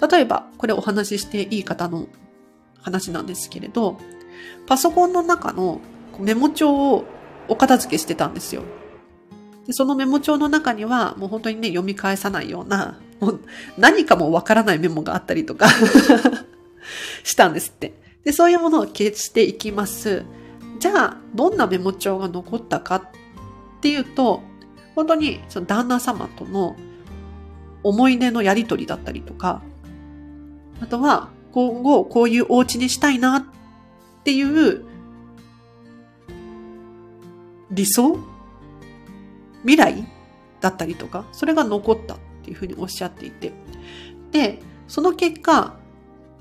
[0.00, 2.06] 例えば、これお話ししていい方の
[2.80, 3.98] 話なんですけれど、
[4.66, 5.80] パソコンの中の
[6.18, 7.04] メモ帳を
[7.48, 8.62] お片付けしてたんですよ。
[9.66, 13.40] でそのメモ帳の中には、もう本当にね、読み返さないような、もう
[13.76, 15.68] 何かもわからないメモがあったりとか
[17.24, 17.94] したんですって。
[18.24, 20.24] で、そういうものを消していきます。
[20.78, 23.02] じゃあ、どんなメモ帳が残ったかっ
[23.80, 24.42] ていうと、
[24.94, 26.76] 本当にその旦那様との
[27.82, 29.62] 思い出のやりとりだったりとか、
[30.80, 33.44] あとは今後こういうお家にしたいなっ
[34.24, 34.84] ていう
[37.70, 38.18] 理想
[39.62, 40.06] 未来
[40.60, 43.52] だったりとか、それが残ったっていうふうにおっしゃっていて。
[44.32, 45.76] で、その結果、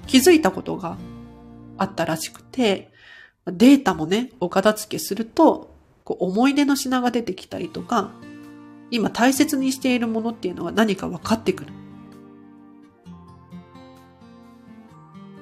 [0.05, 0.97] 気づいたことが
[1.77, 2.91] あったらしくて、
[3.45, 8.11] データもね、お片付けすると、こう思い出の品が出てきたりとか、
[8.89, 11.73] 今大切にしているものっていうのは何か分かってくる。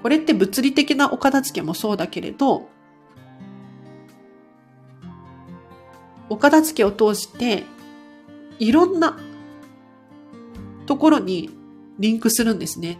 [0.05, 2.69] これって物理的なお片付けもそうだけれど、
[6.29, 7.63] お片付けを通して、
[8.59, 9.17] いろんな
[10.85, 11.49] ところに
[11.97, 12.99] リンクするんですね。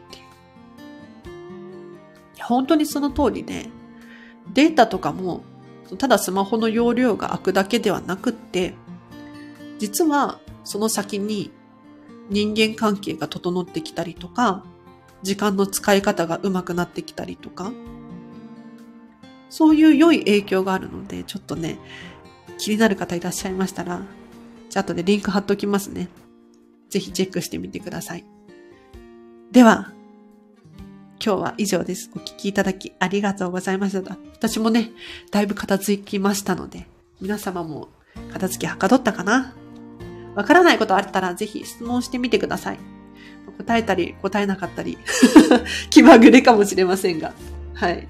[2.42, 3.70] 本当にその通りで、
[4.56, 5.44] データとかも、
[6.00, 8.74] ただスマホの容量が空くだけではなくって、
[9.78, 11.52] 実はその先に
[12.32, 14.64] 人間関係が整ってきたりとか、
[15.26, 17.74] 時間の使い方が上手くなってきたりとか、
[19.50, 21.80] そういう良い影響があるので、ちょっとね、
[22.58, 24.04] 気になる方いらっしゃいましたら、
[24.70, 26.10] チャットでリンク貼っときますね。
[26.90, 28.26] ぜひチェックしてみてください。
[29.52, 29.92] では、
[31.26, 32.12] 今日は以上です。
[32.16, 34.18] お聞きいただきありがとうございました。
[34.34, 34.92] 私もね、
[35.32, 36.88] だいぶ片付きましたので、
[37.20, 37.90] 皆様も
[38.32, 39.56] 片付きはかどったかな？
[40.36, 42.80] わからないことあったらぜひ質問してみてください。
[43.58, 44.98] 答えたり答えなかったり
[45.90, 47.34] 気まぐれかもしれませんが。
[47.74, 48.08] はい。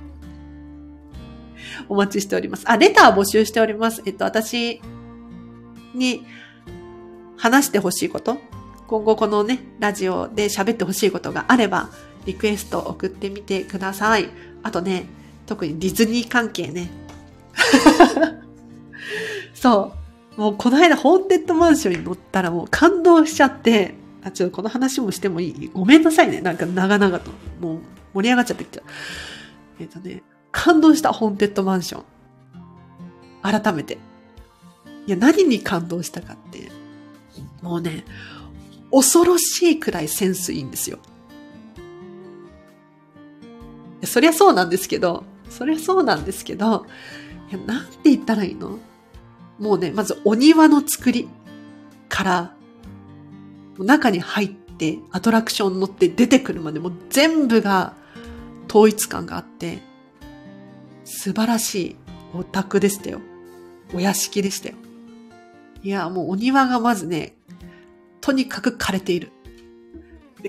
[1.87, 2.63] お待ちしております。
[2.65, 4.01] あ、レター募集しております。
[4.05, 4.81] えっと、私
[5.93, 6.25] に
[7.37, 8.37] 話してほしいこと
[8.87, 11.89] 今後このね、ラジオで喋ってほしいことがあれば、
[12.25, 14.29] リクエスト送ってみてください。
[14.63, 15.07] あとね、
[15.45, 16.89] 特にディズニー関係ね。
[19.53, 19.93] そ
[20.37, 20.41] う。
[20.41, 23.95] もうこの間、ホーンテッドマンションに乗ったらもう感動しちゃって、
[24.31, 25.71] ちょっとこの話もしてもいい？
[25.73, 26.41] ごめんなさいね。
[26.41, 27.31] なんか長々と。
[27.59, 27.79] もう
[28.13, 28.85] 盛り上がっちゃってきちゃう。
[29.79, 32.03] えっ、とね、感動したホーンテッドマンション。
[33.41, 33.97] 改めて。
[35.05, 36.71] いや、何に感動したかって、
[37.61, 38.05] もうね、
[38.91, 40.99] 恐ろしいくらいセンスいいんですよ。
[44.03, 46.85] そりゃそうなんですけど、そりゃそうなんですけど、
[47.49, 48.79] いや、なんて言ったらいいの？
[49.59, 51.29] もうね、まずお庭の作り
[52.09, 52.54] から、
[53.83, 57.93] 中に入ってアトラクション乗って出てくるまでもう全部が
[58.69, 59.79] 統一感があって、
[61.03, 61.95] 素晴らしい
[62.33, 63.21] お宅でしたよ。
[63.93, 64.75] お屋敷でしたよ。
[65.83, 67.35] いや、もうお庭がまずね、
[68.21, 69.31] とにかく枯れている。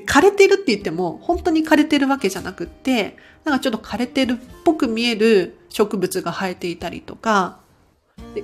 [0.06, 7.60] 枯れてるって言っても、本当に枯れてるわけじゃなくって、なんかちょっと枯れてるっぽく見える植物が生えていたりとか、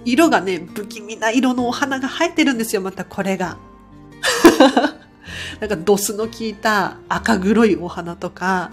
[0.05, 3.59] 色がね、不気味な色のお花が生えてるんですよ、またこれが。
[5.61, 8.71] なんかドスの効いた赤黒いお花とか、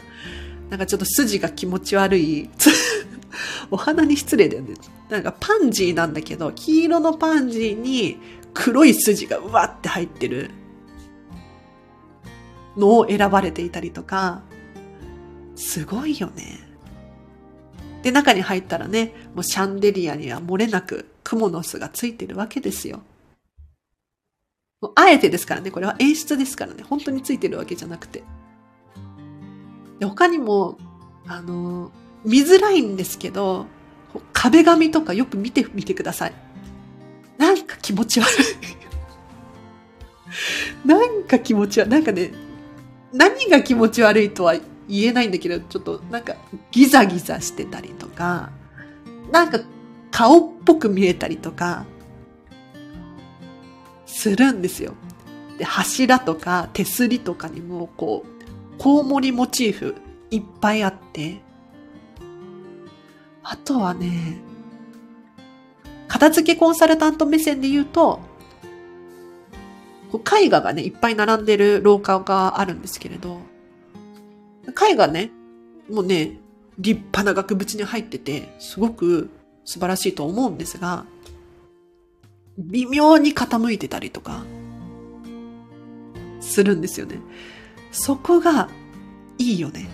[0.70, 2.50] なんかちょっと筋が気持ち悪い、
[3.72, 4.76] お花に失礼だよね。
[5.10, 8.18] なんかパンジーなんだけど、黄色のパンジーに
[8.54, 10.52] 黒い筋がうわって入ってる
[12.78, 14.42] のを選ばれていたりとか、
[15.56, 16.60] すごいよね。
[18.02, 23.02] で、中に入ったらね、もうシャンデリアには漏れなくクモの巣がついてるわけですよ。
[24.82, 28.24] もうあえてですからね、これは演出ですからね、本当についてるわけじゃなくて。
[30.00, 30.78] で他にも、
[31.28, 31.92] あの、
[32.26, 33.68] 見づらいんですけど、
[34.32, 36.34] 壁紙とかよく見てみてください。
[37.38, 38.30] なんか気持ち悪い。
[40.88, 41.90] なんか気持ち悪い。
[41.90, 42.32] なんかね、
[43.12, 44.56] 何が気持ち悪いとは
[44.88, 46.36] 言えないんだけど、ちょっとなんか
[46.72, 48.50] ギザギザしてたりとか、
[49.32, 49.60] なんか
[50.10, 51.86] 顔っぽく見えたりとか、
[54.20, 54.96] するんですよ。
[55.58, 59.96] で、柱とか手すりとかにもこう、コウモリモチーフ
[60.30, 61.40] いっぱいあって、
[63.44, 64.42] あとはね、
[66.10, 68.20] 片付けコンサルタント目線で言うと、
[70.42, 73.40] 絵画がね、いっぱい並んでる廊下があるんですけれど、
[74.90, 75.32] 絵画ね、
[75.90, 76.40] もうね、
[76.78, 79.30] 立派な額縁に入ってて、すごく
[79.64, 81.06] 素晴らしいと思うんですが、
[82.60, 84.44] 微妙に傾いてたりとか、
[86.42, 87.20] するんですよね。
[87.92, 88.70] そこが
[89.38, 89.90] いいよね。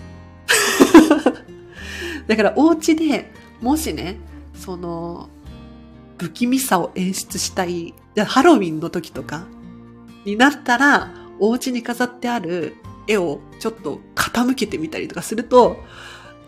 [2.26, 4.18] だからお家でもしね、
[4.54, 5.28] その、
[6.18, 7.94] 不気味さを演出したい、
[8.26, 9.46] ハロウィンの時とか
[10.24, 12.74] になったら、お家に飾ってある
[13.06, 15.76] 絵をちょっと傾けてみたりとかすると、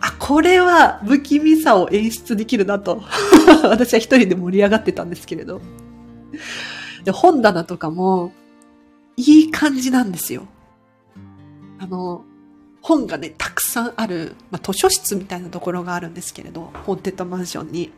[0.01, 3.03] あ、これは不気味さを演出できるなと。
[3.65, 5.61] 私は一人で盛り上がってたんですけれど。
[7.05, 8.33] で本棚とかも、
[9.17, 10.47] いい感じなんですよ。
[11.79, 12.25] あの、
[12.81, 17.93] 本がね、たくさんある、まあ、図書室みたいなところがあるんですけれど、ホーンテッドマンションに。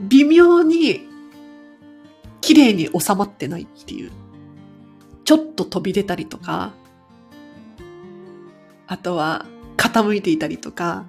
[0.00, 1.08] 微妙に
[2.40, 4.10] 綺麗に収まってないっていう。
[5.24, 6.72] ちょっと飛び出たりとか、
[8.86, 9.46] あとは
[9.76, 11.04] 傾いていたりとか、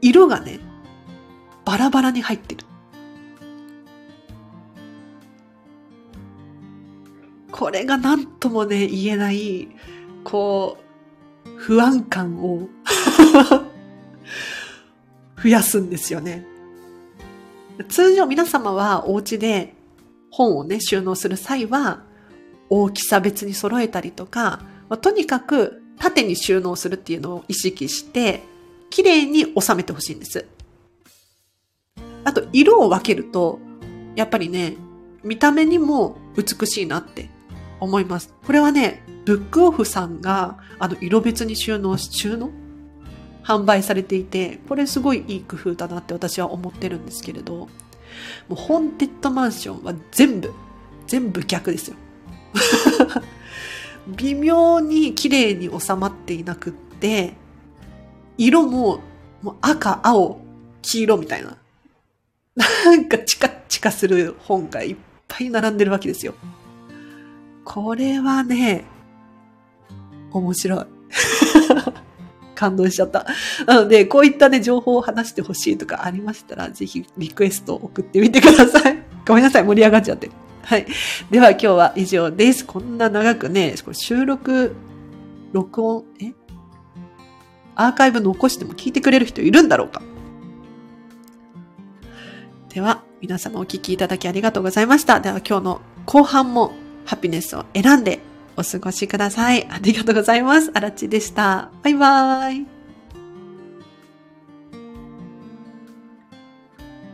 [0.00, 0.60] 色がね、
[1.64, 2.64] バラバラに入ってる。
[7.50, 9.68] これが何ともね、言えない、
[10.24, 10.76] こ
[11.46, 12.68] う、不安感を
[15.42, 16.44] 増やすんですよね。
[17.88, 19.74] 通常皆様はお家で
[20.30, 22.02] 本をね、収納する際は、
[22.70, 28.42] 大きさ別に揃えたりとか、まあ、とにかく縦に収納するっていうのを意識して、
[28.90, 30.46] 綺麗に収めてほしいんです。
[32.24, 33.58] あと、色を分けると、
[34.16, 34.76] やっぱりね、
[35.22, 37.30] 見た目にも美しいなって
[37.80, 38.34] 思います。
[38.44, 42.50] これはね、ブックオフさんが、あの、色別に収納し、収納？
[43.42, 47.68] 販売されていて、これすごいいい工夫だなって私は思ってるんですけれど、も
[48.50, 50.52] うホーンテッドマンションは全部、
[51.06, 51.96] 全部逆ですよ。
[54.16, 57.34] 微妙に綺麗に収まっていなくって、
[58.38, 59.00] 色も
[59.42, 60.40] もう赤、青、
[60.80, 61.58] 黄色みたいな。
[62.56, 64.96] なんかチカチカする本がいっ
[65.28, 66.34] ぱい並んでるわけですよ。
[67.64, 68.84] これはね、
[70.30, 70.84] 面白い。
[72.54, 73.26] 感動しちゃった。
[73.66, 79.02] なので、こういったね、情報を話してほしいとかありましたら、ぜひリクエストを送ってみてください。
[79.26, 80.30] ごめんなさい、盛り上がっちゃって。
[80.62, 80.86] はい。
[81.30, 82.64] では今日は以上です。
[82.64, 84.76] こんな長くね、これ収録、
[85.52, 86.32] 録音、え？
[87.74, 90.00] アーカイブ残しても聞いてくれる人いるんだろうか？
[92.74, 95.20] では、皆様お聞きいただきありがとうございました。
[95.20, 96.72] では今日の後半も
[97.04, 98.18] ハピネスを選んで
[98.56, 99.64] お過ごしください。
[99.70, 100.72] ありがとうございます。
[100.74, 101.70] あらちでした。
[101.84, 102.73] バイバーイ。